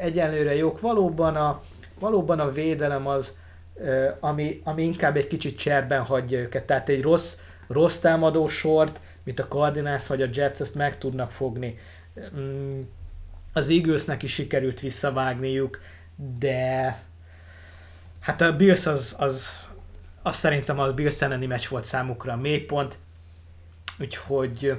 egyenlőre 0.00 0.54
jók. 0.54 0.80
Valóban 0.80 1.36
a, 1.36 1.62
valóban 1.98 2.40
a 2.40 2.52
védelem 2.52 3.06
az, 3.06 3.38
ami, 4.20 4.60
ami 4.64 4.82
inkább 4.82 5.16
egy 5.16 5.26
kicsit 5.26 5.58
cserben 5.58 6.04
hagyja 6.04 6.38
őket. 6.38 6.64
Tehát 6.64 6.88
egy 6.88 7.02
rossz, 7.02 7.38
rossz 7.68 7.98
támadó 7.98 8.48
sort, 8.48 9.00
mint 9.24 9.38
a 9.38 9.48
Cardinals 9.48 10.06
vagy 10.06 10.22
a 10.22 10.28
Jets, 10.32 10.60
ezt 10.60 10.74
meg 10.74 10.98
tudnak 10.98 11.30
fogni. 11.30 11.78
Mm, 12.36 12.80
az 13.52 13.68
Eaglesnek 13.68 14.22
is 14.22 14.32
sikerült 14.32 14.80
visszavágniuk, 14.80 15.80
de 16.38 16.98
hát 18.20 18.40
a 18.40 18.56
Bills 18.56 18.86
az, 18.86 19.14
az, 19.18 19.48
az 20.22 20.36
szerintem 20.36 20.78
a 20.78 20.92
Bills 20.92 21.22
elleni 21.22 21.46
meccs 21.46 21.68
volt 21.68 21.84
számukra 21.84 22.32
a 22.32 22.36
mélypont, 22.36 22.98
úgyhogy 23.98 24.76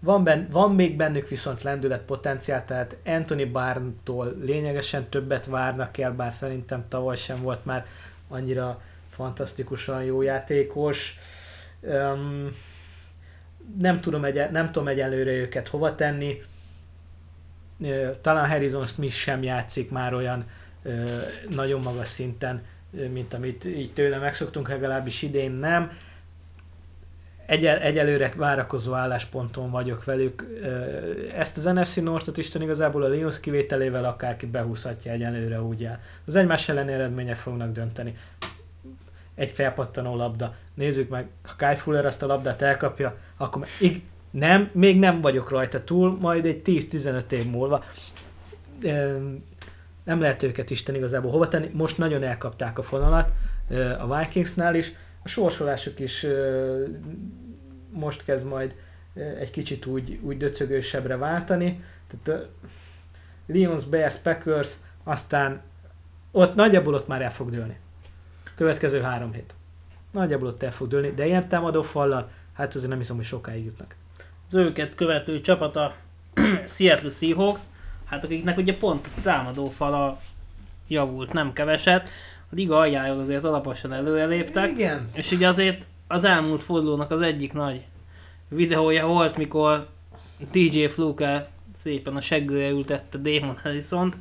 van, 0.00 0.24
ben, 0.24 0.48
van 0.50 0.74
még 0.74 0.96
bennük 0.96 1.28
viszont 1.28 1.62
lendület 1.62 2.02
potenciál, 2.02 2.64
tehát 2.64 2.96
Anthony 3.04 3.52
Barntól 3.52 4.34
lényegesen 4.40 5.08
többet 5.08 5.46
várnak 5.46 5.98
el, 5.98 6.12
bár 6.12 6.32
szerintem 6.32 6.84
tavaly 6.88 7.16
sem 7.16 7.42
volt 7.42 7.64
már 7.64 7.86
annyira 8.28 8.80
fantasztikusan 9.10 10.04
jó 10.04 10.22
játékos. 10.22 11.18
Um, 11.80 12.56
nem, 13.78 14.00
tudom 14.00 14.24
egy, 14.24 14.50
nem 14.50 14.72
tudom 14.72 14.88
egyelőre 14.88 15.30
őket 15.30 15.68
hova 15.68 15.94
tenni. 15.94 16.42
Talán 18.20 18.48
Harrison 18.48 18.86
Smith 18.86 19.14
sem 19.14 19.42
játszik 19.42 19.90
már 19.90 20.14
olyan 20.14 20.46
nagyon 21.50 21.80
magas 21.80 22.08
szinten, 22.08 22.62
mint 22.90 23.34
amit 23.34 23.64
így 23.64 23.92
tőle 23.92 24.18
megszoktunk, 24.18 24.68
legalábbis 24.68 25.22
idén 25.22 25.50
nem. 25.50 25.90
Egyel, 27.48 27.78
egyelőre 27.78 28.32
várakozó 28.36 28.94
állásponton 28.94 29.70
vagyok 29.70 30.04
velük. 30.04 30.46
Ezt 31.36 31.56
az 31.56 31.64
NFC 31.64 31.96
North-ot 31.96 32.36
Isten 32.36 32.62
igazából 32.62 33.02
a 33.02 33.08
Lions 33.08 33.40
kivételével 33.40 34.04
akárki 34.04 34.46
behúzhatja 34.46 35.12
egyelőre 35.12 35.62
úgy 35.62 35.84
el. 35.84 36.00
Az 36.26 36.34
egymás 36.34 36.68
elleni 36.68 36.92
eredmények 36.92 37.36
fognak 37.36 37.72
dönteni. 37.72 38.16
Egy 39.34 39.50
felpattanó 39.50 40.16
labda. 40.16 40.54
Nézzük 40.74 41.08
meg, 41.08 41.28
ha 41.42 41.54
Kai 41.56 41.76
Fuller 41.76 42.06
azt 42.06 42.22
a 42.22 42.26
labdát 42.26 42.62
elkapja, 42.62 43.16
akkor 43.36 43.66
ig- 43.80 44.02
nem, 44.30 44.70
még 44.72 44.98
nem 44.98 45.20
vagyok 45.20 45.50
rajta 45.50 45.84
túl, 45.84 46.18
majd 46.20 46.44
egy 46.44 46.62
10-15 46.64 47.32
év 47.32 47.50
múlva. 47.50 47.84
Nem 50.04 50.20
lehet 50.20 50.42
őket 50.42 50.70
Isten 50.70 50.94
igazából 50.94 51.30
hova 51.30 51.48
tenni. 51.48 51.70
Most 51.72 51.98
nagyon 51.98 52.22
elkapták 52.22 52.78
a 52.78 52.82
fonalat 52.82 53.32
a 53.98 54.18
Vikingsnál 54.18 54.74
is 54.74 54.92
a 55.22 55.28
sorsolásuk 55.28 55.98
is 55.98 56.26
most 57.90 58.24
kezd 58.24 58.48
majd 58.48 58.74
egy 59.14 59.50
kicsit 59.50 59.86
úgy, 59.86 60.18
úgy 60.22 60.36
döcögősebbre 60.36 61.16
váltani. 61.16 61.84
Tehát 62.06 62.42
a 62.42 62.48
Lions, 63.46 63.84
Bears, 63.84 64.16
Packers, 64.16 64.72
aztán 65.04 65.62
ott 66.30 66.54
nagyjából 66.54 66.94
ott 66.94 67.06
már 67.06 67.22
el 67.22 67.32
fog 67.32 67.50
dőlni. 67.50 67.78
Következő 68.54 69.00
három 69.00 69.32
hét. 69.32 69.54
Nagyjából 70.12 70.48
ott 70.48 70.62
el 70.62 70.72
fog 70.72 70.88
dőlni, 70.88 71.10
de 71.10 71.26
ilyen 71.26 71.48
támadó 71.48 71.82
fallal, 71.82 72.30
hát 72.52 72.74
azért 72.74 72.88
nem 72.88 72.98
hiszem, 72.98 73.16
hogy 73.16 73.24
sokáig 73.24 73.64
jutnak. 73.64 73.94
az 74.46 74.54
őket 74.54 74.94
követő 74.94 75.40
csapat 75.40 75.76
a 75.76 75.94
Seattle 76.74 77.10
Seahawks, 77.10 77.60
hát 78.04 78.24
akiknek 78.24 78.56
ugye 78.56 78.76
pont 78.76 79.08
támadó 79.22 79.66
fala 79.66 80.18
javult, 80.88 81.32
nem 81.32 81.52
keveset. 81.52 82.08
A 82.50 82.54
liga 82.54 82.78
aljáról 82.78 83.20
azért 83.20 83.44
alaposan 83.44 83.92
előreléptek. 83.92 84.70
Igen. 84.70 85.04
És 85.12 85.30
ugye 85.32 85.48
azért 85.48 85.86
az 86.06 86.24
elmúlt 86.24 86.62
fordulónak 86.62 87.10
az 87.10 87.20
egyik 87.20 87.52
nagy 87.52 87.84
videója 88.48 89.06
volt, 89.06 89.36
mikor 89.36 89.86
DJ 90.52 90.86
Fluke 90.86 91.48
szépen 91.78 92.16
a 92.16 92.20
seggőre 92.20 92.68
ültette 92.68 93.18
Damon 93.18 93.58
Harrison-t. 93.62 94.16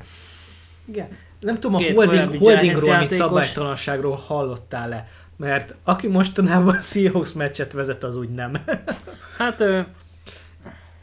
Igen. 0.85 1.07
Nem 1.39 1.59
tudom, 1.59 1.75
a 1.75 1.79
Két 1.79 1.95
holding, 1.95 2.15
korábbi 2.17 2.37
holdingról, 2.37 2.97
mint 2.97 3.11
szabálytalanságról 3.11 4.15
hallottál-e? 4.15 5.07
Mert 5.37 5.75
aki 5.83 6.07
mostanában 6.07 6.75
a 6.75 6.81
Seahawks 6.81 7.33
meccset 7.33 7.71
vezet, 7.71 8.03
az 8.03 8.15
úgy 8.15 8.29
nem. 8.29 8.57
Hát 9.37 9.61
ö, 9.61 9.81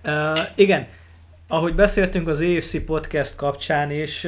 Uh, 0.06 0.38
igen, 0.54 0.86
ahogy 1.48 1.74
beszéltünk 1.74 2.28
az 2.28 2.40
AFC 2.40 2.84
podcast 2.84 3.36
kapcsán 3.36 3.90
is, 3.90 4.26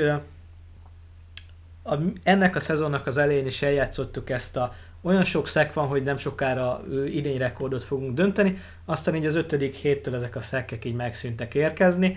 a, 1.86 1.94
ennek 2.22 2.56
a 2.56 2.60
szezonnak 2.60 3.06
az 3.06 3.16
elején 3.16 3.46
is 3.46 3.62
eljátszottuk 3.62 4.30
ezt 4.30 4.56
a 4.56 4.74
olyan 5.02 5.24
sok 5.24 5.48
szek 5.48 5.72
van, 5.72 5.86
hogy 5.86 6.02
nem 6.02 6.16
sokára 6.16 6.84
idény 7.06 7.38
rekordot 7.38 7.82
fogunk 7.82 8.14
dönteni, 8.14 8.56
aztán 8.84 9.14
így 9.14 9.26
az 9.26 9.34
ötödik 9.34 9.74
héttől 9.74 10.14
ezek 10.14 10.36
a 10.36 10.40
szekkek 10.40 10.84
így 10.84 10.94
megszűntek 10.94 11.54
érkezni, 11.54 12.16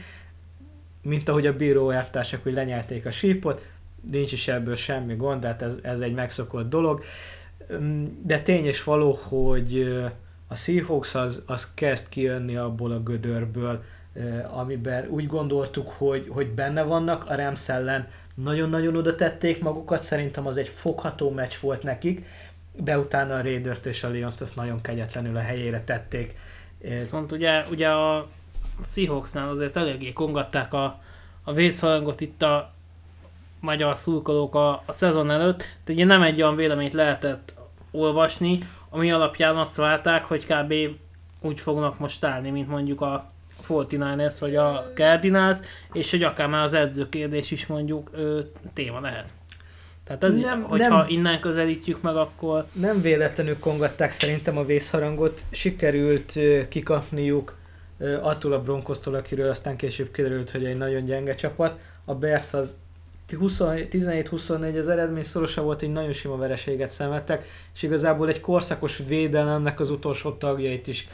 mint 1.02 1.30
ahogy 1.30 1.46
a 1.46 1.56
bíró 1.56 1.90
elvtársak, 1.90 2.44
hogy 2.44 2.54
lenyelték 2.54 3.06
a 3.06 3.12
sípot, 3.12 3.66
nincs 4.12 4.32
is 4.32 4.48
ebből 4.48 4.76
semmi 4.76 5.16
gond, 5.16 5.42
tehát 5.42 5.62
ez, 5.62 5.76
ez 5.82 6.02
egy 6.02 6.14
megszokott 6.14 6.70
dolog. 6.70 7.04
De 8.24 8.40
tény 8.40 8.66
és 8.66 8.84
való, 8.84 9.20
hogy 9.22 9.98
a 10.48 10.56
Seahawks 10.56 11.16
az, 11.16 11.44
az 11.46 11.74
kezd 11.74 12.10
kijönni 12.10 12.56
abból 12.56 12.92
a 12.92 13.04
gödörből, 13.04 13.84
amiben 14.52 15.08
úgy 15.08 15.28
gondoltuk, 15.28 15.90
hogy, 15.90 16.28
hogy 16.30 16.52
benne 16.52 16.84
vannak, 16.84 17.30
a 17.30 17.36
Rams 17.36 17.70
ellen 17.70 18.08
nagyon-nagyon 18.44 18.96
oda 18.96 19.16
tették 19.16 19.62
magukat, 19.62 20.02
szerintem 20.02 20.48
az 20.48 20.58
egy 20.58 20.68
fogható 20.68 21.30
meccs 21.30 21.54
volt 21.62 21.84
nekik, 21.84 22.26
de 22.74 23.00
utána 23.00 23.36
a 23.36 23.42
Raiders-t 23.42 23.86
és 23.86 24.04
a 24.04 24.10
Lions-t 24.10 24.42
azt 24.42 24.56
nagyon 24.56 24.82
kegyetlenül 24.82 25.36
a 25.36 25.40
helyére 25.40 25.84
tették. 25.84 26.36
Viszont 26.78 27.32
ugye, 27.32 27.66
ugye 27.72 27.90
a 27.90 28.28
Seahawksnál 28.84 29.50
azért 29.50 29.78
eléggé 29.78 30.14
kongatták 30.14 30.74
a, 30.74 31.02
a 31.44 31.54
vészharangot 31.54 32.22
itt 32.22 32.42
a 32.42 32.74
magyar 33.60 33.98
szurkolók 33.98 34.56
a, 34.56 34.84
a 34.86 34.92
szezon 34.92 35.32
előtt, 35.32 35.64
de 35.86 35.94
ugye 35.94 36.06
nem 36.06 36.22
egy 36.22 36.42
olyan 36.42 36.56
véleményt 36.56 36.94
lehetett 36.94 37.54
olvasni, 37.92 38.60
ami 38.90 39.12
alapján 39.12 39.58
azt 39.58 39.76
várták, 39.76 40.24
hogy 40.24 40.46
kb. 40.46 40.74
úgy 41.42 41.62
fognak 41.62 42.00
most 42.00 42.24
állni, 42.24 42.50
mint 42.50 42.68
mondjuk 42.68 43.02
a 43.02 43.30
49ers 43.70 44.36
vagy 44.40 44.56
a 44.56 44.92
Cardinals, 44.94 45.58
és 45.94 46.12
hogy 46.12 46.24
akár 46.24 46.48
már 46.48 46.64
az 46.64 46.74
edzőkérdés 46.74 47.52
is 47.52 47.66
mondjuk 47.66 48.10
ö, 48.14 48.40
téma 48.74 49.00
lehet. 49.00 49.30
Tehát 50.04 50.24
ez, 50.24 50.40
Nem- 50.40 50.60
nem, 50.60 50.64
hogyha 50.64 50.98
nem. 50.98 51.06
innen 51.10 51.40
közelítjük 51.40 52.02
meg, 52.02 52.16
akkor 52.16 52.66
nem 52.72 53.02
véletlenül 53.02 53.60
kongatták 53.60 54.12
szerintem 54.12 54.58
a 54.58 54.66
vészharangot, 54.66 55.42
sikerült 55.52 56.36
ö, 56.36 56.68
kikapniuk 56.68 57.56
ö, 58.00 58.22
attól 58.22 58.54
a 58.54 58.62
Broncosztól, 58.62 59.16
akiről 59.16 59.50
aztán 59.50 59.76
később 59.76 60.12
kiderült, 60.12 60.52
hogy 60.52 60.66
egy 60.66 60.78
nagyon 60.78 61.06
gyenge 61.06 61.36
csapat. 61.36 61.80
A 62.06 62.16
Bears 62.16 62.54
az 62.54 62.78
20 63.38 63.62
17-24 63.62 64.78
az 64.78 64.88
eredmény 64.88 65.24
szorosa 65.24 65.62
volt, 65.62 65.82
egy 65.82 65.92
nagyon 65.92 66.14
sima 66.14 66.38
vereséget 66.38 66.90
szenvedtek, 66.90 67.46
és 67.76 67.84
igazából 67.84 68.28
egy 68.30 68.42
korszakos 68.42 69.02
védelemnek 69.08 69.80
az 69.80 69.90
utolsó 69.90 70.32
tagjait 70.32 70.88
is 70.88 71.08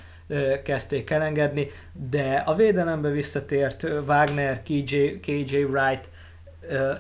kezdték 0.64 1.10
elengedni, 1.10 1.68
de 2.10 2.44
a 2.46 2.56
védelembe 2.56 3.10
visszatért 3.10 3.84
Wagner, 3.84 4.62
KJ, 4.64 5.20
KJ 5.20 5.64
Wright, 5.64 6.10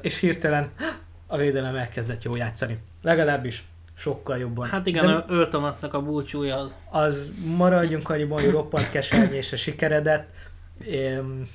és 0.02 0.20
hirtelen 0.20 0.72
a 1.28 1.38
védelem 1.38 1.76
elkezdett 1.76 2.24
jól 2.24 2.38
játszani. 2.38 2.78
Legalábbis 3.02 3.64
sokkal 3.96 4.38
jobban. 4.38 4.70
hát 4.70 4.88
igen, 4.88 5.06
De. 5.06 5.26
Earl 5.30 5.48
Thomasnak 5.48 5.94
a 5.94 6.02
búcsúja 6.02 6.58
az. 6.58 6.76
az 6.90 7.32
maradjunk 7.58 8.10
annyiban, 8.10 8.42
hogy 8.42 8.52
roppant 8.52 8.90
kesernyés 8.90 9.54
a 9.54 9.56
sikeredet. 9.56 10.28
Üm, 10.92 11.48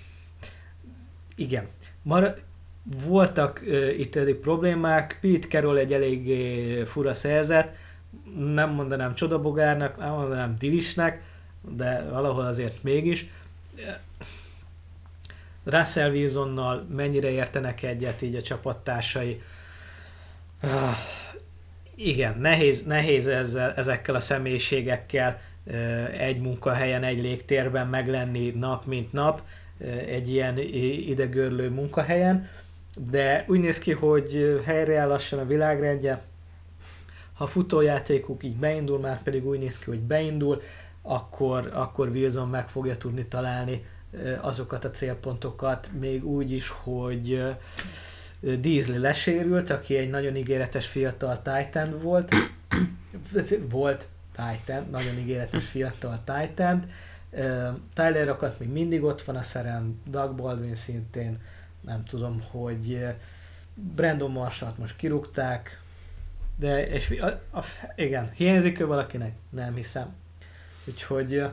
igen. 1.37 1.67
Mar- 2.03 2.41
voltak 2.83 3.63
uh, 3.67 3.99
itt 3.99 4.17
elég 4.17 4.37
problémák, 4.37 5.19
Pete 5.21 5.47
Carroll 5.47 5.77
egy 5.77 5.93
eléggé 5.93 6.85
fura 6.85 7.15
szerzet, 7.15 7.77
nem 8.37 8.71
mondanám 8.71 9.15
csodabogárnak, 9.15 9.99
nem 9.99 10.11
mondanám 10.11 10.55
dilisnek, 10.59 11.23
de 11.69 12.09
valahol 12.11 12.45
azért 12.45 12.83
mégis. 12.83 13.31
Russell 15.65 16.11
Wilsonnal 16.11 16.87
mennyire 16.95 17.31
értenek 17.31 17.83
egyet 17.83 18.23
így 18.23 18.35
a 18.35 18.43
csapattársai. 18.43 19.43
Igen, 21.95 22.39
nehéz, 22.39 22.85
nehéz 22.85 23.27
ezzel, 23.27 23.73
ezekkel 23.75 24.15
a 24.15 24.21
személyiségekkel 24.21 25.41
egy 26.19 26.41
munkahelyen, 26.41 27.03
egy 27.03 27.21
légtérben 27.21 27.87
meglenni 27.87 28.51
nap 28.51 28.87
mint 28.87 29.13
nap, 29.13 29.43
egy 30.07 30.31
ilyen 30.31 30.59
idegörlő 31.07 31.71
munkahelyen, 31.71 32.49
de 33.11 33.45
úgy 33.49 33.61
néz 33.61 33.79
ki, 33.79 33.93
hogy 33.93 34.61
helyreáll 34.65 35.09
lassan 35.09 35.39
a 35.39 35.47
világrendje, 35.47 36.23
ha 37.35 37.45
a 37.45 37.47
futójátékuk 37.47 38.45
így 38.45 38.57
beindul, 38.57 38.99
már 38.99 39.23
pedig 39.23 39.47
úgy 39.47 39.59
néz 39.59 39.79
ki, 39.79 39.85
hogy 39.85 40.01
beindul, 40.01 40.63
akkor, 41.03 41.71
akkor 41.73 42.09
Wilson 42.09 42.49
meg 42.49 42.69
fogja 42.69 42.97
tudni 42.97 43.27
találni 43.27 43.87
azokat 44.41 44.85
a 44.85 44.91
célpontokat, 44.91 45.91
még 45.99 46.25
úgy 46.25 46.53
is, 46.53 46.69
hogy 46.69 47.43
Diesel 48.41 48.99
lesérült, 48.99 49.71
aki 49.71 49.97
egy 49.97 50.11
nagyon 50.11 50.37
ígéretes 50.37 50.87
fiatal 50.87 51.43
Titan 51.43 52.01
volt. 52.03 52.35
volt 53.71 54.09
Titan, 54.33 54.87
nagyon 54.91 55.19
ígéretes 55.19 55.65
fiatal 55.65 56.21
Titan. 56.25 56.91
Ö, 57.31 57.69
Tyler 57.95 58.27
Rocket 58.27 58.59
még 58.59 58.69
mindig 58.69 59.03
ott 59.03 59.23
van 59.23 59.37
a 59.37 59.43
szerem, 59.43 60.01
Doug 60.07 60.35
Baldwin 60.35 60.77
szintén, 60.77 61.39
nem 61.81 62.05
tudom, 62.05 62.43
hogy 62.51 63.07
Brandon 63.75 64.31
Marshall 64.31 64.75
most 64.79 64.97
kirúgták, 64.97 65.81
de 66.57 66.87
és, 66.87 67.11
a, 67.21 67.27
a, 67.59 67.65
igen, 67.97 68.31
hiányzik 68.35 68.81
ő 68.81 68.87
valakinek? 68.87 69.33
Nem 69.51 69.75
hiszem. 69.75 70.15
Úgyhogy 70.85 71.35
ö, 71.35 71.47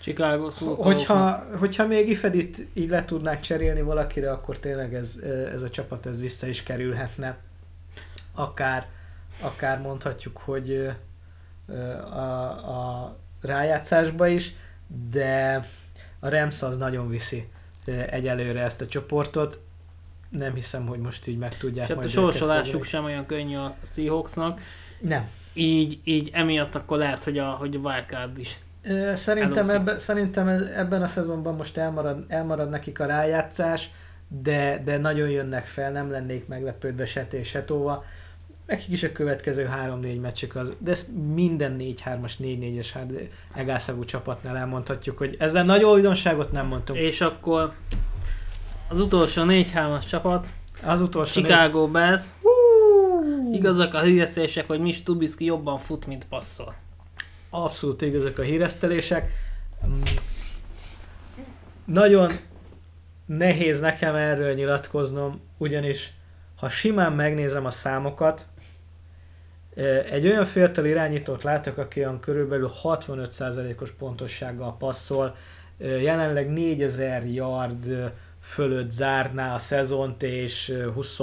Chicago. 0.00 0.50
Hogyha, 0.74 1.42
hogyha 1.58 1.86
még 1.86 2.08
Ifedit 2.08 2.66
így 2.74 2.88
le 2.88 3.04
tudnák 3.04 3.40
cserélni 3.40 3.82
valakire, 3.82 4.30
akkor 4.30 4.58
tényleg 4.58 4.94
ez, 4.94 5.16
ez 5.52 5.62
a 5.62 5.70
csapat 5.70 6.06
ez 6.06 6.20
vissza 6.20 6.46
is 6.46 6.62
kerülhetne. 6.62 7.36
Akár, 8.34 8.86
akár 9.40 9.80
mondhatjuk, 9.80 10.36
hogy 10.36 10.70
ö, 11.66 11.82
a, 11.98 12.50
a 12.50 13.16
rájátszásba 13.40 14.26
is, 14.26 14.52
de 15.10 15.66
a 16.20 16.28
Rams 16.28 16.62
az 16.62 16.76
nagyon 16.76 17.08
viszi 17.08 17.48
egyelőre 18.06 18.62
ezt 18.62 18.80
a 18.80 18.86
csoportot. 18.86 19.60
Nem 20.28 20.54
hiszem, 20.54 20.86
hogy 20.86 20.98
most 20.98 21.26
így 21.26 21.38
meg 21.38 21.56
tudják 21.56 21.88
És 21.88 21.94
hát 21.94 22.04
a 22.04 22.08
sorsolásuk 22.08 22.84
sem 22.84 23.04
olyan 23.04 23.26
könnyű 23.26 23.56
a 23.56 23.76
Seahawksnak. 23.82 24.60
Nem. 25.00 25.28
Így, 25.52 26.00
így 26.04 26.30
emiatt 26.32 26.74
akkor 26.74 26.98
lehet, 26.98 27.22
hogy 27.22 27.38
a, 27.38 27.50
hogy 27.50 27.74
a 27.74 27.78
wildcard 27.78 28.38
is. 28.38 28.58
Szerintem, 29.14 29.68
ebbe, 29.68 29.98
szerintem 29.98 30.48
ebben 30.76 31.02
a 31.02 31.06
szezonban 31.06 31.54
most 31.54 31.76
elmarad, 31.76 32.24
elmarad 32.28 32.70
nekik 32.70 33.00
a 33.00 33.06
rájátszás, 33.06 33.90
de, 34.42 34.82
de 34.84 34.98
nagyon 34.98 35.28
jönnek 35.28 35.66
fel, 35.66 35.92
nem 35.92 36.10
lennék 36.10 36.46
meglepődve 36.46 37.06
se 37.06 37.24
té, 37.24 37.42
se 37.42 37.64
tóva. 37.64 38.04
Nekik 38.66 38.88
is 38.90 39.02
a 39.02 39.12
következő 39.12 39.68
3-4 39.84 40.20
meccsük 40.20 40.56
az, 40.56 40.72
de 40.78 40.90
ezt 40.90 41.08
minden 41.34 41.76
4-3-as, 41.78 42.32
4-4-es 42.42 42.88
hát 42.94 43.12
egászagú 43.54 44.04
csapatnál 44.04 44.56
elmondhatjuk, 44.56 45.18
hogy 45.18 45.36
ezzel 45.38 45.64
nagy 45.64 45.82
újdonságot 45.82 46.52
nem 46.52 46.66
mondtunk. 46.66 46.98
És 46.98 47.20
akkor 47.20 47.72
az 48.88 49.00
utolsó 49.00 49.42
4-3-as 49.46 50.08
csapat, 50.08 50.46
Az 50.82 51.00
utolsó 51.00 51.40
négy... 51.40 51.50
Chicago 51.50 51.88
Bears. 51.88 52.22
Hú! 52.42 53.54
Igazak 53.54 53.94
a 53.94 54.00
hirdetések, 54.00 54.66
hogy 54.66 54.80
Mitch 54.80 55.02
Trubisky 55.02 55.44
jobban 55.44 55.78
fut, 55.78 56.06
mint 56.06 56.24
passzol. 56.28 56.74
Abszolút 57.50 58.02
igazak 58.02 58.38
a 58.38 58.42
híresztelések. 58.42 59.30
Nagyon 61.84 62.32
nehéz 63.26 63.80
nekem 63.80 64.14
erről 64.14 64.54
nyilatkoznom, 64.54 65.40
ugyanis 65.56 66.12
ha 66.56 66.68
simán 66.68 67.12
megnézem 67.12 67.64
a 67.64 67.70
számokat, 67.70 68.46
egy 70.10 70.26
olyan 70.26 70.44
fiatal 70.44 70.84
irányítót 70.84 71.42
látok, 71.42 71.78
aki 71.78 72.00
olyan 72.00 72.20
körülbelül 72.20 72.70
65%-os 72.82 73.90
pontossággal 73.90 74.76
passzol, 74.76 75.36
jelenleg 75.78 76.50
4000 76.52 77.26
yard 77.26 78.12
fölött 78.40 78.90
zárná 78.90 79.54
a 79.54 79.58
szezont, 79.58 80.22
és 80.22 80.68
eh, 80.68 80.92
20 80.94 81.20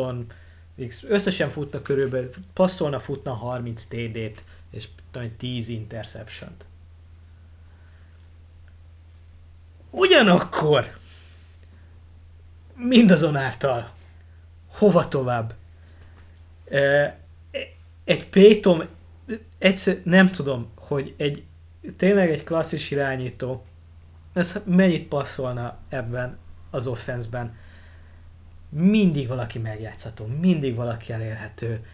X- 0.88 1.06
összesen 1.10 1.50
futna 1.50 1.82
körülbelül, 1.82 2.30
passzolna, 2.54 3.00
futna 3.00 3.34
30 3.34 3.84
TD-t, 3.84 4.44
és 4.76 4.88
talán 5.12 5.36
10 5.38 5.68
interception 5.70 6.56
Ugyanakkor 9.90 10.98
mindazonáltal 12.76 13.92
hova 14.68 15.08
tovább? 15.08 15.54
Egy 18.04 18.30
Payton, 18.30 18.88
egyszer 19.58 20.02
nem 20.04 20.32
tudom, 20.32 20.72
hogy 20.76 21.14
egy 21.18 21.44
tényleg 21.98 22.30
egy 22.30 22.44
klasszis 22.44 22.92
irányító, 22.92 23.66
ez 24.34 24.62
mennyit 24.66 25.08
passzolna 25.08 25.78
ebben 25.90 26.38
az 26.70 26.88
offenszben. 26.88 27.58
Mindig 28.70 29.28
valaki 29.28 29.60
megjátszható, 29.60 30.26
mindig 30.26 30.76
valaki 30.76 31.14
elérhető, 31.14 31.86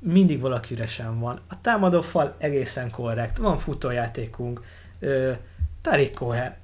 mindig 0.00 0.40
valaki 0.40 0.74
üresen 0.74 1.18
van. 1.20 1.40
A 1.48 1.60
támadó 1.60 2.00
fal 2.00 2.34
egészen 2.38 2.90
korrekt, 2.90 3.36
van 3.36 3.58
futójátékunk, 3.58 4.60
Tarik 5.80 6.14
Cohen, 6.14 6.54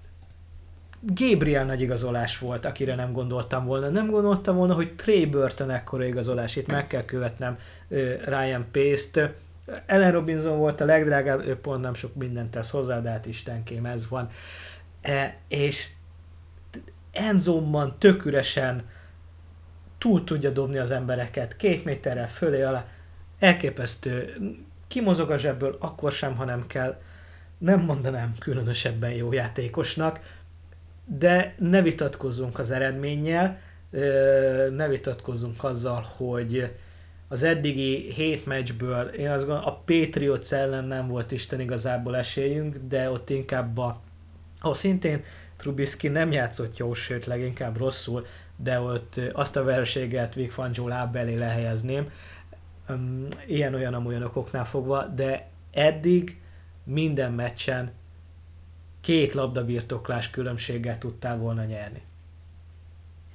Gabriel 1.00 1.64
nagy 1.64 1.80
igazolás 1.80 2.38
volt, 2.38 2.64
akire 2.64 2.94
nem 2.94 3.12
gondoltam 3.12 3.64
volna. 3.64 3.88
Nem 3.88 4.10
gondoltam 4.10 4.56
volna, 4.56 4.74
hogy 4.74 4.94
Trey 4.94 5.26
Burton 5.26 5.70
ekkora 5.70 6.04
igazolás, 6.04 6.60
meg 6.66 6.86
kell 6.86 7.04
követnem 7.04 7.58
Ryan 8.24 8.66
Pace-t. 8.72 9.30
Ellen 9.86 10.12
Robinson 10.12 10.58
volt 10.58 10.80
a 10.80 10.84
legdrágább, 10.84 11.46
ő 11.46 11.56
pont 11.56 11.82
nem 11.82 11.94
sok 11.94 12.14
mindent 12.14 12.50
tesz 12.50 12.70
hozzá, 12.70 13.00
de 13.00 13.10
hát 13.10 13.26
istenkém, 13.26 13.86
ez 13.86 14.08
van. 14.08 14.28
E, 15.00 15.36
és 15.48 15.88
Enzomban 17.12 17.96
tök 17.98 18.24
üresen 18.24 18.84
túl 19.98 20.24
tudja 20.24 20.50
dobni 20.50 20.78
az 20.78 20.90
embereket, 20.90 21.56
két 21.56 21.84
méterrel 21.84 22.28
fölé 22.28 22.62
alá, 22.62 22.84
elképesztő, 23.38 24.36
kimozog 24.88 25.30
a 25.30 25.38
zsebből, 25.38 25.76
akkor 25.80 26.12
sem, 26.12 26.36
ha 26.36 26.44
nem 26.44 26.66
kell, 26.66 27.00
nem 27.58 27.80
mondanám 27.80 28.34
különösebben 28.38 29.10
jó 29.10 29.32
játékosnak, 29.32 30.20
de 31.04 31.54
ne 31.58 31.82
vitatkozzunk 31.82 32.58
az 32.58 32.70
eredménnyel, 32.70 33.58
ne 34.70 34.88
vitatkozzunk 34.88 35.64
azzal, 35.64 36.06
hogy 36.16 36.72
az 37.28 37.42
eddigi 37.42 38.12
hét 38.12 38.46
meccsből, 38.46 39.06
én 39.06 39.30
azt 39.30 39.46
gondolom, 39.46 39.68
a 39.68 39.82
Patriots 39.84 40.52
ellen 40.52 40.84
nem 40.84 41.08
volt 41.08 41.32
Isten 41.32 41.60
igazából 41.60 42.16
esélyünk, 42.16 42.76
de 42.88 43.10
ott 43.10 43.30
inkább 43.30 43.78
a, 43.78 44.00
ahol 44.60 44.74
szintén 44.74 45.24
Trubisky 45.56 46.08
nem 46.08 46.32
játszott 46.32 46.76
jó, 46.76 46.94
sőt 46.94 47.26
leginkább 47.26 47.76
rosszul, 47.76 48.26
de 48.56 48.80
ott 48.80 49.20
azt 49.32 49.56
a 49.56 49.64
verséget 49.64 50.34
Vic 50.34 50.52
Fangio 50.52 50.88
láb 50.88 51.16
elé 51.16 51.34
lehelyezném, 51.34 52.10
ilyen-olyan 53.46 53.94
amolyan 53.94 54.22
okoknál 54.22 54.64
fogva, 54.64 55.06
de 55.06 55.48
eddig 55.72 56.40
minden 56.84 57.32
meccsen 57.32 57.92
két 59.00 59.34
labdabirtoklás 59.34 60.30
különbséggel 60.30 60.98
tudtál 60.98 61.38
volna 61.38 61.64
nyerni. 61.64 62.02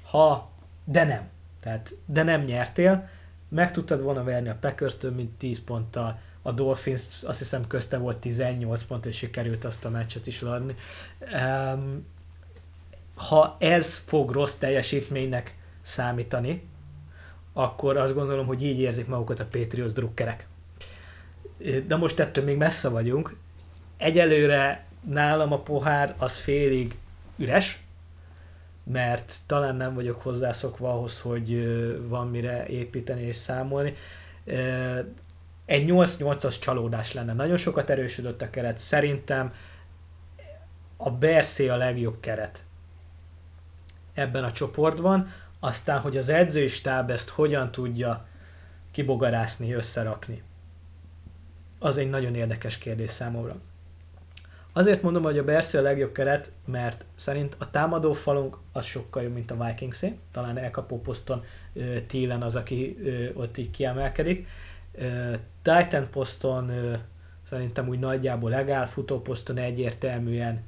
Ha, 0.04 0.52
de 0.84 1.04
nem. 1.04 1.30
Tehát, 1.60 1.94
de 2.06 2.24
nem 2.24 2.42
nyertél, 2.42 3.10
meg 3.50 3.72
tudtad 3.72 4.02
volna 4.02 4.24
verni 4.24 4.50
a 4.50 4.58
Packers 4.60 4.98
mint 5.16 5.38
10 5.38 5.64
ponttal, 5.64 6.20
a 6.42 6.52
Dolphins 6.52 7.24
azt 7.24 7.40
hiszem 7.40 7.68
közte 7.68 7.98
volt 7.98 8.18
18 8.18 8.84
pont, 8.84 9.06
és 9.06 9.18
sikerült 9.18 9.66
azt 9.66 9.86
a 9.86 9.90
meccset 9.90 10.28
is 10.28 10.42
adni. 10.42 10.76
Um, 11.44 12.06
ha 13.16 13.56
ez 13.60 13.98
fog 13.98 14.32
rossz 14.32 14.56
teljesítménynek 14.56 15.58
számítani, 15.82 16.70
akkor 17.54 17.98
azt 17.98 18.14
gondolom, 18.14 18.46
hogy 18.46 18.64
így 18.64 18.80
érzik 18.80 19.08
magukat 19.08 19.40
a 19.40 19.46
Patriots 19.46 19.94
drukkerek. 19.94 20.48
De 21.88 21.96
most 21.96 22.20
ettől 22.20 22.44
még 22.44 22.58
messze 22.58 22.90
vagyunk. 22.90 23.36
Egyelőre 23.98 24.86
nálam 25.10 25.52
a 25.52 25.60
pohár 25.60 26.16
az 26.18 26.38
félig 26.38 26.98
üres, 27.38 27.84
mert 28.84 29.34
talán 29.46 29.76
nem 29.76 29.94
vagyok 29.94 30.22
hozzászokva 30.22 30.90
ahhoz, 30.90 31.20
hogy 31.20 31.68
van 32.08 32.28
mire 32.28 32.68
építeni 32.68 33.22
és 33.22 33.36
számolni. 33.36 33.96
Egy 35.66 35.86
8-8-as 35.88 36.60
csalódás 36.60 37.14
lenne. 37.14 37.34
Nagyon 37.34 37.58
sokat 37.58 37.90
erősödött 37.90 38.42
a 38.42 38.50
keret. 38.50 38.78
Szerintem 38.78 39.54
a 40.98 41.12
Berszé 41.12 41.68
a 41.68 41.76
legjobb 41.76 42.20
keret 42.20 42.64
ebben 44.14 44.44
a 44.44 44.52
csoportban, 44.52 45.32
aztán, 45.64 46.00
hogy 46.00 46.18
az 46.18 46.30
edzői 46.30 46.68
stáb 46.68 47.10
ezt 47.10 47.30
hogyan 47.30 47.72
tudja 47.72 48.28
kibogarászni, 48.92 49.74
összerakni. 49.74 50.44
Az 51.80 51.98
egy 51.98 52.10
nagyon 52.10 52.36
érdekes 52.36 52.78
kérdés 52.78 53.10
számomra. 53.10 53.56
Azért 54.74 55.02
mondom, 55.02 55.24
hogy 55.24 55.38
a 55.38 55.44
Bersi 55.44 55.78
a 55.78 55.82
legjobb 55.82 56.12
keret, 56.12 56.52
mert 56.66 57.06
szerint 57.16 57.56
a 57.60 57.70
támadó 57.70 58.14
falunk 58.14 58.58
az 58.72 58.86
sokkal 58.86 59.24
jobb, 59.24 59.34
mint 59.34 59.52
a 59.52 59.66
Vikingsé. 59.66 60.18
Talán 60.32 60.58
elkapó 60.58 61.02
poszton 61.02 61.44
Thielen 62.08 62.42
az, 62.42 62.56
aki 62.56 62.98
ott 63.34 63.58
így 63.58 63.72
kiemelkedik. 63.72 64.48
Titan 65.62 66.10
poszton 66.12 66.72
szerintem 67.44 67.88
úgy 67.88 68.00
nagyjából 68.00 68.50
legál, 68.50 68.88
futó 68.88 69.22
poszton 69.22 69.58
egyértelműen 69.58 70.64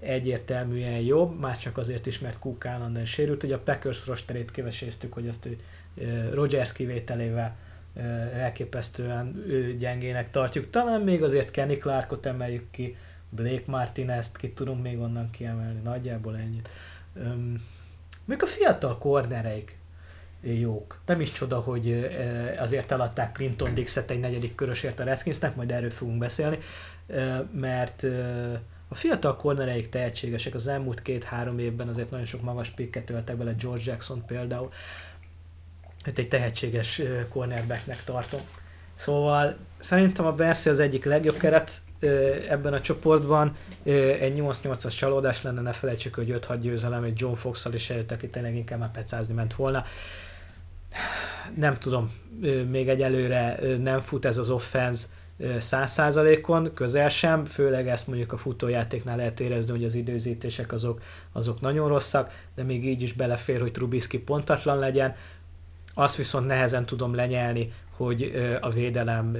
egyértelműen 0.00 1.00
jobb, 1.00 1.38
már 1.38 1.58
csak 1.58 1.78
azért 1.78 2.06
is, 2.06 2.18
mert 2.18 2.38
Cook 2.38 2.66
állandóan 2.66 3.04
sérült. 3.04 3.42
Ugye 3.42 3.54
a 3.54 3.58
Packers 3.58 4.06
rosterét 4.06 4.50
kiveséztük, 4.50 5.12
hogy 5.12 5.28
azt 5.28 5.48
Rogers 6.32 6.72
kivételével 6.72 7.56
elképesztően 8.34 9.44
gyengének 9.78 10.30
tartjuk. 10.30 10.70
Talán 10.70 11.00
még 11.00 11.22
azért 11.22 11.50
Kenny 11.50 11.78
Clarkot 11.78 12.26
emeljük 12.26 12.70
ki, 12.70 12.96
Blake 13.28 13.62
Martinez-t 13.66 14.36
ki 14.36 14.50
tudunk 14.50 14.82
még 14.82 14.98
onnan 14.98 15.30
kiemelni, 15.30 15.80
nagyjából 15.82 16.36
ennyit. 16.36 16.68
még 18.24 18.42
a 18.42 18.46
fiatal 18.46 18.98
kornereik 18.98 19.78
jók. 20.40 21.00
Nem 21.06 21.20
is 21.20 21.32
csoda, 21.32 21.60
hogy 21.60 22.10
azért 22.58 22.92
eladták 22.92 23.32
Clinton 23.32 23.74
Dixet 23.74 24.10
egy 24.10 24.20
negyedik 24.20 24.54
körösért 24.54 25.00
a 25.00 25.04
Redskinsnek, 25.04 25.56
majd 25.56 25.70
erről 25.70 25.90
fogunk 25.90 26.18
beszélni, 26.18 26.58
mert 27.52 28.06
a 28.88 28.94
fiatal 28.94 29.36
kornereik 29.36 29.88
tehetségesek, 29.88 30.54
az 30.54 30.66
elmúlt 30.66 31.02
két-három 31.02 31.58
évben 31.58 31.88
azért 31.88 32.10
nagyon 32.10 32.26
sok 32.26 32.42
magas 32.42 32.70
pikket 32.70 33.10
öltek 33.10 33.36
bele, 33.36 33.52
George 33.52 33.82
Jackson 33.84 34.24
például, 34.26 34.72
őt 36.04 36.18
egy 36.18 36.28
tehetséges 36.28 37.02
cornerbacknek 37.28 38.04
tartom. 38.04 38.40
Szóval 38.94 39.56
szerintem 39.78 40.26
a 40.26 40.32
Bersi 40.32 40.68
az 40.68 40.78
egyik 40.78 41.04
legjobb 41.04 41.36
keret 41.36 41.80
ebben 42.48 42.72
a 42.72 42.80
csoportban. 42.80 43.56
Egy 43.84 44.38
8-8-as 44.40 44.96
csalódás 44.96 45.42
lenne, 45.42 45.60
ne 45.60 45.72
felejtsük, 45.72 46.14
hogy 46.14 46.34
5-6 46.48 46.58
győzelem 46.60 47.02
egy 47.02 47.20
John 47.20 47.34
Fox-szal 47.34 47.72
is 47.72 47.90
előtt, 47.90 48.10
aki 48.10 48.28
tényleg 48.28 48.56
inkább 48.56 48.78
már 48.78 48.90
pecázni 48.90 49.34
ment 49.34 49.54
volna. 49.54 49.84
Nem 51.56 51.78
tudom, 51.78 52.12
még 52.68 52.88
egyelőre 52.88 53.58
nem 53.78 54.00
fut 54.00 54.24
ez 54.24 54.36
az 54.36 54.50
offense 54.50 55.06
száz 55.58 55.92
százalékon, 55.92 56.74
közel 56.74 57.08
sem, 57.08 57.44
főleg 57.44 57.88
ezt 57.88 58.06
mondjuk 58.06 58.32
a 58.32 58.36
futójátéknál 58.36 59.16
lehet 59.16 59.40
érezni, 59.40 59.70
hogy 59.70 59.84
az 59.84 59.94
időzítések 59.94 60.72
azok, 60.72 61.00
azok 61.32 61.60
nagyon 61.60 61.88
rosszak, 61.88 62.32
de 62.54 62.62
még 62.62 62.86
így 62.86 63.02
is 63.02 63.12
belefér, 63.12 63.60
hogy 63.60 63.72
Trubisky 63.72 64.18
pontatlan 64.18 64.78
legyen. 64.78 65.14
Azt 65.94 66.16
viszont 66.16 66.46
nehezen 66.46 66.86
tudom 66.86 67.14
lenyelni, 67.14 67.72
hogy 67.96 68.32
a 68.60 68.70
védelem 68.70 69.36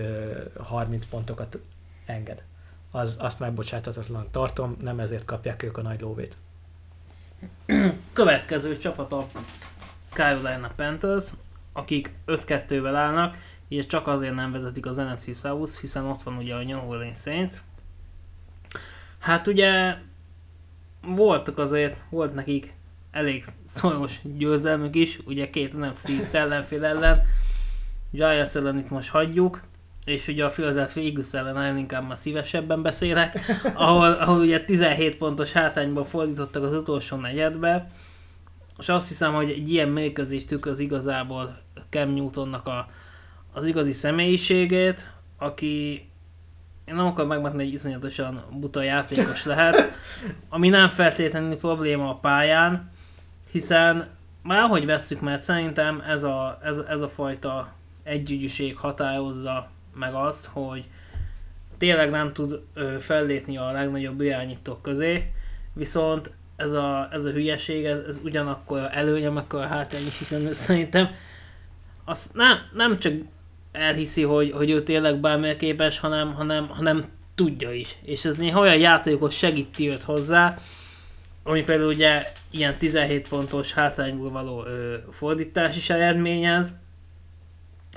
30 0.58 1.04
pontokat 1.04 1.58
enged. 2.06 2.42
Az, 2.90 3.16
azt 3.18 3.40
megbocsátatatlan 3.40 4.28
tartom, 4.30 4.76
nem 4.82 5.00
ezért 5.00 5.24
kapják 5.24 5.62
ők 5.62 5.78
a 5.78 5.82
nagy 5.82 6.00
lóvét. 6.00 6.36
Következő 8.12 8.76
csapat 8.76 9.12
a 9.12 9.26
Carolina 10.12 10.70
Panthers, 10.76 11.32
akik 11.72 12.10
5-2-vel 12.26 12.92
állnak, 12.94 13.36
és 13.76 13.86
csak 13.86 14.06
azért 14.06 14.34
nem 14.34 14.52
vezetik 14.52 14.86
az 14.86 14.96
NFC 14.96 15.38
South, 15.38 15.80
hiszen 15.80 16.04
ott 16.04 16.22
van 16.22 16.36
ugye 16.36 16.54
a 16.54 16.62
New 16.62 16.88
Orleans 16.88 17.18
Saints. 17.18 17.54
Hát 19.18 19.46
ugye 19.46 19.96
voltak 21.02 21.58
azért, 21.58 22.04
volt 22.10 22.34
nekik 22.34 22.74
elég 23.10 23.44
szoros 23.64 24.20
győzelmük 24.22 24.94
is, 24.94 25.18
ugye 25.26 25.50
két 25.50 25.78
NFC 25.78 26.34
ellenfél 26.34 26.84
ellen, 26.84 27.22
Giants 28.10 28.54
ellen 28.54 28.78
itt 28.78 28.90
most 28.90 29.08
hagyjuk, 29.08 29.60
és 30.04 30.28
ugye 30.28 30.44
a 30.44 30.48
Philadelphia 30.48 31.02
Eagles 31.02 31.32
ellen 31.32 31.76
inkább 31.76 32.06
már 32.06 32.16
szívesebben 32.16 32.82
beszélek, 32.82 33.38
ahol, 33.74 34.12
ahol 34.12 34.40
ugye 34.40 34.64
17 34.64 35.16
pontos 35.16 35.52
hátányba 35.52 36.04
fordítottak 36.04 36.62
az 36.62 36.74
utolsó 36.74 37.16
negyedbe, 37.16 37.86
és 38.78 38.88
azt 38.88 39.08
hiszem, 39.08 39.34
hogy 39.34 39.50
egy 39.50 39.70
ilyen 39.70 39.88
mérkőzést 39.88 40.46
tükröz 40.46 40.78
igazából 40.78 41.58
Cam 41.90 42.14
Newtonnak 42.14 42.66
a, 42.66 42.88
az 43.54 43.66
igazi 43.66 43.92
személyiségét, 43.92 45.10
aki 45.38 46.08
én 46.84 46.94
nem 46.94 47.06
akarom 47.06 47.28
megmondani, 47.28 47.64
hogy 47.64 47.72
iszonyatosan 47.72 48.44
buta 48.50 48.82
játékos 48.82 49.44
lehet, 49.54 49.92
ami 50.48 50.68
nem 50.68 50.88
feltétlenül 50.88 51.56
probléma 51.56 52.08
a 52.10 52.14
pályán, 52.14 52.90
hiszen 53.50 54.08
már 54.42 54.62
ahogy 54.62 54.86
vesszük, 54.86 55.20
mert 55.20 55.42
szerintem 55.42 56.02
ez 56.06 56.22
a, 56.22 56.58
ez, 56.62 56.78
ez 56.78 57.00
a 57.00 57.08
fajta 57.08 57.72
együgyűség 58.02 58.76
határozza 58.76 59.70
meg 59.94 60.14
azt, 60.14 60.46
hogy 60.52 60.84
tényleg 61.78 62.10
nem 62.10 62.32
tud 62.32 62.62
ö, 62.74 62.96
fellépni 63.00 63.56
a 63.56 63.70
legnagyobb 63.70 64.20
irányítók 64.20 64.82
közé, 64.82 65.32
viszont 65.72 66.32
ez 66.56 66.72
a, 66.72 67.08
ez 67.12 67.24
a 67.24 67.30
hülyeség, 67.30 67.84
ez, 67.84 67.98
ez 68.08 68.20
ugyanakkor 68.24 68.88
előnye, 68.92 69.28
akkor 69.28 69.60
a 69.60 69.66
hátrány 69.66 70.06
is, 70.06 70.18
hiszen 70.18 70.52
szerintem. 70.52 71.08
Azt 72.04 72.34
nem, 72.34 72.58
nem 72.74 72.98
csak 72.98 73.12
elhiszi, 73.74 74.22
hogy, 74.22 74.50
hogy 74.50 74.70
ő 74.70 74.82
tényleg 74.82 75.20
bármilyen 75.20 75.56
képes, 75.56 75.98
hanem, 75.98 76.34
hanem, 76.34 76.68
hanem 76.68 77.04
tudja 77.34 77.72
is. 77.72 77.96
És 78.02 78.24
ez 78.24 78.36
néha 78.36 78.60
olyan 78.60 78.78
játékot 78.78 79.32
segíti 79.32 79.88
őt 79.88 80.02
hozzá, 80.02 80.58
ami 81.42 81.62
például 81.62 81.88
ugye 81.88 82.22
ilyen 82.50 82.74
17 82.74 83.28
pontos 83.28 83.72
hátrányból 83.72 84.30
való 84.30 84.64
ö, 84.66 84.94
fordítás 85.10 85.76
is 85.76 85.90
eredményez. 85.90 86.72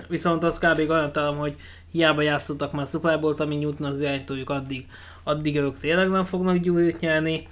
Viszont 0.08 0.44
az 0.44 0.58
kb. 0.58 0.86
garantalom, 0.86 1.38
hogy 1.38 1.56
hiába 1.92 2.22
játszottak 2.22 2.72
már 2.72 2.88
Super 2.88 3.20
Bowl-t, 3.20 3.40
ami 3.40 3.56
Newton 3.56 3.88
az 3.88 4.00
irányítójuk, 4.00 4.50
addig, 4.50 4.86
addig 5.24 5.56
ők 5.56 5.78
tényleg 5.78 6.10
nem 6.10 6.26
fognak 6.26 6.58
gyűrűt 6.58 7.00
nyerni. 7.00 7.48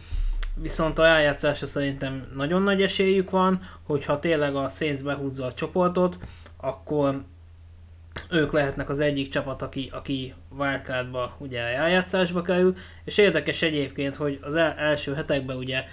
Viszont 0.61 0.99
a 0.99 1.03
rájátszásra 1.03 1.67
szerintem 1.67 2.27
nagyon 2.35 2.61
nagy 2.61 2.81
esélyük 2.81 3.29
van, 3.29 3.59
hogyha 3.83 4.19
tényleg 4.19 4.55
a 4.55 4.69
Saints 4.69 5.03
behúzza 5.03 5.45
a 5.45 5.53
csoportot, 5.53 6.17
akkor 6.57 7.23
ők 8.29 8.51
lehetnek 8.51 8.89
az 8.89 8.99
egyik 8.99 9.29
csapat, 9.29 9.61
aki, 9.61 9.89
aki 9.93 10.33
wildcardba 10.57 11.35
ugye 11.37 11.59
eljátszásba 11.59 12.41
kerül, 12.41 12.75
és 13.03 13.17
érdekes 13.17 13.61
egyébként, 13.61 14.15
hogy 14.15 14.39
az 14.41 14.55
el, 14.55 14.73
első 14.73 15.13
hetekben 15.13 15.57
ugye 15.57 15.83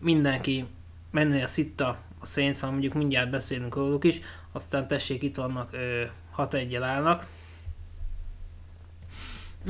mindenki 0.00 0.66
mennél 1.10 1.46
szitta 1.46 1.98
a 2.20 2.26
Saints, 2.26 2.58
van 2.58 2.70
mondjuk 2.70 2.94
mindjárt 2.94 3.30
beszélünk 3.30 3.74
róluk 3.74 4.04
is, 4.04 4.20
aztán 4.52 4.88
tessék, 4.88 5.22
itt 5.22 5.36
vannak 5.36 5.76
6 6.30 6.54
1 6.54 6.74
állnak. 6.74 7.26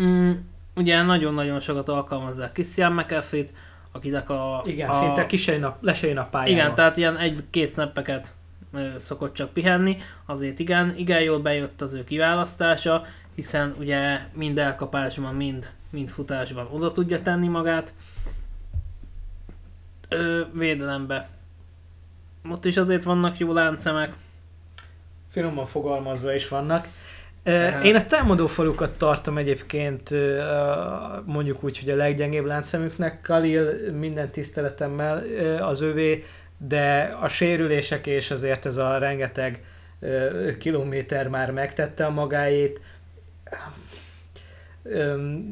Mm, 0.01 0.33
ugye 0.75 1.03
nagyon-nagyon 1.03 1.61
sokat 1.61 1.89
alkalmazzák 1.89 2.53
Christian 2.53 2.93
McAfee-t, 2.93 3.53
akinek 3.93 4.31
a... 4.31 4.63
Igen, 4.67 4.89
a, 4.89 4.99
szinte 4.99 5.27
kisejön 5.27 5.65
a, 5.65 5.77
lesejön 5.81 6.17
a 6.17 6.29
pályára. 6.29 6.53
Igen, 6.53 6.75
tehát 6.75 6.97
ilyen 6.97 7.17
egy-két 7.17 7.69
snappeket 7.69 8.35
szokott 8.97 9.35
csak 9.35 9.53
pihenni, 9.53 9.97
azért 10.27 10.59
igen, 10.59 10.95
igen 10.97 11.23
jól 11.23 11.39
bejött 11.39 11.81
az 11.81 11.95
ő 11.95 12.05
kiválasztása, 12.05 13.05
hiszen 13.35 13.75
ugye 13.79 14.19
mind 14.33 14.59
elkapásban, 14.59 15.35
mind, 15.35 15.71
mind 15.91 16.11
futásban 16.11 16.69
oda 16.71 16.91
tudja 16.91 17.23
tenni 17.23 17.49
magát. 17.49 17.93
Ö, 20.09 20.43
védelembe. 20.53 21.29
Ott 22.51 22.65
is 22.65 22.77
azért 22.77 23.03
vannak 23.03 23.39
jó 23.39 23.53
láncemek. 23.53 24.13
Finoman 25.31 25.67
fogalmazva 25.67 26.35
is 26.35 26.49
vannak. 26.49 26.87
Én 27.83 27.97
a 27.97 28.07
támadó 28.07 28.47
falukat 28.47 28.91
tartom 28.91 29.39
egyébként 29.39 30.11
mondjuk 31.25 31.65
úgy, 31.65 31.79
hogy 31.79 31.91
a 31.91 31.97
leggyengébb 31.97 32.45
láncszemüknek. 32.45 33.21
Kalil 33.23 33.93
minden 33.93 34.31
tiszteletemmel 34.31 35.25
az 35.61 35.81
övé 35.81 36.25
de 36.59 37.17
a 37.21 37.29
sérülések 37.29 38.07
és 38.07 38.31
azért 38.31 38.67
ez 38.67 38.77
a 38.77 38.99
rengeteg 38.99 39.65
kilométer 40.59 41.29
már 41.29 41.51
megtette 41.51 42.07
a 42.07 42.11
magáét. 42.11 42.81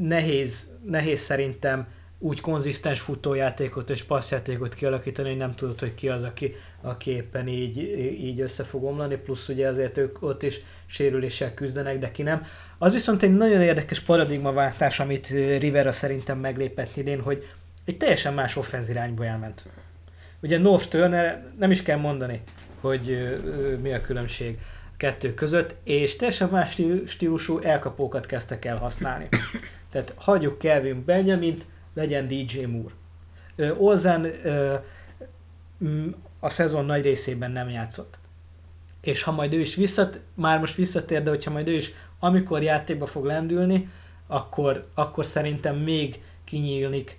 Nehéz, 0.01 0.71
nehéz 0.85 1.21
szerintem 1.21 1.87
úgy 2.19 2.41
konzisztens 2.41 3.01
futójátékot 3.01 3.91
és 3.91 4.03
passzjátékot 4.03 4.75
kialakítani, 4.75 5.29
hogy 5.29 5.37
nem 5.37 5.55
tudod, 5.55 5.81
hogy 5.81 5.95
ki 5.95 6.09
az, 6.09 6.23
aki, 6.23 6.55
aki 6.81 7.11
éppen 7.11 7.49
így, 7.49 7.79
így 8.21 8.41
össze 8.41 8.65
fog 8.65 8.85
omlani, 8.85 9.17
plusz 9.17 9.49
ugye 9.49 9.69
azért 9.69 9.99
ők 9.99 10.23
ott 10.23 10.43
is 10.43 10.61
sérüléssel 10.87 11.55
küzdenek, 11.55 11.99
de 11.99 12.11
ki 12.11 12.23
nem. 12.23 12.47
Az 12.79 12.93
viszont 12.93 13.23
egy 13.23 13.37
nagyon 13.37 13.61
érdekes 13.61 14.01
paradigmaváltás, 14.01 15.01
amit 15.01 15.29
Rivera 15.59 15.93
szerintem 15.93 16.39
meglépett 16.39 16.97
idén, 16.97 17.21
hogy 17.21 17.49
egy 17.85 17.97
teljesen 17.97 18.35
más 18.35 18.57
offenzirányba 18.57 19.25
elment. 19.25 19.65
Ugye 20.43 20.59
North 20.59 20.89
Turner, 20.89 21.45
nem 21.59 21.71
is 21.71 21.83
kell 21.83 21.99
mondani, 21.99 22.43
hogy 22.81 23.37
mi 23.83 23.93
a 23.93 24.01
különbség 24.01 24.59
a 24.93 24.97
kettő 24.97 25.35
között, 25.35 25.75
és 25.85 26.17
teljesen 26.17 26.49
más 26.49 26.83
stílusú 27.07 27.59
elkapókat 27.59 28.27
kezdtek 28.27 28.65
el 28.65 28.77
használni. 28.77 29.29
Tehát 29.91 30.15
hagyjuk 30.17 30.59
Kelvin 30.59 31.05
Benjamin, 31.05 31.59
legyen 31.95 32.27
DJ 32.27 32.65
Moore. 32.65 32.95
Olzen 33.79 34.27
a 36.41 36.49
szezon 36.49 36.85
nagy 36.85 37.03
részében 37.03 37.51
nem 37.51 37.69
játszott. 37.69 38.19
És 39.01 39.23
ha 39.23 39.33
majd 39.33 39.53
ő 39.53 39.61
is 39.61 39.75
visszat, 39.75 40.21
már 40.35 40.59
most 40.59 40.75
visszatér, 40.75 41.23
de 41.23 41.31
hogyha 41.31 41.51
majd 41.51 41.69
ő 41.69 41.73
is 41.73 41.93
amikor 42.19 42.63
játékba 42.63 43.07
fog 43.07 43.25
lendülni, 43.25 43.89
akkor, 44.27 44.87
akkor 44.95 45.27
szerintem 45.27 45.77
még 45.77 46.23
kinyílnik 46.45 47.19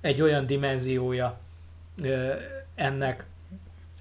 egy 0.00 0.22
olyan 0.22 0.46
dimenziója 0.46 1.40
ennek, 2.74 3.24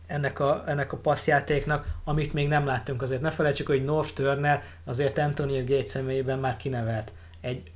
ennek 0.08 0.40
a, 0.40 0.64
ennek 0.66 0.94
a 0.94 0.98
passzjátéknak, 0.98 1.88
amit 2.04 2.34
még 2.34 2.48
nem 2.48 2.66
láttunk 2.66 3.02
azért. 3.02 3.22
Ne 3.22 3.32
felejtsük, 3.32 3.68
hogy 3.68 3.84
North 3.84 4.14
Turner 4.14 4.64
azért 4.84 5.18
Antonio 5.18 5.64
Gates 5.64 5.90
személyében 5.90 6.40
már 6.40 6.58
kinevelt 6.58 7.14
egy, 7.42 7.72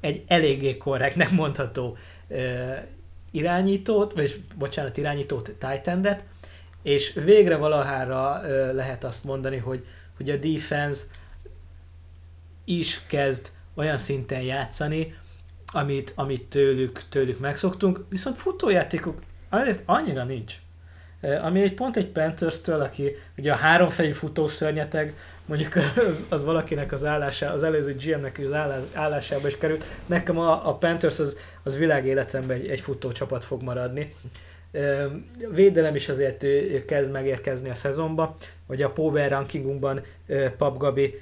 egy 0.00 0.24
eléggé 0.26 0.76
korrekt, 0.76 1.16
nem 1.16 1.34
mondható 1.34 1.96
irányítót, 3.30 4.12
vagy 4.12 4.42
bocsánat, 4.56 4.96
irányítót 4.96 5.50
titan 5.58 6.06
és 6.82 7.12
végre 7.12 7.56
valahára 7.56 8.40
lehet 8.72 9.04
azt 9.04 9.24
mondani, 9.24 9.56
hogy, 9.56 9.86
hogy 10.16 10.30
a 10.30 10.36
defense 10.36 11.04
is 12.64 13.00
kezd 13.06 13.50
olyan 13.74 13.98
szinten 13.98 14.42
játszani, 14.42 15.14
amit, 15.66 16.12
amit 16.16 16.42
tőlük, 16.42 17.08
tőlük 17.08 17.38
megszoktunk, 17.38 18.04
viszont 18.08 18.36
futójátékok 18.36 19.22
azért 19.50 19.82
annyira 19.84 20.24
nincs. 20.24 20.54
Ami 21.42 21.62
egy 21.62 21.74
pont 21.74 21.96
egy 21.96 22.06
Panthers-től, 22.06 22.80
aki 22.80 23.16
ugye 23.38 23.52
a 23.52 23.56
háromfejű 23.56 24.12
futószörnyeteg, 24.12 25.14
mondjuk 25.46 25.76
az, 26.08 26.26
az, 26.28 26.44
valakinek 26.44 26.92
az 26.92 27.04
állása, 27.04 27.50
az 27.50 27.62
előző 27.62 27.96
GM-nek 28.04 28.40
az 28.46 28.52
állás, 28.52 28.84
állásába 28.92 29.48
is 29.48 29.58
került. 29.58 29.84
Nekem 30.06 30.38
a, 30.38 30.68
a 30.68 30.74
Panthers 30.74 31.18
az, 31.18 31.38
az 31.62 31.78
világéletemben 31.78 32.56
egy, 32.56 32.68
egy 32.68 32.80
futócsapat 32.80 33.44
fog 33.44 33.62
maradni. 33.62 34.14
Védelem 35.50 35.94
is 35.94 36.08
azért 36.08 36.46
kezd 36.86 37.12
megérkezni 37.12 37.70
a 37.70 37.74
szezonba, 37.74 38.36
vagy 38.66 38.82
a 38.82 38.90
Power 38.90 39.30
rankingunkban 39.30 40.00
Pap 40.56 40.78
Gabi 40.78 41.20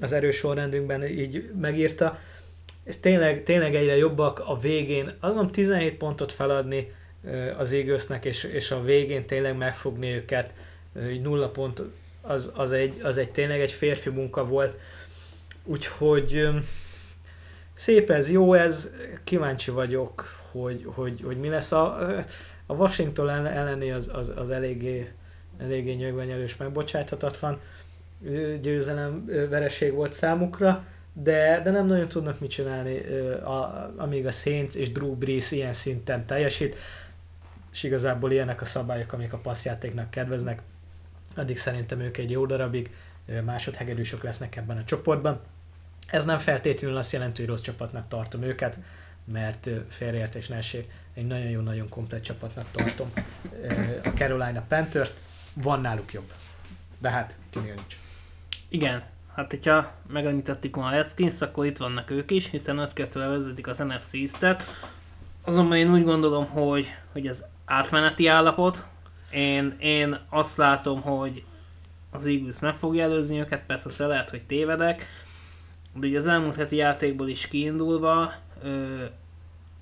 az 0.00 0.12
erős 0.12 0.36
sorrendünkben 0.36 1.04
így 1.04 1.50
megírta, 1.60 2.18
és 2.86 3.00
tényleg, 3.00 3.42
tényleg 3.42 3.74
egyre 3.74 3.96
jobbak 3.96 4.42
a 4.46 4.58
végén, 4.58 5.16
azon 5.20 5.50
17 5.50 5.96
pontot 5.96 6.32
feladni 6.32 6.92
az 7.56 7.72
égősznek, 7.72 8.24
és, 8.24 8.44
és 8.44 8.70
a 8.70 8.82
végén 8.82 9.26
tényleg 9.26 9.56
megfogni 9.56 10.14
őket, 10.14 10.54
nulla 11.22 11.50
pont, 11.50 11.82
az, 12.20 12.52
az, 12.54 12.72
egy, 12.72 13.00
az 13.02 13.16
egy 13.16 13.30
tényleg 13.30 13.60
egy 13.60 13.70
férfi 13.70 14.10
munka 14.10 14.44
volt. 14.44 14.78
Úgyhogy 15.64 16.48
szép 17.74 18.10
ez, 18.10 18.30
jó 18.30 18.54
ez, 18.54 18.94
kíváncsi 19.24 19.70
vagyok, 19.70 20.24
hogy, 20.50 20.82
hogy, 20.94 21.20
hogy 21.24 21.36
mi 21.36 21.48
lesz. 21.48 21.72
A, 21.72 22.08
a 22.66 22.74
Washington 22.74 23.46
elleni 23.46 23.90
az, 23.90 24.10
az, 24.14 24.32
az 24.36 24.50
eléggé, 24.50 25.12
eléggé 25.58 25.92
nyögvenyelős, 25.92 26.56
megbocsáthatatlan 26.56 27.60
győzelem, 28.60 29.24
vereség 29.26 29.92
volt 29.92 30.12
számukra 30.12 30.84
de, 31.22 31.60
de 31.64 31.70
nem 31.70 31.86
nagyon 31.86 32.08
tudnak 32.08 32.40
mit 32.40 32.50
csinálni, 32.50 32.98
a, 33.44 33.92
amíg 33.96 34.26
a 34.26 34.30
Saints 34.30 34.74
és 34.74 34.92
Drew 34.92 35.14
Brees 35.14 35.50
ilyen 35.50 35.72
szinten 35.72 36.26
teljesít, 36.26 36.76
és 37.72 37.82
igazából 37.82 38.32
ilyenek 38.32 38.60
a 38.60 38.64
szabályok, 38.64 39.12
amik 39.12 39.32
a 39.32 39.38
passzjátéknak 39.38 40.10
kedveznek, 40.10 40.62
addig 41.36 41.58
szerintem 41.58 42.00
ők 42.00 42.16
egy 42.16 42.30
jó 42.30 42.46
darabig 42.46 42.94
másodhegedűsök 43.44 44.22
lesznek 44.22 44.56
ebben 44.56 44.76
a 44.76 44.84
csoportban. 44.84 45.40
Ez 46.06 46.24
nem 46.24 46.38
feltétlenül 46.38 46.96
azt 46.96 47.12
jelenti, 47.12 47.40
hogy 47.40 47.50
rossz 47.50 47.62
csapatnak 47.62 48.08
tartom 48.08 48.42
őket, 48.42 48.78
mert 49.24 49.70
félreértés 49.88 50.48
ne 50.48 50.56
essék, 50.56 50.90
egy 51.14 51.26
nagyon 51.26 51.50
jó, 51.50 51.60
nagyon 51.60 51.88
komplet 51.88 52.22
csapatnak 52.22 52.66
tartom 52.70 53.12
a 54.04 54.08
Carolina 54.08 54.64
Panthers-t, 54.68 55.18
van 55.52 55.80
náluk 55.80 56.12
jobb. 56.12 56.32
De 56.98 57.10
hát 57.10 57.38
kinél 57.50 57.74
nincs. 57.74 57.96
Igen, 58.68 59.02
Hát, 59.36 59.50
hogyha 59.50 59.92
megemlítettük 60.08 60.76
ma 60.76 60.86
a 60.86 60.90
Redskins, 60.90 61.40
akkor 61.40 61.66
itt 61.66 61.76
vannak 61.76 62.10
ők 62.10 62.30
is, 62.30 62.50
hiszen 62.50 62.78
5 62.78 62.92
2 62.92 63.28
vezetik 63.28 63.66
az 63.66 63.78
NFC 63.78 64.14
East-et. 64.14 64.64
Azonban 65.44 65.76
én 65.76 65.92
úgy 65.92 66.04
gondolom, 66.04 66.46
hogy, 66.46 66.86
hogy 67.12 67.26
ez 67.26 67.44
átmeneti 67.64 68.26
állapot. 68.26 68.86
Én, 69.30 69.76
én 69.78 70.18
azt 70.30 70.56
látom, 70.56 71.00
hogy 71.00 71.44
az 72.10 72.26
Eagles 72.26 72.58
meg 72.58 72.76
fogja 72.76 73.02
előzni 73.02 73.38
őket, 73.38 73.66
persze 73.66 73.88
azt 73.88 73.98
lehet, 73.98 74.30
hogy 74.30 74.42
tévedek, 74.42 75.06
de 75.94 76.06
ugye 76.06 76.18
az 76.18 76.26
elmúlt 76.26 76.56
heti 76.56 76.76
játékból 76.76 77.28
is 77.28 77.48
kiindulva 77.48 78.32
ö, 78.62 79.04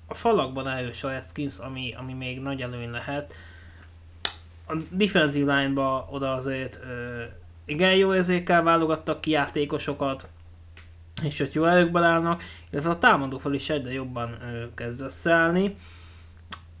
a 0.07 0.13
falakban 0.13 0.67
erős 0.67 1.03
a 1.03 1.09
Redskins, 1.09 1.57
ami, 1.57 1.93
ami 1.97 2.13
még 2.13 2.41
nagy 2.41 2.61
előny 2.61 2.91
lehet. 2.91 3.33
A 4.67 4.75
defensive 4.89 5.55
line-ba 5.55 6.07
oda 6.11 6.33
azért 6.33 6.79
ö, 6.83 7.23
igen 7.65 7.95
jó 7.95 8.13
érzékkel 8.13 8.63
válogattak 8.63 9.21
ki 9.21 9.31
játékosokat, 9.31 10.27
és 11.23 11.37
hogy 11.37 11.53
jó 11.53 11.65
erőkben 11.65 12.03
állnak, 12.03 12.43
illetve 12.71 12.89
a 12.89 12.97
támadó 12.97 13.37
fel 13.37 13.53
is 13.53 13.69
egyre 13.69 13.91
jobban 13.91 14.37
ö, 14.41 14.63
kezd 14.75 15.01
összeállni. 15.01 15.75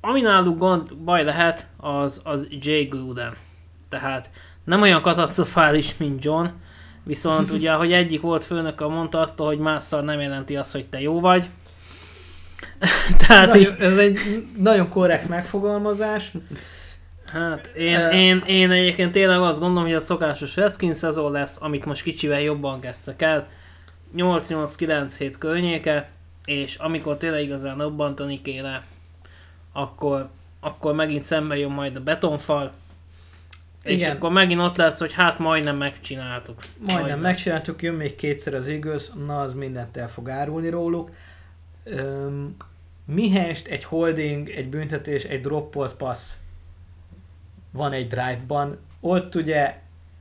ami 0.01 0.21
náluk 0.21 0.57
gond, 0.57 0.95
baj 0.95 1.23
lehet, 1.23 1.67
az, 1.77 2.21
az 2.23 2.47
Jay 2.49 2.83
Gruden. 2.83 3.35
Tehát 3.89 4.29
nem 4.63 4.81
olyan 4.81 5.01
katasztrofális, 5.01 5.97
mint 5.97 6.23
John, 6.23 6.47
viszont 7.03 7.51
ugye, 7.51 7.71
hogy 7.71 7.91
egyik 7.93 8.21
volt 8.21 8.45
főnök 8.45 8.81
a 8.81 8.89
mondta 8.89 9.19
attól, 9.19 9.47
hogy 9.47 9.57
másszal 9.57 10.01
nem 10.01 10.19
jelenti 10.19 10.55
azt, 10.55 10.71
hogy 10.71 10.87
te 10.87 11.01
jó 11.01 11.19
vagy. 11.19 11.49
Tehát 13.27 13.47
nagyon, 13.47 13.73
így... 13.73 13.79
Ez 13.79 13.97
egy 13.97 14.17
nagyon 14.57 14.89
korrekt 14.89 15.27
megfogalmazás. 15.27 16.31
Hát 17.25 17.67
én, 17.75 17.95
uh, 17.95 18.15
én, 18.15 18.43
én 18.47 18.71
egyébként 18.71 19.11
tényleg 19.11 19.41
azt 19.41 19.59
gondolom, 19.59 19.83
hogy 19.83 19.93
a 19.93 20.01
szokásos 20.01 20.55
Redskins 20.55 20.97
szezon 20.97 21.31
lesz, 21.31 21.57
amit 21.61 21.85
most 21.85 22.03
kicsivel 22.03 22.41
jobban 22.41 22.79
kezdtek 22.79 23.21
el. 23.21 23.47
8-8-9 24.17 25.13
hét 25.17 25.37
környéke, 25.37 26.09
és 26.45 26.75
amikor 26.75 27.17
tényleg 27.17 27.43
igazán 27.43 27.81
obbantani 27.81 28.41
kéne, 28.41 28.83
akkor, 29.73 30.29
akkor 30.59 30.93
megint 30.93 31.21
szembe 31.21 31.57
jön 31.57 31.71
majd 31.71 31.95
a 31.95 31.99
betonfal, 31.99 32.73
igen. 33.83 33.99
És 33.99 34.07
akkor 34.15 34.31
megint 34.31 34.61
ott 34.61 34.77
lesz, 34.77 34.99
hogy 34.99 35.13
hát 35.13 35.39
majdnem 35.39 35.77
megcsináltuk. 35.77 36.55
Majdnem, 36.77 36.97
majdnem. 36.97 37.19
megcsináltuk, 37.19 37.81
jön 37.81 37.93
még 37.93 38.15
kétszer 38.15 38.53
az 38.53 38.67
igaz, 38.67 39.13
na 39.25 39.41
az 39.41 39.53
mindent 39.53 39.97
el 39.97 40.09
fog 40.09 40.29
árulni 40.29 40.69
róluk. 40.69 41.09
Um, 41.85 42.55
mihest 43.05 43.67
egy 43.67 43.83
holding, 43.83 44.49
egy 44.49 44.69
büntetés, 44.69 45.23
egy 45.23 45.41
droppolt 45.41 45.95
passz 45.95 46.33
van 47.75 47.91
egy 47.91 48.07
drive-ban, 48.07 48.77
ott 48.99 49.35
ugye 49.35 49.79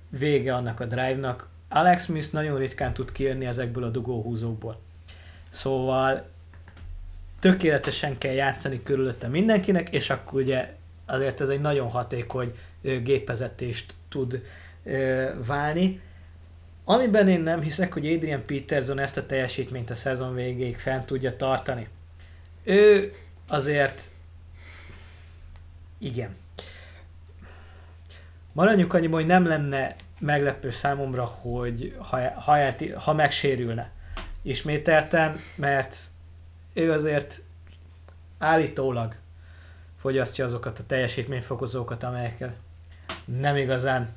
vége 0.08 0.54
annak 0.54 0.80
a 0.80 0.84
drive-nak. 0.84 1.48
Alex 1.68 2.04
Smith 2.04 2.32
nagyon 2.32 2.58
ritkán 2.58 2.92
tud 2.92 3.12
kijönni 3.12 3.46
ezekből 3.46 3.84
a 3.84 3.88
dugóhúzókból. 3.88 4.80
Szóval 5.48 6.26
tökéletesen 7.38 8.18
kell 8.18 8.32
játszani 8.32 8.82
körülötte 8.82 9.28
mindenkinek, 9.28 9.90
és 9.90 10.10
akkor 10.10 10.40
ugye 10.40 10.74
azért 11.06 11.40
ez 11.40 11.48
egy 11.48 11.60
nagyon 11.60 11.88
hatékony 11.88 12.54
gépezetést 13.02 13.94
tud 14.08 14.42
válni. 15.46 16.00
Amiben 16.84 17.28
én 17.28 17.40
nem 17.40 17.60
hiszek, 17.60 17.92
hogy 17.92 18.06
Adrian 18.06 18.44
Peterson 18.46 18.98
ezt 18.98 19.16
a 19.16 19.26
teljesítményt 19.26 19.90
a 19.90 19.94
szezon 19.94 20.34
végéig 20.34 20.78
fent 20.78 21.06
tudja 21.06 21.36
tartani. 21.36 21.88
Ő 22.62 23.12
azért 23.48 24.10
igen. 25.98 26.36
Maradjunk 28.54 28.94
annyiban, 28.94 29.18
hogy 29.18 29.28
nem 29.28 29.46
lenne 29.46 29.96
meglepő 30.18 30.70
számomra, 30.70 31.24
hogy 31.24 31.96
ha, 31.98 32.40
ha, 32.40 32.74
ha 32.96 33.12
megsérülne 33.12 33.90
ismételten, 34.42 35.40
mert 35.56 35.96
ő 36.74 36.92
azért 36.92 37.42
állítólag 38.38 39.14
fogyasztja 40.00 40.44
azokat 40.44 40.78
a 40.78 40.86
teljesítményfokozókat, 40.86 42.02
amelyekkel 42.02 42.54
nem 43.24 43.56
igazán 43.56 44.14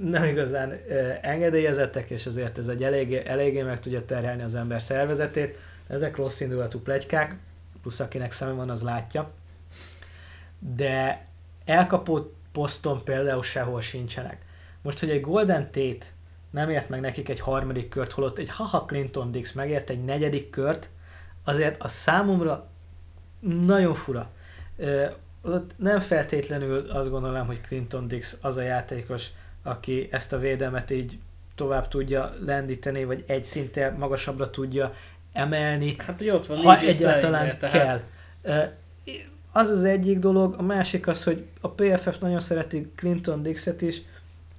nem 0.00 0.24
igazán 0.24 0.78
engedélyezettek, 1.20 2.10
és 2.10 2.26
azért 2.26 2.58
ez 2.58 2.68
egy 2.68 2.82
eléggé, 2.82 3.22
eléggé 3.26 3.62
meg 3.62 3.80
tudja 3.80 4.04
terhelni 4.04 4.42
az 4.42 4.54
ember 4.54 4.82
szervezetét. 4.82 5.58
Ezek 5.86 6.16
rossz 6.16 6.40
indulatú 6.40 6.80
plegykák, 6.80 7.36
plusz 7.82 8.00
akinek 8.00 8.32
szeme 8.32 8.52
van, 8.52 8.70
az 8.70 8.82
látja. 8.82 9.30
De 10.58 11.26
elkapó 11.64 12.34
poszton 12.56 13.04
például 13.04 13.42
sehol 13.42 13.80
sincsenek. 13.80 14.44
Most, 14.82 14.98
hogy 14.98 15.10
egy 15.10 15.20
Golden 15.20 15.64
Tate 15.64 16.06
nem 16.50 16.70
ért 16.70 16.88
meg 16.88 17.00
nekik 17.00 17.28
egy 17.28 17.40
harmadik 17.40 17.88
kört, 17.88 18.12
holott 18.12 18.38
egy 18.38 18.48
Haha 18.48 18.84
Clinton 18.84 19.30
Dix 19.30 19.52
megért 19.52 19.90
egy 19.90 20.04
negyedik 20.04 20.50
kört, 20.50 20.88
azért 21.44 21.82
a 21.82 21.88
számomra 21.88 22.68
nagyon 23.40 23.94
fura 23.94 24.30
nem 25.76 26.00
feltétlenül 26.00 26.90
azt 26.90 27.10
gondolom, 27.10 27.46
hogy 27.46 27.60
Clinton 27.60 28.08
Dix 28.08 28.38
az 28.42 28.56
a 28.56 28.62
játékos, 28.62 29.26
aki 29.62 30.08
ezt 30.10 30.32
a 30.32 30.38
védelmet 30.38 30.90
így 30.90 31.18
tovább 31.54 31.88
tudja 31.88 32.34
lendíteni, 32.44 33.04
vagy 33.04 33.24
egy 33.26 33.44
szinte 33.44 33.90
magasabbra 33.98 34.50
tudja 34.50 34.92
emelni, 35.32 35.94
hát, 35.98 36.18
hogy 36.18 36.30
ott 36.30 36.46
van, 36.46 36.56
ha 36.56 36.78
egyáltalán 36.78 37.58
tehát... 37.58 38.04
Az 39.56 39.68
az 39.68 39.84
egyik 39.84 40.18
dolog, 40.18 40.54
a 40.58 40.62
másik 40.62 41.06
az, 41.06 41.24
hogy 41.24 41.44
a 41.60 41.68
PFF 41.68 42.18
nagyon 42.18 42.40
szereti 42.40 42.90
Clinton 42.94 43.42
Dixet 43.42 43.82
is, 43.82 44.02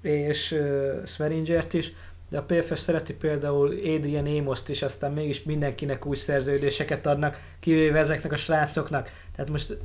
és 0.02 0.52
uh, 0.52 1.06
Sweringert 1.06 1.74
is, 1.74 1.92
de 2.30 2.38
a 2.38 2.44
PFF 2.44 2.80
szereti 2.80 3.14
például 3.14 3.68
Adrian 3.68 4.26
Amoszt 4.26 4.70
is, 4.70 4.82
aztán 4.82 5.12
mégis 5.12 5.44
mindenkinek 5.44 6.06
új 6.06 6.16
szerződéseket 6.16 7.06
adnak, 7.06 7.42
kivéve 7.60 8.00
ezeknek 8.00 8.32
a 8.32 8.36
srácoknak. 8.36 9.12
Tehát 9.36 9.52
most 9.52 9.78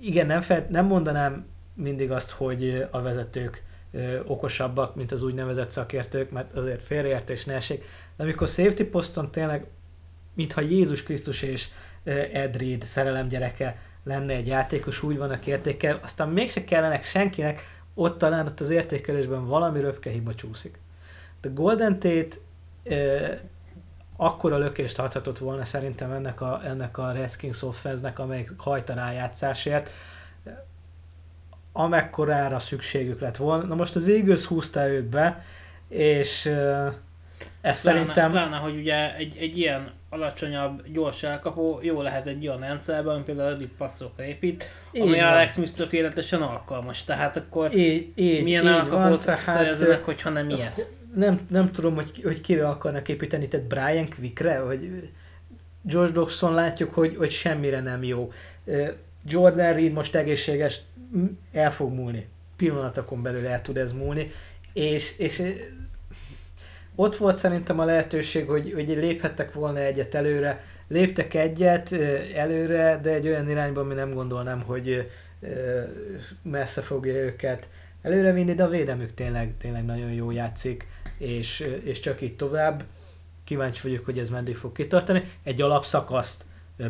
igen, 0.00 0.26
nem, 0.26 0.40
fel, 0.40 0.66
nem 0.70 0.86
mondanám 0.86 1.46
mindig 1.74 2.10
azt, 2.10 2.30
hogy 2.30 2.86
a 2.90 3.00
vezetők 3.00 3.62
okosabbak, 4.26 4.94
mint 4.94 5.12
az 5.12 5.22
úgynevezett 5.22 5.70
szakértők, 5.70 6.30
mert 6.30 6.52
azért 6.52 6.82
félreértés 6.82 7.44
ne 7.44 7.54
esik. 7.54 7.84
De 8.16 8.22
amikor 8.22 8.48
safety 8.48 8.82
poszton 8.82 9.30
tényleg, 9.30 9.66
mintha 10.34 10.60
Jézus 10.60 11.02
Krisztus 11.02 11.42
és 11.42 11.68
Ed 12.32 12.56
Reed 12.56 12.82
szerelem 12.82 13.28
gyereke 13.28 13.76
lenne 14.04 14.34
egy 14.34 14.46
játékos, 14.46 15.02
úgy 15.02 15.16
vannak 15.16 15.46
értékel, 15.46 16.00
aztán 16.02 16.28
mégse 16.28 16.64
kellenek 16.64 17.04
senkinek, 17.04 17.80
ott 17.94 18.18
talán 18.18 18.46
ott 18.46 18.60
az 18.60 18.70
értékelésben 18.70 19.46
valami 19.46 19.80
röpke 19.80 20.10
hiba 20.10 20.34
csúszik. 20.34 20.78
De 21.40 21.48
Golden 21.52 21.98
Tate 21.98 22.36
akkora 24.16 24.58
lökést 24.58 24.98
adhatott 24.98 25.38
volna 25.38 25.64
szerintem 25.64 26.12
ennek 26.12 26.40
a, 26.40 26.60
ennek 26.64 26.98
a 26.98 27.12
Redskins 27.12 27.62
offense-nek, 27.62 28.18
amelyik 28.18 28.52
hajt 28.56 28.88
a 28.88 28.94
rájátszásért, 28.94 29.90
amekkorára 31.72 32.58
szükségük 32.58 33.20
lett 33.20 33.36
volna. 33.36 33.64
Na 33.64 33.74
most 33.74 33.96
az 33.96 34.08
Eagles 34.08 34.44
húzta 34.44 34.88
őt 34.88 35.04
be, 35.04 35.44
és 35.88 36.44
uh, 36.44 36.92
ez 37.60 37.82
pláne, 37.82 37.98
szerintem... 37.98 38.30
Pláne, 38.30 38.56
hogy 38.56 38.76
ugye 38.76 39.16
egy, 39.16 39.36
egy 39.36 39.58
ilyen 39.58 39.90
alacsonyabb, 40.10 40.82
gyors 40.92 41.22
elkapó 41.22 41.78
jó 41.82 42.02
lehet 42.02 42.26
egy 42.26 42.46
olyan 42.46 42.60
rendszerben, 42.60 43.14
ami 43.14 43.22
például 43.22 43.50
rövid 43.50 43.70
passzokra 43.78 44.24
épít, 44.24 44.64
így 44.92 45.02
ami 45.02 45.16
van. 45.16 45.28
Alex 45.28 45.52
Smith 45.52 45.76
tökéletesen 45.76 46.42
alkalmas. 46.42 47.04
Tehát 47.04 47.36
akkor 47.36 47.74
így, 47.74 48.12
így, 48.14 48.42
milyen 48.42 48.62
így 48.62 48.70
elkapót 48.70 49.20
szereznek, 49.44 50.04
hogyha 50.04 50.30
nem 50.30 50.50
ilyet? 50.50 50.96
nem, 51.14 51.40
nem 51.50 51.72
tudom, 51.72 51.94
hogy, 51.94 52.22
hogy 52.22 52.40
kire 52.40 52.68
akarnak 52.68 53.08
építeni, 53.08 53.48
tehát 53.48 53.66
Brian 53.66 54.08
Quickre, 54.08 54.62
vagy 54.62 55.10
George 55.82 56.12
Dawson 56.12 56.54
látjuk, 56.54 56.94
hogy, 56.94 57.16
hogy 57.16 57.30
semmire 57.30 57.80
nem 57.80 58.02
jó. 58.02 58.32
Jordan 59.24 59.72
Reed 59.72 59.92
most 59.92 60.14
egészséges, 60.14 60.80
el 61.52 61.72
fog 61.72 61.92
múlni. 61.92 62.28
Pillanatokon 62.56 63.22
belül 63.22 63.46
el 63.46 63.62
tud 63.62 63.76
ez 63.76 63.92
múlni. 63.92 64.32
És, 64.72 65.18
és 65.18 65.42
ott 67.00 67.16
volt 67.16 67.36
szerintem 67.36 67.80
a 67.80 67.84
lehetőség, 67.84 68.48
hogy, 68.48 68.72
hogy 68.72 68.88
léphettek 68.88 69.52
volna 69.52 69.78
egyet 69.78 70.14
előre. 70.14 70.64
Léptek 70.88 71.34
egyet 71.34 71.92
előre, 72.34 73.00
de 73.02 73.10
egy 73.10 73.26
olyan 73.26 73.48
irányban, 73.48 73.84
ami 73.84 73.94
nem 73.94 74.14
gondolnám, 74.14 74.62
hogy 74.62 75.10
messze 76.42 76.80
fogja 76.80 77.14
őket 77.14 77.68
előrevinni, 78.02 78.54
de 78.54 78.64
a 78.64 78.68
védelmük 78.68 79.14
tényleg, 79.14 79.54
tényleg 79.58 79.84
nagyon 79.84 80.12
jó 80.12 80.30
játszik 80.30 80.86
és, 81.18 81.60
és 81.84 82.00
csak 82.00 82.20
így 82.20 82.36
tovább. 82.36 82.84
Kíváncsi 83.44 83.88
vagyok, 83.88 84.04
hogy 84.04 84.18
ez 84.18 84.30
meddig 84.30 84.56
fog 84.56 84.72
kitartani. 84.72 85.22
Egy 85.42 85.62
alapszakaszt 85.62 86.44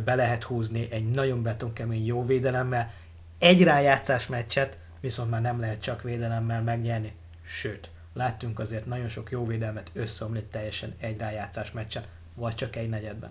be 0.05 0.15
lehet 0.15 0.43
húzni 0.43 0.89
egy 0.91 1.11
nagyon 1.11 1.43
betonkemény 1.43 2.07
jó 2.07 2.27
védelemmel, 2.27 2.93
egy 3.39 3.63
rájátszás 3.63 4.27
meccset 4.27 4.79
viszont 5.01 5.31
már 5.31 5.41
nem 5.41 5.61
lehet 5.61 5.81
csak 5.81 6.03
védelemmel 6.03 6.63
megnyerni. 6.63 7.13
Sőt, 7.43 7.91
láttunk 8.19 8.59
azért 8.59 8.87
nagyon 8.87 9.09
sok 9.09 9.31
jó 9.31 9.47
védelmet 9.47 9.91
összeomlni 9.93 10.43
teljesen 10.43 10.95
egy 10.99 11.19
rájátszás 11.19 11.73
meccsen, 11.73 12.03
vagy 12.35 12.55
csak 12.55 12.77
egy 12.77 12.89
negyedben. 12.89 13.31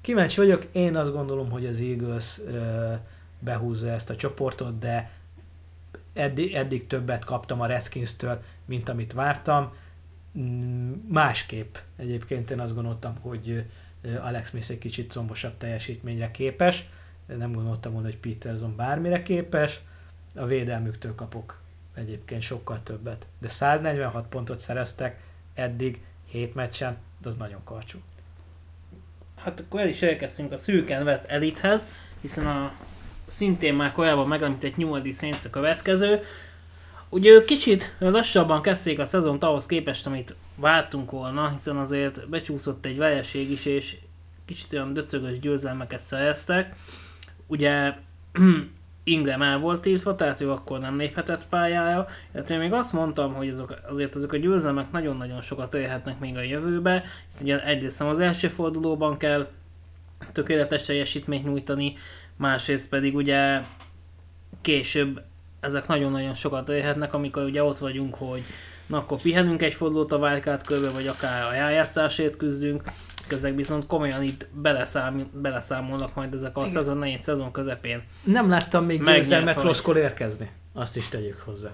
Kíváncsi 0.00 0.40
vagyok, 0.40 0.66
én 0.72 0.96
azt 0.96 1.12
gondolom, 1.12 1.50
hogy 1.50 1.66
az 1.66 1.80
Eagles 1.80 2.40
behúzza 3.38 3.90
ezt 3.90 4.10
a 4.10 4.16
csoportot, 4.16 4.78
de 4.78 5.10
eddig, 6.12 6.54
eddig 6.54 6.86
többet 6.86 7.24
kaptam 7.24 7.60
a 7.60 7.66
Redskins-től, 7.66 8.42
mint 8.64 8.88
amit 8.88 9.12
vártam. 9.12 9.72
Mm, 10.38 10.92
másképp 11.08 11.76
egyébként 11.96 12.50
én 12.50 12.60
azt 12.60 12.74
gondoltam, 12.74 13.16
hogy 13.20 13.64
Alex 14.20 14.48
Smith 14.48 14.70
egy 14.70 14.78
kicsit 14.78 15.12
combosabb 15.12 15.56
teljesítményre 15.58 16.30
képes, 16.30 16.88
nem 17.26 17.52
gondoltam 17.52 17.92
volna, 17.92 18.08
hogy 18.08 18.18
Peterson 18.18 18.76
bármire 18.76 19.22
képes, 19.22 19.80
a 20.34 20.46
védelmüktől 20.46 21.14
kapok 21.14 21.61
egyébként 21.94 22.42
sokkal 22.42 22.82
többet. 22.82 23.26
De 23.38 23.48
146 23.48 24.26
pontot 24.26 24.60
szereztek 24.60 25.20
eddig 25.54 26.00
7 26.28 26.54
meccsen, 26.54 26.96
de 27.22 27.28
az 27.28 27.36
nagyon 27.36 27.60
karcsú. 27.64 27.98
Hát 29.36 29.60
akkor 29.60 29.80
el 29.80 29.88
is 29.88 30.02
elkezdtünk 30.02 30.52
a 30.52 30.56
szűken 30.56 31.04
vett 31.04 31.26
elithez, 31.26 31.86
hiszen 32.20 32.46
a 32.46 32.72
szintén 33.26 33.74
már 33.74 33.92
korábban 33.92 34.28
megemlített 34.28 34.76
New 34.76 34.90
Orleans 34.90 35.16
Saints 35.16 35.44
a 35.44 35.50
következő. 35.50 36.22
Ugye 37.08 37.30
ők 37.30 37.44
kicsit 37.44 37.96
lassabban 37.98 38.62
kezdték 38.62 38.98
a 38.98 39.04
szezont 39.04 39.42
ahhoz 39.42 39.66
képest, 39.66 40.06
amit 40.06 40.34
vártunk 40.54 41.10
volna, 41.10 41.48
hiszen 41.48 41.76
azért 41.76 42.28
becsúszott 42.28 42.86
egy 42.86 42.96
vereség 42.96 43.50
is, 43.50 43.64
és 43.64 43.96
kicsit 44.44 44.72
olyan 44.72 44.92
döcögös 44.92 45.38
győzelmeket 45.38 46.00
szereztek. 46.00 46.76
Ugye 47.46 47.94
Ingram 49.04 49.42
el 49.42 49.58
volt 49.58 49.80
tiltva, 49.80 50.14
tehát 50.14 50.40
ő 50.40 50.50
akkor 50.50 50.78
nem 50.78 50.96
léphetett 50.96 51.48
pályára. 51.48 52.06
Hát 52.34 52.50
én 52.50 52.58
még 52.58 52.72
azt 52.72 52.92
mondtam, 52.92 53.34
hogy 53.34 53.48
azok, 53.48 53.74
azért 53.88 54.14
azok 54.14 54.32
a 54.32 54.36
győzelmek 54.36 54.90
nagyon-nagyon 54.90 55.40
sokat 55.40 55.74
érhetnek 55.74 56.18
még 56.18 56.36
a 56.36 56.42
jövőbe. 56.42 57.04
Hiszen 57.30 57.44
ugye 57.44 57.64
egyrészt 57.64 58.00
az 58.00 58.18
első 58.18 58.48
fordulóban 58.48 59.16
kell 59.16 59.46
tökéletes 60.32 60.82
teljesítményt 60.82 61.44
nyújtani, 61.44 61.94
másrészt 62.36 62.88
pedig 62.88 63.14
ugye 63.14 63.60
később 64.60 65.22
ezek 65.60 65.86
nagyon-nagyon 65.86 66.34
sokat 66.34 66.68
érhetnek, 66.68 67.14
amikor 67.14 67.42
ugye 67.42 67.62
ott 67.62 67.78
vagyunk, 67.78 68.14
hogy 68.14 68.42
na 68.86 68.96
akkor 68.96 69.20
pihenünk 69.20 69.62
egy 69.62 69.74
fordulót 69.74 70.12
a 70.12 70.16
wildcard 70.16 70.66
körbe, 70.66 70.90
vagy 70.90 71.06
akár 71.06 71.44
a 71.44 71.50
rájátszásért 71.50 72.36
küzdünk, 72.36 72.82
ezek 73.28 73.54
viszont 73.54 73.86
komolyan 73.86 74.22
itt 74.22 74.48
beleszám, 74.52 75.30
beleszámolnak 75.32 76.14
majd 76.14 76.34
ezek 76.34 76.56
a 76.56 76.60
Igen. 76.60 76.72
szezon 76.72 76.98
nehéz 76.98 77.22
szezon 77.22 77.52
közepén. 77.52 78.02
Nem 78.24 78.48
láttam 78.48 78.84
még 78.84 79.04
győzelmet 79.04 79.62
rosszkor 79.62 79.96
érkezni. 79.96 80.50
Azt 80.72 80.96
is 80.96 81.08
tegyük 81.08 81.42
hozzá. 81.44 81.70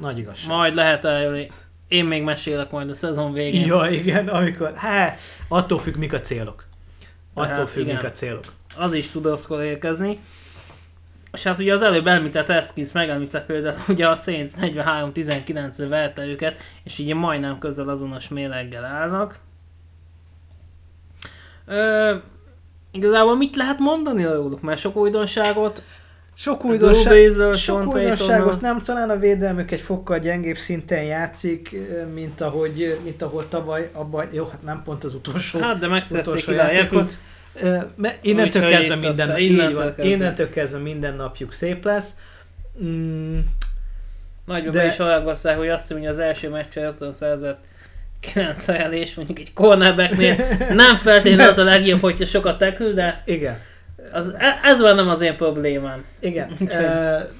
Nagy 0.00 0.18
igazság. 0.18 0.50
Majd 0.50 0.74
lehet 0.74 1.04
eljönni. 1.04 1.50
Én 1.88 2.04
még 2.04 2.22
mesélek 2.22 2.70
majd 2.70 2.90
a 2.90 2.94
szezon 2.94 3.32
végén. 3.32 3.66
Ja, 3.66 3.90
igen, 3.90 4.28
amikor, 4.28 4.74
hát, 4.74 5.18
attól 5.48 5.78
függ, 5.78 5.96
mik 5.96 6.12
a 6.12 6.20
célok. 6.20 6.64
Attól 7.34 7.52
Tehát, 7.52 7.70
függ, 7.70 7.82
igen, 7.82 7.94
mik 7.94 8.04
a 8.04 8.10
célok. 8.10 8.44
Az 8.76 8.92
is 8.92 9.10
tud 9.10 9.24
rosszkor 9.24 9.62
érkezni. 9.62 10.18
És 11.32 11.42
hát 11.42 11.58
ugye 11.58 11.72
az 11.72 11.82
előbb 11.82 12.06
említett 12.06 12.48
Eskins 12.48 12.92
megemlített 12.92 13.46
például, 13.46 13.76
ugye 13.88 14.08
a 14.08 14.16
Saints 14.16 14.52
43-19-re 14.56 15.86
verte 15.86 16.24
őket, 16.24 16.58
és 16.84 16.98
így 16.98 17.14
majdnem 17.14 17.58
közel 17.58 17.88
azonos 17.88 18.28
méleggel 18.28 18.84
állnak. 18.84 19.38
Ö, 21.68 22.14
igazából 22.92 23.36
mit 23.36 23.56
lehet 23.56 23.78
mondani 23.78 24.24
róluk? 24.24 24.60
Mert 24.60 24.80
sok 24.80 24.96
újdonságot 24.96 25.82
sok, 26.38 26.64
újdonság, 26.64 27.54
sok 27.54 27.94
újdonságot 27.94 28.60
nem, 28.60 28.78
talán 28.78 29.10
a 29.10 29.18
védelmük 29.18 29.70
egy 29.70 29.80
fokkal 29.80 30.18
gyengébb 30.18 30.56
szinten 30.56 31.02
játszik, 31.02 31.76
mint 32.14 32.40
ahogy, 32.40 32.98
mint 33.04 33.22
ahol 33.22 33.48
tavaly, 33.48 33.90
abban, 33.92 34.28
jó, 34.32 34.44
hát 34.44 34.62
nem 34.62 34.82
pont 34.84 35.04
az 35.04 35.14
utolsó. 35.14 35.58
Hát, 35.60 35.78
de 35.78 35.86
megszerzik 35.86 36.48
a 36.48 36.52
játékot. 36.52 37.16
Innentől 38.20 38.68
kezdve, 38.68 38.96
minden, 38.96 39.38
innentől, 39.38 39.94
kezdve. 39.94 40.04
innentől 40.04 40.50
kezdve 40.50 40.78
minden 40.78 41.14
napjuk 41.14 41.52
szép 41.52 41.84
lesz. 41.84 42.12
Mm, 42.82 43.38
Nagyban 44.44 44.72
de... 44.72 44.78
be 44.78 44.86
is 44.86 44.96
hallgasszák, 44.96 45.58
hogy 45.58 45.68
azt 45.68 45.90
mondja, 45.90 46.10
hogy 46.10 46.18
az 46.18 46.24
első 46.26 46.48
meccsen 46.48 46.82
rögtön 46.82 47.12
szerzett 47.12 47.64
9 48.20 48.68
és 48.90 49.14
mondjuk 49.14 49.38
egy 49.38 49.52
cornerbacknél 49.52 50.36
nem 50.72 50.96
feltétlenül 50.96 51.52
az 51.52 51.58
a 51.58 51.64
legjobb, 51.64 52.00
hogyha 52.00 52.26
sokat 52.26 52.58
tekül, 52.58 52.92
de 52.92 53.22
Igen. 53.26 53.58
Az, 54.12 54.34
e- 54.38 54.60
ez 54.62 54.80
van 54.80 54.94
nem 54.94 55.08
az 55.08 55.20
én 55.20 55.36
problémám. 55.36 56.04
Igen. 56.20 56.52
e, 56.68 57.30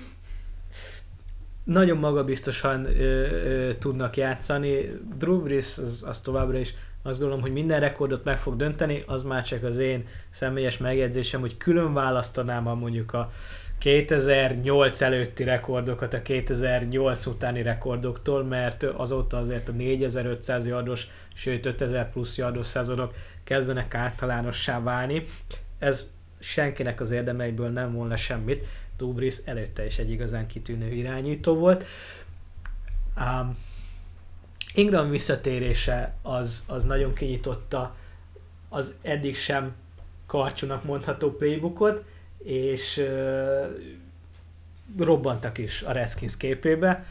nagyon 1.64 1.96
magabiztosan 1.96 2.84
ö, 2.84 3.00
ö, 3.00 3.74
tudnak 3.74 4.16
játszani. 4.16 4.90
Drew 5.18 5.42
Brees 5.42 5.78
az, 5.78 6.04
az 6.06 6.20
továbbra 6.20 6.58
is 6.58 6.74
azt 7.02 7.18
gondolom, 7.18 7.42
hogy 7.42 7.52
minden 7.52 7.80
rekordot 7.80 8.24
meg 8.24 8.38
fog 8.38 8.56
dönteni, 8.56 9.02
az 9.06 9.22
már 9.22 9.42
csak 9.42 9.62
az 9.62 9.78
én 9.78 10.06
személyes 10.30 10.78
megjegyzésem, 10.78 11.40
hogy 11.40 11.56
külön 11.56 11.92
választanám 11.92 12.66
a 12.66 12.74
mondjuk 12.74 13.12
a 13.12 13.30
2008 13.78 15.00
előtti 15.00 15.44
rekordokat 15.44 16.14
a 16.14 16.22
2008 16.22 17.26
utáni 17.26 17.62
rekordoktól, 17.62 18.44
mert 18.44 18.82
azóta 18.82 19.36
azért 19.36 19.68
a 19.68 19.72
4500 19.72 20.66
yardos, 20.66 21.06
sőt 21.34 21.66
5000 21.66 22.10
plusz 22.10 22.36
yardos 22.36 22.66
szezonok 22.66 23.14
kezdenek 23.44 23.94
általánossá 23.94 24.82
válni. 24.82 25.24
Ez 25.78 26.10
senkinek 26.38 27.00
az 27.00 27.10
érdemeiből 27.10 27.68
nem 27.68 27.92
volna 27.92 28.16
semmit. 28.16 28.66
Dubris 28.96 29.36
előtte 29.44 29.86
is 29.86 29.98
egy 29.98 30.10
igazán 30.10 30.46
kitűnő 30.46 30.92
irányító 30.92 31.54
volt. 31.54 31.84
Um, 33.16 33.56
Ingram 34.74 35.10
visszatérése 35.10 36.14
az, 36.22 36.64
az 36.66 36.84
nagyon 36.84 37.14
kinyitotta 37.14 37.96
az 38.68 38.94
eddig 39.02 39.36
sem 39.36 39.74
karcsúnak 40.26 40.84
mondható 40.84 41.30
playbookot, 41.30 42.04
és 42.44 43.04
robbantak 44.98 45.58
is 45.58 45.82
a 45.82 45.92
Redskins 45.92 46.36
képébe. 46.36 47.04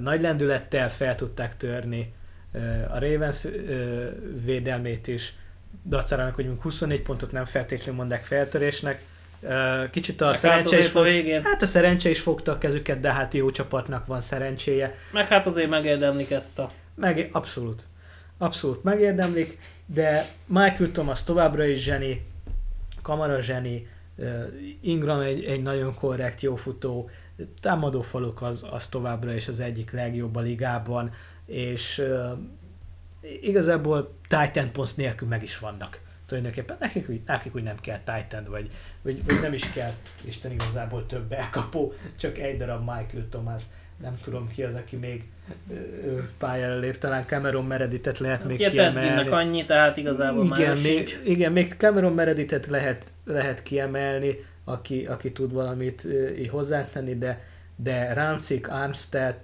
Nagy 0.00 0.20
lendülettel 0.20 0.90
fel 0.90 1.14
tudták 1.14 1.56
törni 1.56 2.12
a 2.88 2.98
Ravens 2.98 3.46
védelmét 4.44 5.08
is, 5.08 5.34
dacárának, 5.84 6.34
hogy 6.34 6.50
24 6.60 7.02
pontot 7.02 7.32
nem 7.32 7.44
feltétlenül 7.44 7.94
mondják 7.94 8.24
feltörésnek. 8.24 9.02
Kicsit 9.90 10.20
a 10.20 10.26
Meg 10.26 10.34
szerencse 10.34 10.78
is, 10.78 10.88
fog, 10.88 11.04
végén. 11.04 11.42
hát 11.42 11.62
a 11.62 11.66
szerencse 11.66 12.10
is 12.10 12.20
fogta 12.20 12.52
a 12.52 12.58
kezüket, 12.58 13.00
de 13.00 13.12
hát 13.12 13.34
jó 13.34 13.50
csapatnak 13.50 14.06
van 14.06 14.20
szerencséje. 14.20 14.94
Meg 15.12 15.28
hát 15.28 15.46
azért 15.46 15.68
megérdemlik 15.68 16.30
ezt 16.30 16.58
a 16.58 16.70
meg, 16.94 17.28
abszolút. 17.32 17.84
Abszolút 18.38 18.82
megérdemlik, 18.84 19.58
de 19.86 20.24
Michael 20.46 20.90
Thomas 20.90 21.24
továbbra 21.24 21.64
is 21.64 21.82
zseni, 21.82 22.26
Kamara 23.02 23.40
zseni, 23.40 23.88
Ingram 24.80 25.20
egy, 25.20 25.44
egy 25.44 25.62
nagyon 25.62 25.94
korrekt, 25.94 26.40
jó 26.40 26.56
futó, 26.56 27.10
támadó 27.60 28.02
faluk 28.02 28.42
az, 28.42 28.66
az 28.70 28.88
továbbra 28.88 29.34
is 29.34 29.48
az 29.48 29.60
egyik 29.60 29.92
legjobb 29.92 30.36
a 30.36 30.40
ligában, 30.40 31.10
és 31.46 32.02
igazából 33.40 34.18
Titan 34.28 34.72
post 34.72 34.96
nélkül 34.96 35.28
meg 35.28 35.42
is 35.42 35.58
vannak 35.58 36.00
tulajdonképpen. 36.26 36.76
Nekik, 36.80 37.08
úgy, 37.08 37.22
nekik 37.26 37.54
úgy 37.54 37.62
nem 37.62 37.80
kell 37.80 37.98
Titan, 37.98 38.44
vagy, 38.44 38.70
vagy, 39.02 39.24
vagy 39.24 39.40
nem 39.40 39.52
is 39.52 39.72
kell 39.72 39.92
Isten 40.24 40.52
igazából 40.52 41.06
több 41.06 41.32
elkapó, 41.32 41.92
csak 42.16 42.38
egy 42.38 42.58
darab 42.58 42.80
Michael 42.80 43.28
Thomas 43.30 43.62
nem 44.00 44.18
tudom 44.20 44.48
ki 44.48 44.62
az, 44.62 44.74
aki 44.74 44.96
még 44.96 45.24
pályára 46.38 46.78
lép, 46.78 46.98
talán 46.98 47.24
Cameron 47.24 47.64
Mereditet 47.64 48.18
lehet 48.18 48.44
még 48.44 48.56
Ugye 48.56 48.70
kiemelni. 48.70 49.30
annyi, 49.30 49.64
tehát 49.64 49.96
igazából 49.96 50.44
igen, 50.44 50.58
már 50.58 50.68
még, 50.68 50.78
sincs. 50.78 51.18
Igen, 51.24 51.52
még 51.52 51.74
Cameron 51.78 52.12
Mereditet 52.12 52.66
lehet, 52.66 53.06
lehet 53.24 53.62
kiemelni, 53.62 54.44
aki, 54.64 55.06
aki 55.06 55.32
tud 55.32 55.52
valamit 55.52 56.06
hozzátenni, 56.50 57.18
de, 57.18 57.44
de 57.76 58.12
Rancik, 58.12 58.70
Armstead 58.70 59.36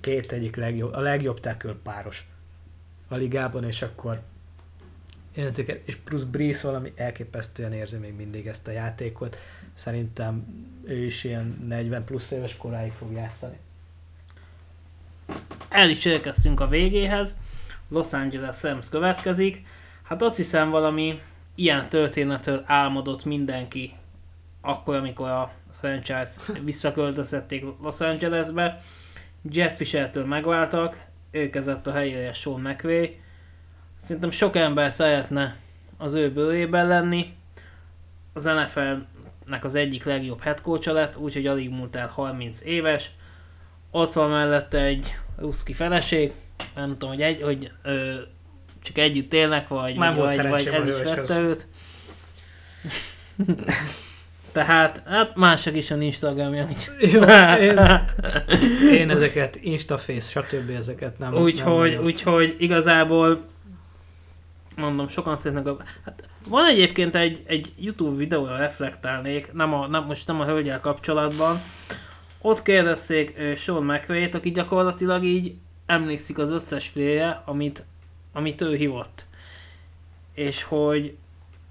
két 0.00 0.32
egyik 0.32 0.56
legjobb, 0.56 0.92
a 0.92 1.00
legjobb 1.00 1.40
tackle 1.40 1.74
páros 1.82 2.28
a 3.08 3.16
ligában, 3.16 3.64
és 3.64 3.82
akkor 3.82 4.20
és 5.84 5.96
plusz 5.96 6.22
Breeze 6.22 6.66
valami 6.66 6.92
elképesztően 6.96 7.72
érzi 7.72 7.96
még 7.96 8.14
mindig 8.14 8.46
ezt 8.46 8.68
a 8.68 8.70
játékot. 8.70 9.36
Szerintem 9.74 10.46
ő 10.84 11.04
is 11.04 11.24
ilyen 11.24 11.64
40 11.68 12.04
plusz 12.04 12.30
éves 12.30 12.56
koráig 12.56 12.92
fog 12.92 13.12
játszani. 13.12 13.56
El 15.80 15.90
is 15.90 16.04
érkeztünk 16.04 16.60
a 16.60 16.68
végéhez. 16.68 17.36
Los 17.88 18.12
Angeles 18.12 18.62
Rams 18.62 18.88
következik. 18.88 19.62
Hát 20.02 20.22
azt 20.22 20.36
hiszem 20.36 20.70
valami 20.70 21.20
ilyen 21.54 21.88
történetről 21.88 22.62
álmodott 22.66 23.24
mindenki 23.24 23.92
akkor, 24.60 24.94
amikor 24.96 25.28
a 25.28 25.52
franchise 25.80 26.60
visszaköltöztették 26.64 27.64
Los 27.82 28.00
Angelesbe. 28.00 28.80
Jeff 29.50 29.76
Fisher-től 29.76 30.24
megváltak, 30.24 31.04
érkezett 31.30 31.86
a 31.86 31.92
helyére 31.92 32.32
Sean 32.32 32.60
McVay. 32.60 33.08
Szerintem 34.02 34.30
sok 34.30 34.56
ember 34.56 34.92
szeretne 34.92 35.56
az 35.98 36.14
ő 36.14 36.32
bőrében 36.32 36.86
lenni. 36.86 37.34
Az 38.32 38.44
NFL-nek 38.44 39.64
az 39.64 39.74
egyik 39.74 40.04
legjobb 40.04 40.40
headcoach 40.40 40.92
lett, 40.92 41.16
úgyhogy 41.16 41.46
alig 41.46 41.70
múlt 41.70 41.96
el 41.96 42.08
30 42.08 42.60
éves. 42.64 43.10
Ott 43.90 44.12
van 44.12 44.30
mellette 44.30 44.78
egy 44.78 45.16
ruszki 45.40 45.72
feleség, 45.72 46.32
nem 46.74 46.90
tudom, 46.90 47.08
hogy, 47.08 47.22
egy, 47.22 47.42
hogy 47.42 47.70
ö, 47.82 48.14
csak 48.82 48.98
együtt 48.98 49.34
élnek, 49.34 49.68
vagy, 49.68 49.96
Nem 49.96 50.14
vagy, 50.14 50.36
vagy, 50.36 50.48
vagy 50.48 50.66
el 50.66 50.88
is 50.88 50.96
vette 50.96 51.40
őt. 51.40 51.66
Tehát, 54.52 55.02
hát 55.06 55.36
mások 55.36 55.76
is 55.76 55.90
a 55.90 55.96
Instagramja. 55.96 56.68
Jó, 57.00 57.22
én, 57.60 57.78
én 59.00 59.10
ezeket, 59.10 59.58
Instaface, 59.62 60.40
stb. 60.40 60.70
ezeket 60.70 61.18
nem 61.18 61.34
Úgyhogy, 61.34 61.94
úgyhogy 61.94 62.56
igazából 62.58 63.44
mondom, 64.76 65.08
sokan 65.08 65.36
szeretnek 65.36 65.66
a... 65.66 65.76
Hát 66.04 66.28
van 66.48 66.66
egyébként 66.66 67.16
egy, 67.16 67.42
egy 67.46 67.72
YouTube 67.78 68.16
videóra 68.16 68.56
reflektálnék, 68.56 69.52
nem 69.52 69.74
a, 69.74 69.86
nem, 69.86 70.04
most 70.04 70.26
nem 70.26 70.40
a 70.40 70.44
hölgyel 70.44 70.80
kapcsolatban. 70.80 71.60
Ott 72.42 72.62
kérdezték 72.62 73.56
Sean 73.56 73.84
mcvay 73.84 74.24
aki 74.24 74.50
gyakorlatilag 74.50 75.24
így 75.24 75.54
emlékszik 75.86 76.38
az 76.38 76.50
összes 76.50 76.88
play 76.88 77.20
amit, 77.44 77.84
amit 78.32 78.60
ő 78.60 78.74
hívott. 78.74 79.24
És 80.34 80.62
hogy 80.62 81.16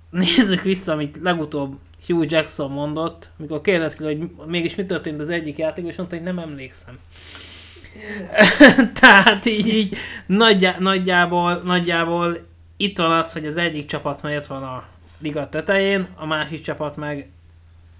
nézzük 0.10 0.62
vissza, 0.62 0.92
amit 0.92 1.18
legutóbb 1.22 1.78
Hugh 2.06 2.32
Jackson 2.32 2.72
mondott, 2.72 3.30
mikor 3.38 3.62
kérdezte, 3.62 4.06
hogy 4.06 4.30
mégis 4.46 4.76
mi 4.76 4.86
történt 4.86 5.22
az 5.22 5.30
egyik 5.30 5.58
játék, 5.58 5.86
és 5.86 5.96
mondta, 5.96 6.16
hogy 6.16 6.26
nem 6.26 6.40
emlékszem. 6.40 7.00
Tehát 9.00 9.46
így, 9.46 9.68
így 9.68 9.98
nagyjá, 10.26 10.76
nagyjából, 10.80 11.54
nagyjából 11.54 12.38
itt 12.78 12.98
van 12.98 13.12
az, 13.12 13.34
hogy 13.34 13.46
az 13.46 13.58
egyik 13.58 13.86
csapat 13.86 14.22
miért 14.22 14.46
van 14.46 14.64
a 14.64 14.88
liga 15.20 15.50
tetején, 15.50 16.08
a 16.16 16.26
másik 16.26 16.62
csapat 16.62 16.96
meg 16.96 17.30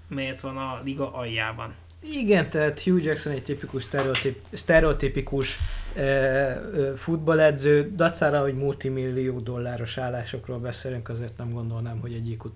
miért 0.08 0.40
van 0.40 0.56
a 0.56 0.80
liga 0.84 1.14
aljában. 1.14 1.74
Igen, 2.02 2.50
tehát 2.50 2.80
Hugh 2.80 3.04
Jackson 3.04 3.32
egy 3.32 3.42
tipikus 3.42 3.82
sztereotip, 3.82 4.40
sztereotipikus 4.52 5.58
e, 5.96 6.60
futballedző, 6.96 7.92
dacára, 7.94 8.40
hogy 8.40 8.54
multimillió 8.54 9.38
dolláros 9.38 9.98
állásokról 9.98 10.58
beszélünk, 10.58 11.08
azért 11.08 11.36
nem 11.36 11.50
gondolnám, 11.50 12.00
hogy 12.00 12.12
egy 12.12 12.30
IQ 12.30 12.50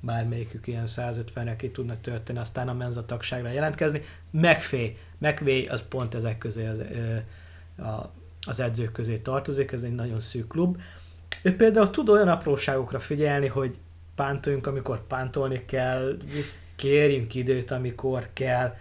bármelyikük 0.00 0.66
ilyen 0.66 0.84
150-re 0.86 1.56
ki 1.56 1.70
tudna 1.70 2.00
tölteni, 2.00 2.38
aztán 2.38 2.68
a 2.68 2.72
menza 2.72 3.04
tagságra 3.04 3.50
jelentkezni. 3.50 4.02
McFay, 4.30 4.96
McVay 5.18 5.66
az 5.66 5.82
pont 5.88 6.14
ezek 6.14 6.38
közé 6.38 6.66
az, 6.66 6.78
e, 6.78 7.24
a, 7.82 8.12
az 8.46 8.60
edzők 8.60 8.92
közé 8.92 9.16
tartozik, 9.16 9.72
ez 9.72 9.82
egy 9.82 9.94
nagyon 9.94 10.20
szűk 10.20 10.48
klub. 10.48 10.80
Ő 11.42 11.56
például 11.56 11.90
tud 11.90 12.08
olyan 12.08 12.28
apróságokra 12.28 12.98
figyelni, 12.98 13.46
hogy 13.46 13.78
pántoljunk, 14.14 14.66
amikor 14.66 15.06
pántolni 15.06 15.64
kell, 15.64 16.16
kérjünk 16.82 17.34
időt, 17.34 17.70
amikor 17.70 18.28
kell, 18.32 18.74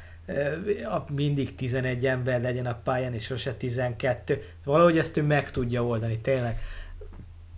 mindig 1.10 1.56
11 1.56 2.06
ember 2.06 2.42
legyen 2.42 2.66
a 2.66 2.80
pályán, 2.84 3.14
és 3.14 3.24
sose 3.24 3.54
12. 3.54 4.44
Valahogy 4.66 4.98
ezt 4.98 5.18
ő 5.18 5.24
meg 5.24 5.52
tudja 5.52 5.86
oldani, 5.86 6.20
tényleg. 6.20 6.60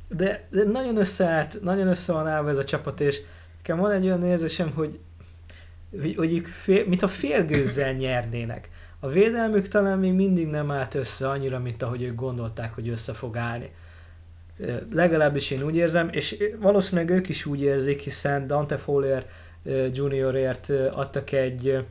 De, 0.07 0.47
de 0.49 0.63
nagyon 0.63 0.97
összeállt, 0.97 1.61
nagyon 1.61 1.87
össze 1.87 2.13
van 2.13 2.27
állva 2.27 2.49
ez 2.49 2.57
a 2.57 2.63
csapat, 2.63 3.01
és 3.01 3.21
nekem 3.57 3.77
van 3.77 3.91
egy 3.91 4.05
olyan 4.05 4.23
érzésem, 4.23 4.71
hogy, 4.71 4.99
hogy, 6.01 6.15
hogy 6.15 6.41
fél, 6.45 6.85
mint 6.87 7.01
a 7.01 7.07
félgőzzel 7.07 7.93
nyernének. 7.93 8.69
A 8.99 9.07
védelmük 9.07 9.67
talán 9.67 9.99
még 9.99 10.13
mindig 10.13 10.47
nem 10.47 10.71
állt 10.71 10.95
össze 10.95 11.29
annyira, 11.29 11.59
mint 11.59 11.81
ahogy 11.81 12.01
ők 12.01 12.15
gondolták, 12.15 12.73
hogy 12.73 12.89
össze 12.89 13.13
fog 13.13 13.37
állni. 13.37 13.71
Legalábbis 14.91 15.51
én 15.51 15.63
úgy 15.63 15.75
érzem, 15.75 16.09
és 16.11 16.43
valószínűleg 16.59 17.09
ők 17.09 17.29
is 17.29 17.45
úgy 17.45 17.61
érzik, 17.61 17.99
hiszen 17.99 18.47
Dante 18.47 18.77
Fowler 18.77 19.25
juniorért 19.93 20.69
adtak 20.69 21.31
egy 21.31 21.85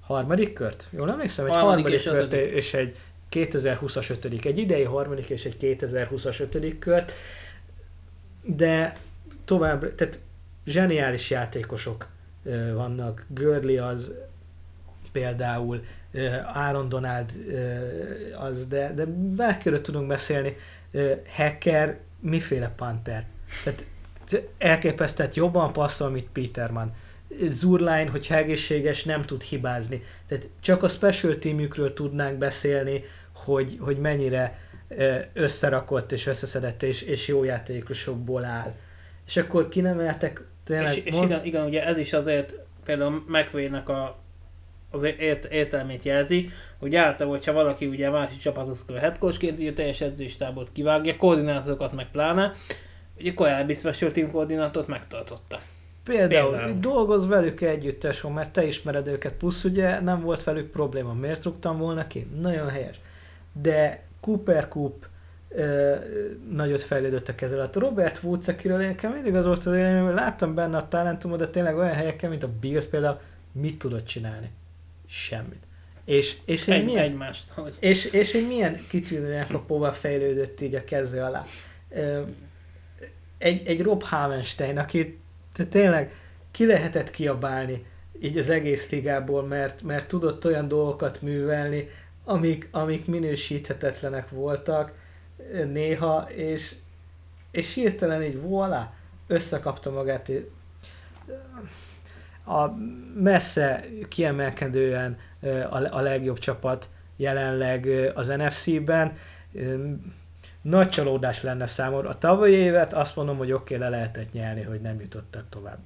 harmadik 0.00 0.52
kört? 0.52 0.86
Jól 0.90 1.10
emlékszem? 1.10 1.46
Egy 1.46 1.52
harmadik, 1.52 1.84
harmadik 1.84 1.98
és 1.98 2.02
kört 2.02 2.32
ötödik. 2.32 2.54
és 2.54 2.74
egy 2.74 2.96
2020-as 3.32 4.10
ötödik. 4.10 4.44
Egy 4.44 4.58
idei 4.58 4.84
harmadik 4.84 5.30
és 5.30 5.44
egy 5.44 5.56
2020-as 5.60 6.40
ötödik 6.40 6.78
kört. 6.78 7.12
De 8.42 8.92
tovább, 9.44 9.94
tehát 9.94 10.18
zseniális 10.66 11.30
játékosok 11.30 12.08
vannak. 12.74 13.24
Görli 13.28 13.78
az 13.78 14.14
például, 15.12 15.84
Aaron 16.52 16.88
Donald 16.88 17.30
az, 18.38 18.66
de, 18.66 18.92
de 18.94 19.04
bárkiről 19.36 19.80
tudunk 19.80 20.06
beszélni. 20.06 20.56
Hacker, 21.36 21.98
miféle 22.20 22.72
Panther? 22.76 23.26
Tehát 23.64 23.84
elképesztett 24.58 25.34
jobban 25.34 25.72
passzol, 25.72 26.10
mint 26.10 26.28
Peterman. 26.32 26.94
Zurline, 27.40 28.10
hogyha 28.10 28.34
egészséges, 28.34 29.04
nem 29.04 29.22
tud 29.22 29.42
hibázni. 29.42 30.02
Tehát 30.26 30.48
csak 30.60 30.82
a 30.82 30.88
special 30.88 31.38
teamükről 31.38 31.92
tudnánk 31.92 32.38
beszélni, 32.38 33.04
hogy, 33.34 33.76
hogy 33.80 33.98
mennyire 33.98 34.58
összerakott 35.32 36.12
és 36.12 36.26
összeszedett 36.26 36.82
és, 36.82 37.02
és 37.02 37.28
jó 37.28 37.44
játékosokból 37.44 38.44
áll. 38.44 38.74
És 39.26 39.36
akkor 39.36 39.68
kinemeltek 39.68 40.44
tényleg... 40.64 40.96
És, 40.96 41.04
és 41.04 41.14
mond... 41.14 41.30
igen, 41.30 41.44
igen, 41.44 41.64
ugye 41.64 41.84
ez 41.86 41.98
is 41.98 42.12
azért 42.12 42.54
például 42.84 43.24
McVay-nek 43.26 43.88
a, 43.88 44.22
az 44.90 45.02
ért, 45.02 45.44
értelmét 45.44 46.02
jelzi, 46.02 46.50
hogy 46.78 46.94
általában, 46.94 47.38
hogyha 47.38 47.52
valaki 47.52 47.86
ugye 47.86 48.10
másik 48.10 48.40
csapathoz 48.40 48.84
kell 48.84 48.96
headcoachként, 48.96 49.58
ugye 49.58 49.72
teljes 49.72 50.00
edzéstábot 50.00 50.72
kivágja, 50.72 51.16
koordinátorokat 51.16 51.92
meg 51.92 52.10
pláne, 52.10 52.52
ugye 53.18 53.34
korábbi 53.34 53.74
special 53.74 54.10
team 54.10 54.30
koordinátot 54.30 54.86
megtartotta. 54.86 55.60
Például, 56.04 56.50
Például. 56.50 56.78
dolgoz 56.80 57.26
velük 57.26 57.60
együttes, 57.60 58.22
mert 58.22 58.52
te 58.52 58.66
ismered 58.66 59.06
őket, 59.06 59.32
plusz 59.32 59.64
ugye 59.64 60.00
nem 60.00 60.20
volt 60.20 60.44
velük 60.44 60.70
probléma. 60.70 61.12
Miért 61.12 61.44
rúgtam 61.44 61.78
volna 61.78 62.06
ki? 62.06 62.26
Nagyon 62.40 62.68
helyes. 62.68 63.00
De 63.62 64.02
Cooper 64.20 64.68
Coop 64.68 65.06
ö, 65.48 65.94
nagyot 66.50 66.82
fejlődött 66.82 67.28
a 67.28 67.34
kezel 67.34 67.58
alatt. 67.58 67.76
Robert 67.76 68.22
Woods, 68.22 68.48
akiről 68.48 68.76
nekem 68.76 69.12
mindig 69.12 69.34
az 69.34 69.44
volt 69.44 69.66
az 69.66 69.74
élmény, 69.74 70.02
hogy 70.04 70.14
láttam 70.14 70.54
benne 70.54 70.76
a 70.76 70.88
talentumot, 70.88 71.38
de 71.38 71.48
tényleg 71.48 71.76
olyan 71.76 71.94
helyeken, 71.94 72.30
mint 72.30 72.42
a 72.42 72.50
Bills 72.60 72.84
például, 72.84 73.20
mit 73.52 73.78
tudott 73.78 74.06
csinálni? 74.06 74.50
Semmit. 75.06 75.62
És, 76.04 76.36
és 76.44 76.68
Egy, 76.68 76.84
milyen, 76.84 77.04
egymást, 77.04 77.50
hogy... 77.50 77.74
És, 77.78 78.04
és 78.04 78.34
én 78.34 78.46
milyen 78.46 78.80
kitűnően 78.88 79.46
a 79.66 79.92
fejlődött 79.92 80.60
így 80.60 80.74
a 80.74 80.84
kező 80.84 81.20
alá. 81.20 81.44
Egy, 83.38 83.66
egy 83.66 83.82
Rob 83.82 84.02
Havenstein, 84.02 84.78
akit 84.78 85.18
de 85.56 85.64
tényleg 85.64 86.12
ki 86.50 86.66
lehetett 86.66 87.10
kiabálni 87.10 87.86
így 88.20 88.38
az 88.38 88.48
egész 88.48 88.90
ligából, 88.90 89.42
mert, 89.42 89.82
mert 89.82 90.08
tudott 90.08 90.46
olyan 90.46 90.68
dolgokat 90.68 91.22
művelni, 91.22 91.88
amik, 92.24 92.68
amik 92.70 93.06
minősíthetetlenek 93.06 94.28
voltak 94.30 94.92
néha, 95.72 96.28
és, 96.30 96.74
és 97.50 97.74
hirtelen 97.74 98.22
így 98.22 98.40
voilà, 98.46 98.82
összekapta 99.26 99.90
magát. 99.90 100.30
A 102.44 102.66
messze 103.14 103.84
kiemelkedően 104.08 105.18
a 105.90 106.00
legjobb 106.00 106.38
csapat 106.38 106.88
jelenleg 107.16 107.86
az 108.14 108.26
NFC-ben. 108.26 109.16
Nagy 110.62 110.88
csalódás 110.88 111.42
lenne 111.42 111.66
számomra. 111.66 112.08
A 112.08 112.18
tavalyi 112.18 112.54
évet 112.54 112.92
azt 112.92 113.16
mondom, 113.16 113.36
hogy 113.36 113.52
oké, 113.52 113.74
okay, 113.74 113.88
le 113.88 113.96
lehetett 113.96 114.32
nyelni, 114.32 114.62
hogy 114.62 114.80
nem 114.80 115.00
jutottak 115.00 115.44
tovább. 115.48 115.78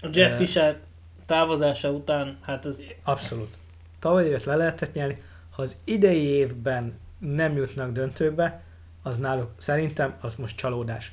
A 0.00 0.08
Jeff 0.12 0.32
uh, 0.32 0.36
Fisher 0.36 0.80
távozása 1.26 1.90
után, 1.90 2.38
hát 2.40 2.66
ez... 2.66 2.80
Abszolút. 3.02 3.56
Tavalyi 3.98 4.26
évet 4.26 4.44
le 4.44 4.56
lehetett 4.56 4.94
nyelni. 4.94 5.22
Ha 5.50 5.62
az 5.62 5.76
idei 5.84 6.22
évben 6.22 6.98
nem 7.18 7.56
jutnak 7.56 7.92
döntőbe, 7.92 8.62
az 9.02 9.18
náluk 9.18 9.50
szerintem 9.56 10.14
az 10.20 10.36
most 10.36 10.56
csalódás. 10.56 11.12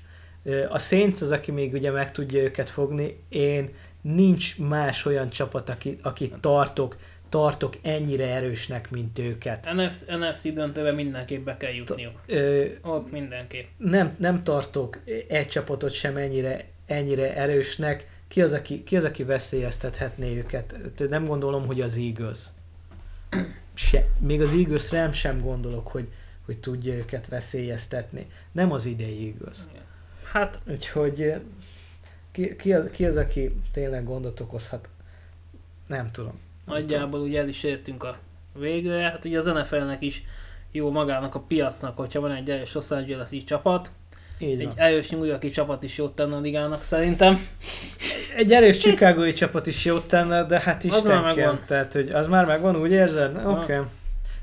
A 0.70 0.80
Saints 0.80 1.22
az, 1.22 1.32
aki 1.32 1.52
még 1.52 1.74
ugye 1.74 1.92
meg 1.92 2.12
tudja 2.12 2.42
őket 2.42 2.70
fogni, 2.70 3.24
én 3.30 3.74
nincs 4.02 4.60
más 4.60 5.06
olyan 5.06 5.30
csapat, 5.30 5.70
aki, 5.70 5.98
aki 6.02 6.34
tartok, 6.40 6.98
tartok 7.32 7.78
ennyire 7.82 8.28
erősnek, 8.28 8.90
mint 8.90 9.20
őket. 9.20 9.70
NFC, 9.74 10.06
NFC 10.06 10.54
döntőbe 10.54 10.92
mindenképp 10.92 11.46
be 11.46 11.58
kell 11.58 11.72
jutniuk. 11.72 12.22
Ö, 12.26 12.66
Ott 12.82 13.12
mindenképp. 13.12 13.68
Nem, 13.78 14.16
nem 14.20 14.42
tartok 14.42 15.00
egy 15.28 15.48
csapatot 15.48 15.92
sem 15.92 16.18
ennyire, 16.18 16.66
ennyire 16.86 17.36
erősnek. 17.36 18.10
Ki 18.28 18.42
az, 18.42 18.54
aki, 18.54 18.84
ki 18.84 18.98
az, 18.98 19.04
aki 19.04 19.24
veszélyeztethetné 19.24 20.38
őket? 20.38 20.76
Nem 21.10 21.26
gondolom, 21.26 21.66
hogy 21.66 21.82
az 21.82 21.98
Eagles. 21.98 22.40
Se, 23.74 24.08
még 24.20 24.42
az 24.42 24.52
Eagles 24.52 24.90
nem 24.90 25.14
sem 25.14 25.42
gondolok, 25.42 25.88
hogy, 25.88 26.08
hogy 26.46 26.60
tudja 26.60 26.94
őket 26.94 27.28
veszélyeztetni. 27.28 28.28
Nem 28.52 28.72
az 28.72 28.86
idei 28.86 29.26
Eagles. 29.26 29.58
Hát... 30.32 30.60
Úgyhogy 30.68 31.34
ki, 32.32 32.56
ki, 32.56 32.74
az, 32.74 32.90
ki 32.92 33.06
az, 33.06 33.16
aki 33.16 33.56
tényleg 33.72 34.04
gondot 34.04 34.40
okozhat? 34.40 34.90
Nem 35.88 36.12
tudom. 36.12 36.40
Nagyjából 36.66 37.20
ugye 37.20 37.40
el 37.40 37.48
is 37.48 37.64
értünk 37.64 38.04
a 38.04 38.18
végre. 38.60 39.02
Hát 39.02 39.26
ugye 39.26 39.40
az 39.40 39.46
NFL-nek 39.46 40.02
is 40.02 40.24
jó 40.72 40.92
magának 40.92 41.36
a 41.36 41.40
piacnak, 41.40 41.98
hogyha 41.98 42.20
van 42.20 42.32
egy 42.32 42.50
erős 42.50 42.74
Los 42.74 42.92
Angeles-i 42.92 43.44
csapat. 43.44 43.92
Így 44.40 44.60
egy 44.60 44.66
van. 44.66 44.74
erős 44.78 45.10
New 45.10 45.24
Yorki 45.24 45.50
csapat 45.50 45.84
is 45.84 45.98
jót 45.98 46.16
tenne 46.16 46.36
a 46.36 46.40
ligának 46.40 46.84
szerintem. 46.84 47.48
Egy 48.36 48.52
erős 48.52 48.78
Chicagói 48.78 49.34
csapat 49.34 49.68
is 49.68 49.86
jót 49.86 50.08
tenne, 50.08 50.44
de 50.44 50.60
hát 50.60 50.84
is 50.84 51.02
megvan. 51.04 51.62
Tehát, 51.66 51.94
hogy 51.94 52.10
az 52.10 52.28
már 52.28 52.46
megvan, 52.46 52.76
úgy 52.76 52.92
érzed? 52.92 53.36
Oké. 53.36 53.48
Okay. 53.48 53.78
Oké. 53.78 53.86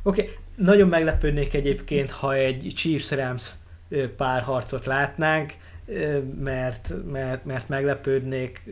Okay. 0.03 0.35
Nagyon 0.57 0.89
meglepődnék 0.89 1.55
egyébként, 1.55 2.11
ha 2.11 2.35
egy 2.35 2.73
Chiefs-Rams 2.75 3.51
párharcot 4.17 4.87
látnánk, 4.87 5.55
mert, 6.41 6.93
mert, 7.11 7.45
mert 7.45 7.69
meglepődnék, 7.69 8.63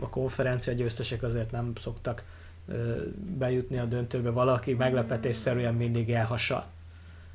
a 0.00 0.08
konferencia 0.08 0.72
győztesek 0.72 1.22
azért 1.22 1.50
nem 1.50 1.72
szoktak 1.80 2.22
bejutni 3.38 3.78
a 3.78 3.84
döntőbe, 3.84 4.30
valaki 4.30 4.74
meglepetésszerűen 4.74 5.74
mindig 5.74 6.10
elhasa. 6.10 6.66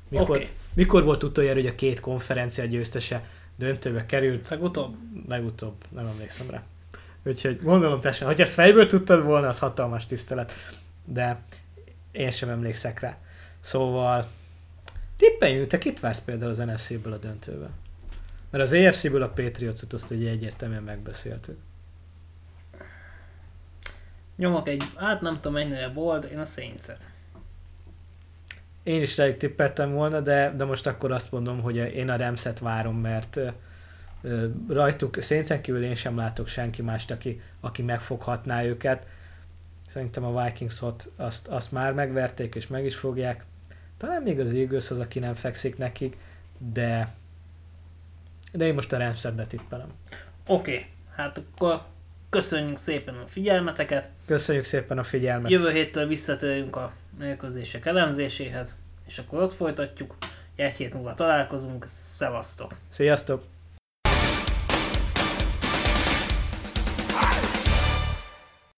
Mikor, 0.08 0.30
okay. 0.30 0.48
mikor 0.74 1.04
volt 1.04 1.22
utoljára, 1.22 1.56
hogy 1.56 1.66
a 1.66 1.74
két 1.74 2.00
konferencia 2.00 2.64
győztese 2.64 3.24
döntőbe 3.56 4.06
került? 4.06 4.48
Legutóbb? 4.48 4.94
Legutóbb, 5.28 5.74
nem 5.88 6.06
emlékszem 6.06 6.50
rá. 6.50 6.62
Úgyhogy 7.22 7.62
gondolom 7.62 8.00
teljesen, 8.00 8.26
hogy 8.26 8.40
ezt 8.40 8.54
fejből 8.54 8.86
tudtad 8.86 9.24
volna, 9.24 9.48
az 9.48 9.58
hatalmas 9.58 10.06
tisztelet. 10.06 10.52
De 11.04 11.42
én 12.12 12.30
sem 12.30 12.48
emlékszek 12.48 13.00
rá. 13.00 13.18
Szóval 13.60 14.28
tippeljünk, 15.16 15.68
te 15.68 15.78
kit 15.78 16.00
vársz 16.00 16.20
például 16.20 16.50
az 16.50 16.58
NFC-ből 16.58 17.12
a 17.12 17.16
döntőbe? 17.16 17.70
Mert 18.50 18.64
az 18.64 18.72
AFC-ből 18.72 19.22
a 19.22 19.28
Patriots-ot 19.28 19.92
azt 19.92 20.10
ugye 20.10 20.30
egyértelműen 20.30 20.82
megbeszéltük. 20.82 21.58
Nyomok 24.40 24.68
egy, 24.68 24.82
hát 24.96 25.20
nem 25.20 25.34
tudom 25.34 25.52
mennyire 25.52 25.88
bold, 25.88 26.28
én 26.32 26.38
a 26.38 26.44
saints 26.44 26.86
Én 28.82 29.02
is 29.02 29.16
rájuk 29.16 29.36
tippeltem 29.36 29.92
volna, 29.92 30.20
de, 30.20 30.54
de 30.56 30.64
most 30.64 30.86
akkor 30.86 31.12
azt 31.12 31.32
mondom, 31.32 31.60
hogy 31.60 31.76
én 31.76 32.08
a 32.08 32.16
Remszet 32.16 32.58
várom, 32.58 32.96
mert 32.96 33.40
ö, 34.22 34.46
rajtuk 34.68 35.22
széncen 35.22 35.60
kívül 35.60 35.84
én 35.84 35.94
sem 35.94 36.16
látok 36.16 36.46
senki 36.46 36.82
mást, 36.82 37.10
aki, 37.10 37.40
aki 37.60 37.82
megfoghatná 37.82 38.64
őket. 38.64 39.06
Szerintem 39.88 40.24
a 40.24 40.44
Vikings-ot 40.44 41.12
azt, 41.16 41.48
azt 41.48 41.72
már 41.72 41.92
megverték, 41.92 42.54
és 42.54 42.66
meg 42.66 42.84
is 42.84 42.96
fogják. 42.96 43.44
Talán 43.96 44.22
még 44.22 44.40
az 44.40 44.54
Eagles 44.54 44.90
az, 44.90 44.98
aki 44.98 45.18
nem 45.18 45.34
fekszik 45.34 45.78
nekik, 45.78 46.16
de 46.58 47.14
de 48.52 48.66
én 48.66 48.74
most 48.74 48.92
a 48.92 48.96
Remszet 48.96 49.48
tippelem. 49.48 49.88
Oké, 50.46 50.72
okay. 50.72 50.86
hát 51.14 51.38
akkor 51.38 51.82
köszönjük 52.30 52.78
szépen 52.78 53.14
a 53.14 53.26
figyelmeteket. 53.26 54.10
Köszönjük 54.26 54.64
szépen 54.64 54.98
a 54.98 55.02
figyelmet. 55.02 55.50
Jövő 55.50 55.70
héttől 55.70 56.06
visszatérünk 56.06 56.76
a 56.76 56.92
mérkőzések 57.18 57.86
elemzéséhez, 57.86 58.78
és 59.06 59.18
akkor 59.18 59.42
ott 59.42 59.52
folytatjuk. 59.52 60.16
Egy 60.56 60.72
hét 60.72 60.94
múlva 60.94 61.14
találkozunk. 61.14 61.84
Szevasztok! 61.86 62.74
Sziasztok! 62.88 63.42